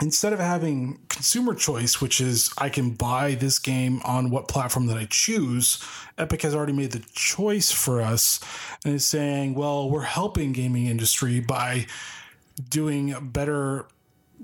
instead 0.01 0.33
of 0.33 0.39
having 0.39 0.99
consumer 1.09 1.53
choice, 1.53 2.01
which 2.01 2.21
is 2.21 2.51
I 2.57 2.69
can 2.69 2.91
buy 2.91 3.35
this 3.35 3.59
game 3.59 4.01
on 4.03 4.29
what 4.29 4.47
platform 4.47 4.87
that 4.87 4.97
I 4.97 5.07
choose, 5.09 5.83
Epic 6.17 6.41
has 6.43 6.55
already 6.55 6.73
made 6.73 6.91
the 6.91 7.03
choice 7.13 7.71
for 7.71 8.01
us 8.01 8.39
and 8.85 8.95
is 8.95 9.05
saying, 9.05 9.55
well, 9.55 9.89
we're 9.89 10.01
helping 10.01 10.53
gaming 10.53 10.85
industry 10.87 11.39
by 11.39 11.87
doing 12.69 13.15
better 13.31 13.85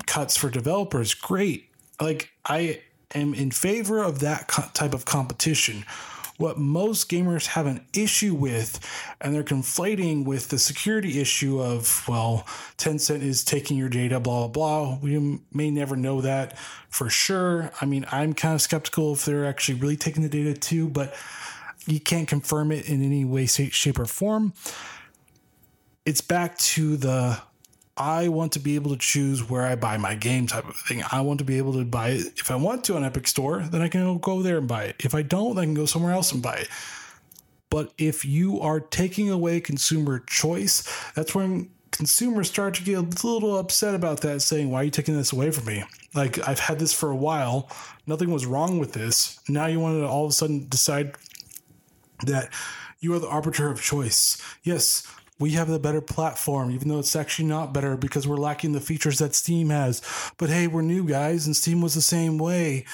cuts 0.06 0.38
for 0.38 0.50
developers. 0.50 1.14
Great. 1.14 1.70
Like 2.00 2.32
I 2.46 2.82
am 3.14 3.34
in 3.34 3.52
favor 3.52 4.04
of 4.04 4.20
that 4.20 4.50
type 4.74 4.94
of 4.94 5.06
competition 5.06 5.86
what 6.38 6.58
most 6.58 7.10
gamers 7.10 7.48
have 7.48 7.66
an 7.66 7.86
issue 7.94 8.34
with, 8.34 8.80
and 9.22 9.34
they're 9.34 9.44
conflating 9.44 10.26
with 10.26 10.50
the 10.50 10.60
security 10.60 11.22
issue 11.22 11.62
of, 11.62 12.06
well, 12.08 12.46
Tencent 12.78 13.22
is 13.22 13.44
taking 13.44 13.78
your 13.78 13.90
data, 13.90 14.20
blah, 14.20 14.48
blah, 14.48 14.88
blah. 14.88 15.00
We 15.02 15.40
may 15.54 15.72
never 15.72 15.96
know 15.96 16.22
that 16.22 16.58
for 16.90 17.10
sure. 17.10 17.72
I 17.80 17.86
mean, 17.86 18.06
I'm 18.12 18.34
kind 18.34 18.54
of 18.54 18.62
skeptical 18.62 19.14
if 19.14 19.24
they're 19.24 19.46
actually 19.46 19.80
really 19.80 19.98
taking 19.98 20.24
the 20.24 20.30
data 20.30 20.54
too, 20.54 20.90
but 20.90 21.16
you 21.86 22.00
can't 22.00 22.28
confirm 22.28 22.72
it 22.72 22.90
in 22.90 23.02
any 23.04 23.24
way, 23.24 23.46
shape, 23.46 24.00
or 24.00 24.06
form. 24.06 24.54
It's 26.06 26.22
back 26.22 26.58
to 26.58 26.98
the 26.98 27.40
I 27.98 28.28
want 28.28 28.52
to 28.54 28.60
be 28.60 28.76
able 28.76 28.92
to 28.92 28.98
choose 28.98 29.50
where 29.50 29.64
I 29.64 29.76
buy 29.76 29.98
my 29.98 30.16
game 30.16 30.48
type 30.48 30.68
of 30.68 30.76
thing. 30.76 31.04
I 31.12 31.22
want 31.22 31.40
to 31.40 31.46
be 31.46 31.58
able 31.58 31.74
to 31.74 31.86
buy 31.86 32.10
it. 32.10 32.34
If 32.38 32.52
I 32.52 32.56
want 32.56 32.84
to 32.86 32.96
on 32.96 33.06
Epic 33.06 33.28
Store, 33.28 33.62
then 33.62 33.82
I 33.82 33.88
can 33.88 34.18
go 34.18 34.42
there 34.42 34.58
and 34.58 34.68
buy 34.68 34.86
it. 34.86 34.96
If 35.00 35.16
I 35.16 35.22
don't, 35.22 35.58
I 35.58 35.64
can 35.64 35.74
go 35.74 35.86
somewhere 35.86 36.12
else 36.12 36.32
and 36.32 36.44
buy 36.44 36.56
it. 36.56 36.70
But 37.70 37.94
if 37.98 38.26
you 38.26 38.60
are 38.62 38.80
taking 38.80 39.30
away 39.30 39.62
consumer 39.62 40.20
choice, 40.20 40.84
that's 41.14 41.34
when 41.34 41.70
consumers 41.92 42.50
start 42.50 42.74
to 42.76 42.84
get 42.84 42.98
a 42.98 43.02
little 43.02 43.58
upset 43.58 43.96
about 43.96 44.22
that, 44.22 44.42
saying, 44.42 44.70
Why 44.70 44.82
are 44.82 44.84
you 44.86 44.92
taking 44.92 45.16
this 45.16 45.32
away 45.32 45.52
from 45.52 45.66
me? 45.66 45.84
Like, 46.14 46.46
I've 46.48 46.60
had 46.60 46.80
this 46.80 46.94
for 46.94 47.10
a 47.12 47.16
while. 47.16 47.70
Nothing 48.06 48.32
was 48.32 48.46
wrong 48.46 48.78
with 48.78 48.94
this. 48.94 49.40
Now 49.48 49.68
you 49.68 49.80
want 49.80 50.00
to 50.00 50.08
all 50.08 50.26
of 50.26 50.30
a 50.30 50.34
sudden 50.34 50.68
decide 50.68 51.16
that 52.26 52.50
you 53.00 53.14
are 53.14 53.20
the 53.20 53.28
arbiter 53.28 53.70
of 53.70 53.82
choice. 53.82 54.42
Yes, 54.64 55.06
we 55.40 55.52
have 55.52 55.68
the 55.68 55.80
better 55.80 56.02
platform, 56.02 56.72
even 56.72 56.88
though 56.88 57.00
it's 57.00 57.16
actually 57.16 57.48
not 57.48 57.74
better 57.74 57.98
because 57.98 58.28
we're 58.28 58.38
lacking 58.38 58.72
the 58.72 58.80
features 58.80 59.20
that 59.20 59.36
Steam 59.36 59.70
has. 59.70 60.02
But 60.38 60.50
hey, 60.50 60.68
we're 60.68 60.82
new 60.82 61.06
guys, 61.06 61.46
and 61.46 61.56
Steam 61.56 61.82
was 61.82 61.94
the 61.94 62.02
same 62.02 62.38
way. 62.38 62.86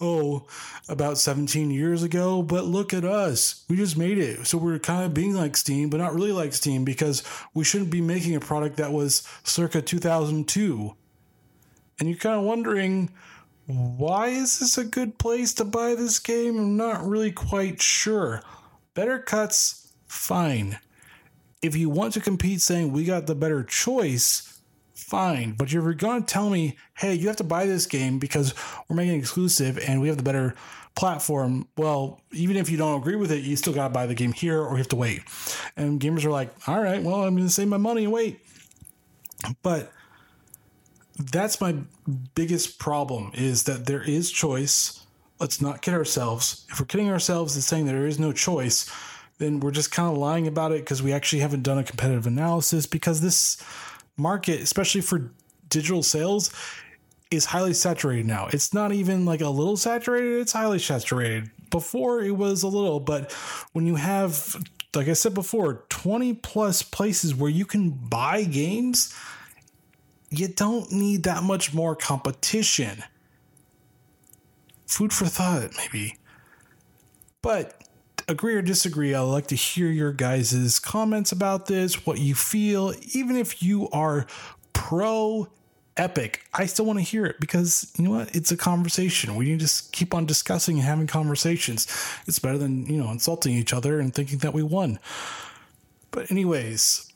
Oh, 0.00 0.46
about 0.88 1.18
17 1.18 1.70
years 1.70 2.02
ago, 2.02 2.42
but 2.42 2.64
look 2.64 2.94
at 2.94 3.04
us. 3.04 3.64
We 3.68 3.76
just 3.76 3.96
made 3.96 4.18
it. 4.18 4.46
So 4.46 4.56
we're 4.58 4.78
kind 4.78 5.04
of 5.04 5.14
being 5.14 5.34
like 5.34 5.56
Steam, 5.56 5.90
but 5.90 5.96
not 5.96 6.14
really 6.14 6.30
like 6.30 6.52
Steam 6.52 6.84
because 6.84 7.24
we 7.52 7.64
shouldn't 7.64 7.90
be 7.90 8.00
making 8.00 8.36
a 8.36 8.40
product 8.40 8.76
that 8.76 8.92
was 8.92 9.26
circa 9.42 9.82
2002. 9.82 10.94
And 11.98 12.08
you're 12.08 12.18
kind 12.18 12.36
of 12.36 12.44
wondering, 12.44 13.10
why 13.66 14.28
is 14.28 14.60
this 14.60 14.78
a 14.78 14.84
good 14.84 15.18
place 15.18 15.52
to 15.54 15.64
buy 15.64 15.96
this 15.96 16.20
game? 16.20 16.58
I'm 16.58 16.76
not 16.76 17.04
really 17.04 17.32
quite 17.32 17.82
sure. 17.82 18.42
Better 18.94 19.18
cuts, 19.18 19.92
fine 20.06 20.78
if 21.62 21.76
you 21.76 21.90
want 21.90 22.12
to 22.14 22.20
compete 22.20 22.60
saying 22.60 22.92
we 22.92 23.04
got 23.04 23.26
the 23.26 23.34
better 23.34 23.62
choice, 23.62 24.60
fine. 24.94 25.52
But 25.52 25.72
you're 25.72 25.94
going 25.94 26.22
to 26.22 26.26
tell 26.26 26.50
me, 26.50 26.76
hey, 26.96 27.14
you 27.14 27.26
have 27.28 27.36
to 27.36 27.44
buy 27.44 27.66
this 27.66 27.86
game 27.86 28.18
because 28.18 28.54
we're 28.88 28.96
making 28.96 29.14
it 29.14 29.18
exclusive 29.18 29.78
and 29.78 30.00
we 30.00 30.08
have 30.08 30.16
the 30.16 30.22
better 30.22 30.54
platform, 30.94 31.68
well, 31.76 32.20
even 32.32 32.56
if 32.56 32.68
you 32.68 32.76
don't 32.76 33.00
agree 33.00 33.14
with 33.14 33.30
it, 33.30 33.44
you 33.44 33.54
still 33.56 33.72
got 33.72 33.88
to 33.88 33.94
buy 33.94 34.06
the 34.06 34.14
game 34.14 34.32
here 34.32 34.60
or 34.60 34.72
you 34.72 34.78
have 34.78 34.88
to 34.88 34.96
wait. 34.96 35.22
And 35.76 36.00
gamers 36.00 36.24
are 36.24 36.30
like, 36.30 36.52
all 36.68 36.80
right, 36.80 37.02
well, 37.02 37.22
I'm 37.22 37.36
going 37.36 37.46
to 37.46 37.52
save 37.52 37.68
my 37.68 37.76
money 37.76 38.04
and 38.04 38.12
wait. 38.12 38.40
But 39.62 39.92
that's 41.18 41.60
my 41.60 41.76
biggest 42.34 42.78
problem 42.78 43.30
is 43.34 43.64
that 43.64 43.86
there 43.86 44.02
is 44.02 44.30
choice. 44.30 45.06
Let's 45.38 45.60
not 45.60 45.82
kid 45.82 45.94
ourselves. 45.94 46.66
If 46.70 46.80
we're 46.80 46.86
kidding 46.86 47.10
ourselves 47.10 47.54
and 47.54 47.62
saying 47.62 47.86
there 47.86 48.06
is 48.06 48.18
no 48.18 48.32
choice, 48.32 48.90
then 49.38 49.60
we're 49.60 49.70
just 49.70 49.90
kind 49.90 50.10
of 50.10 50.18
lying 50.18 50.46
about 50.46 50.72
it 50.72 50.80
because 50.80 51.02
we 51.02 51.12
actually 51.12 51.40
haven't 51.40 51.62
done 51.62 51.78
a 51.78 51.84
competitive 51.84 52.26
analysis 52.26 52.86
because 52.86 53.20
this 53.20 53.56
market, 54.16 54.60
especially 54.60 55.00
for 55.00 55.30
digital 55.68 56.02
sales, 56.02 56.52
is 57.30 57.46
highly 57.46 57.74
saturated 57.74 58.26
now. 58.26 58.48
It's 58.52 58.74
not 58.74 58.92
even 58.92 59.24
like 59.24 59.40
a 59.40 59.48
little 59.48 59.76
saturated, 59.76 60.40
it's 60.40 60.52
highly 60.52 60.78
saturated. 60.78 61.50
Before 61.70 62.22
it 62.22 62.36
was 62.36 62.62
a 62.62 62.68
little, 62.68 62.98
but 62.98 63.30
when 63.72 63.86
you 63.86 63.96
have, 63.96 64.56
like 64.94 65.08
I 65.08 65.12
said 65.12 65.34
before, 65.34 65.84
20 65.90 66.34
plus 66.34 66.82
places 66.82 67.34
where 67.34 67.50
you 67.50 67.66
can 67.66 67.90
buy 67.90 68.44
games, 68.44 69.14
you 70.30 70.48
don't 70.48 70.90
need 70.90 71.24
that 71.24 71.42
much 71.42 71.74
more 71.74 71.94
competition. 71.94 73.04
Food 74.86 75.12
for 75.12 75.26
thought, 75.26 75.70
maybe. 75.76 76.16
But 77.42 77.82
agree 78.28 78.54
or 78.54 78.62
disagree, 78.62 79.14
I'd 79.14 79.20
like 79.20 79.48
to 79.48 79.54
hear 79.54 79.88
your 79.88 80.12
guys' 80.12 80.78
comments 80.78 81.32
about 81.32 81.66
this, 81.66 82.06
what 82.06 82.18
you 82.18 82.34
feel, 82.34 82.94
even 83.14 83.36
if 83.36 83.62
you 83.62 83.88
are 83.90 84.26
pro 84.72 85.48
epic. 85.96 86.44
I 86.54 86.66
still 86.66 86.84
want 86.84 86.98
to 86.98 87.04
hear 87.04 87.26
it 87.26 87.40
because 87.40 87.92
you 87.98 88.04
know 88.04 88.10
what? 88.10 88.34
It's 88.36 88.52
a 88.52 88.56
conversation. 88.56 89.34
We 89.34 89.46
need 89.46 89.60
to 89.60 89.82
keep 89.92 90.14
on 90.14 90.26
discussing 90.26 90.76
and 90.76 90.84
having 90.84 91.06
conversations. 91.06 91.86
It's 92.26 92.38
better 92.38 92.58
than, 92.58 92.86
you 92.86 93.02
know, 93.02 93.10
insulting 93.10 93.54
each 93.54 93.72
other 93.72 93.98
and 93.98 94.14
thinking 94.14 94.38
that 94.38 94.54
we 94.54 94.62
won. 94.62 94.98
But, 96.10 96.30
anyways, 96.30 97.12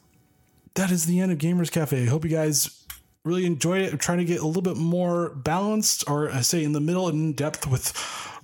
that 0.75 0.91
is 0.91 1.07
the 1.07 1.21
end 1.21 1.33
of 1.33 1.39
Gamers 1.39 1.71
Cafe. 1.71 2.03
I 2.03 2.07
hope 2.07 2.25
you 2.25 2.31
guys 2.31 2.82
really 3.25 3.47
enjoyed 3.47 3.83
it. 3.83 3.93
I'm 3.93 3.99
trying 3.99 4.19
to 4.19 4.25
get 4.25 4.41
a 4.41 4.47
little 4.47 4.63
bit 4.63 4.77
more 4.77 5.31
balanced, 5.31 6.09
or 6.09 6.31
I 6.31 6.41
say 6.41 6.65
in 6.65 6.73
the 6.73 6.81
middle 6.81 7.09
and 7.09 7.19
in 7.19 7.33
depth 7.33 7.67
with 7.67 7.93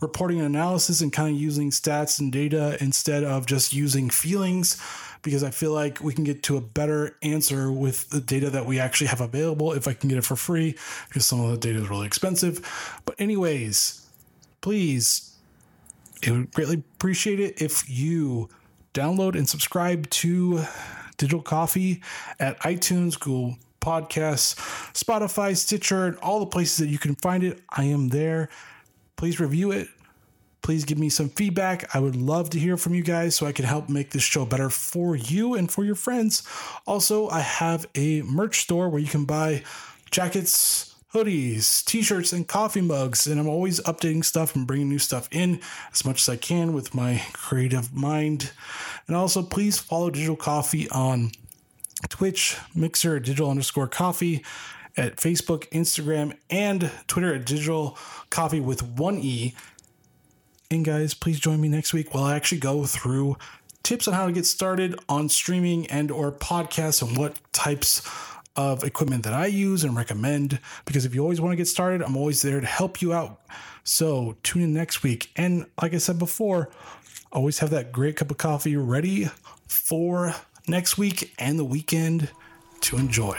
reporting 0.01 0.39
and 0.39 0.47
analysis 0.47 1.01
and 1.01 1.13
kind 1.13 1.35
of 1.35 1.41
using 1.41 1.71
stats 1.71 2.21
and 2.21 2.31
data 2.31 2.77
instead 2.81 3.25
of 3.25 3.47
just 3.47 3.73
using 3.73 4.09
feelings 4.09 4.81
because 5.23 5.43
I 5.43 5.51
feel 5.51 5.73
like 5.73 6.01
we 6.01 6.15
can 6.15 6.23
get 6.23 6.45
to 6.45 6.57
a 6.57 6.61
better 6.61 7.17
answer 7.23 7.73
with 7.73 8.09
the 8.11 8.21
data 8.21 8.51
that 8.51 8.67
we 8.67 8.79
actually 8.79 9.09
have 9.09 9.21
available 9.21 9.73
if 9.73 9.89
I 9.89 9.93
can 9.93 10.09
get 10.09 10.19
it 10.19 10.25
for 10.25 10.37
free 10.37 10.77
because 11.09 11.27
some 11.27 11.41
of 11.41 11.51
the 11.51 11.57
data 11.57 11.81
is 11.81 11.91
really 11.91 12.07
expensive. 12.07 13.01
But, 13.05 13.21
anyways, 13.21 14.07
please, 14.61 15.37
it 16.23 16.31
would 16.31 16.53
greatly 16.53 16.85
appreciate 16.95 17.41
it 17.41 17.61
if 17.61 17.91
you 17.91 18.49
download 18.95 19.35
and 19.35 19.49
subscribe 19.49 20.09
to 20.11 20.65
Digital 21.17 21.43
Coffee 21.43 22.01
at 22.39 22.61
iTunes, 22.61 23.19
Google 23.19 23.57
Podcasts, 23.81 24.55
Spotify, 24.93 25.57
Stitcher, 25.57 26.07
and 26.07 26.17
all 26.19 26.41
the 26.41 26.47
places 26.47 26.79
that 26.79 26.89
you 26.89 26.99
can 26.99 27.15
find 27.17 27.43
it. 27.43 27.61
I 27.71 27.85
am 27.85 28.09
there 28.09 28.49
please 29.19 29.41
review 29.41 29.73
it. 29.73 29.89
Please 30.63 30.85
give 30.85 30.99
me 30.99 31.11
some 31.11 31.29
feedback. 31.29 31.95
I 31.95 31.99
would 31.99 32.17
love 32.17 32.51
to 32.51 32.59
hear 32.59 32.77
from 32.77 32.95
you 32.95 33.03
guys 33.03 33.35
so 33.35 33.47
I 33.47 33.53
can 33.53 33.65
help 33.65 33.89
make 33.89 34.11
this 34.11 34.23
show 34.23 34.47
better 34.47 34.71
for 34.71 35.17
you 35.17 35.55
and 35.55 35.71
for 35.71 35.85
your 35.85 35.95
friends. 35.95 36.47
Also, 36.87 37.29
I 37.29 37.41
have 37.41 37.87
a 37.95 38.23
merch 38.23 38.61
store 38.61 38.89
where 38.89 39.01
you 39.01 39.09
can 39.09 39.25
buy 39.25 39.65
jackets, 40.11 40.95
hoodies, 41.15 41.85
t 41.85 42.03
shirts, 42.03 42.33
and 42.33 42.47
coffee 42.47 42.81
mugs. 42.81 43.27
And 43.27 43.41
I'm 43.41 43.49
always 43.49 43.81
updating 43.81 44.25
stuff 44.25 44.55
and 44.55 44.67
bringing 44.67 44.89
new 44.89 44.99
stuff 44.99 45.29
in 45.33 45.61
as 45.93 46.05
much 46.05 46.21
as 46.23 46.29
I 46.29 46.37
can 46.37 46.73
with 46.73 46.95
my 46.95 47.23
creative 47.33 47.95
mind. 47.95 48.53
And 49.07 49.17
also, 49.17 49.43
please 49.43 49.79
follow 49.79 50.11
Digital 50.11 50.37
Coffee 50.37 50.89
on 50.91 51.33
Twitch, 52.09 52.57
Mixer, 52.75 53.19
digital 53.21 53.51
underscore 53.51 53.89
coffee 53.89 54.45
at 54.97 55.17
Facebook, 55.17 55.69
Instagram, 55.71 56.37
and 56.51 56.91
Twitter 57.07 57.35
at 57.35 57.45
Digital 57.45 57.97
Coffee 58.31 58.61
with 58.61 58.83
one 58.83 59.19
E. 59.19 59.55
And 60.71 60.85
guys, 60.85 61.15
please 61.15 61.41
join 61.41 61.61
me 61.61 61.69
next 61.69 61.93
week 61.93 62.15
while 62.15 62.25
I 62.25 62.37
actually 62.37 62.59
go 62.59 62.85
through 62.85 63.37
tips 63.83 64.07
on 64.07 64.15
how 64.15 64.27
to 64.27 64.33
get 64.33 64.45
started 64.45 64.99
on 65.09 65.29
streaming 65.29 65.87
and 65.87 66.11
or 66.11 66.31
podcasts 66.31 67.01
and 67.01 67.17
what 67.17 67.39
types 67.53 68.03
of 68.55 68.83
equipment 68.83 69.23
that 69.23 69.33
I 69.33 69.47
use 69.47 69.85
and 69.85 69.97
recommend. 69.97 70.59
Because 70.85 71.05
if 71.05 71.15
you 71.15 71.23
always 71.23 71.41
want 71.41 71.53
to 71.53 71.57
get 71.57 71.69
started, 71.69 72.03
I'm 72.03 72.17
always 72.17 72.43
there 72.43 72.61
to 72.61 72.67
help 72.67 73.01
you 73.01 73.13
out. 73.13 73.41
So 73.85 74.37
tune 74.43 74.63
in 74.63 74.75
next 74.75 75.03
week. 75.03 75.31
And 75.37 75.67
like 75.81 75.95
I 75.95 75.99
said 75.99 76.19
before, 76.19 76.71
always 77.33 77.61
have 77.61 77.71
that 77.71 77.93
great 77.93 78.17
cup 78.17 78.31
of 78.31 78.37
coffee 78.37 78.77
ready 78.77 79.31
for 79.69 80.35
next 80.69 80.99
week 80.99 81.33
and 81.39 81.59
the 81.59 81.65
weekend 81.65 82.31
to 82.81 82.97
enjoy. 82.97 83.37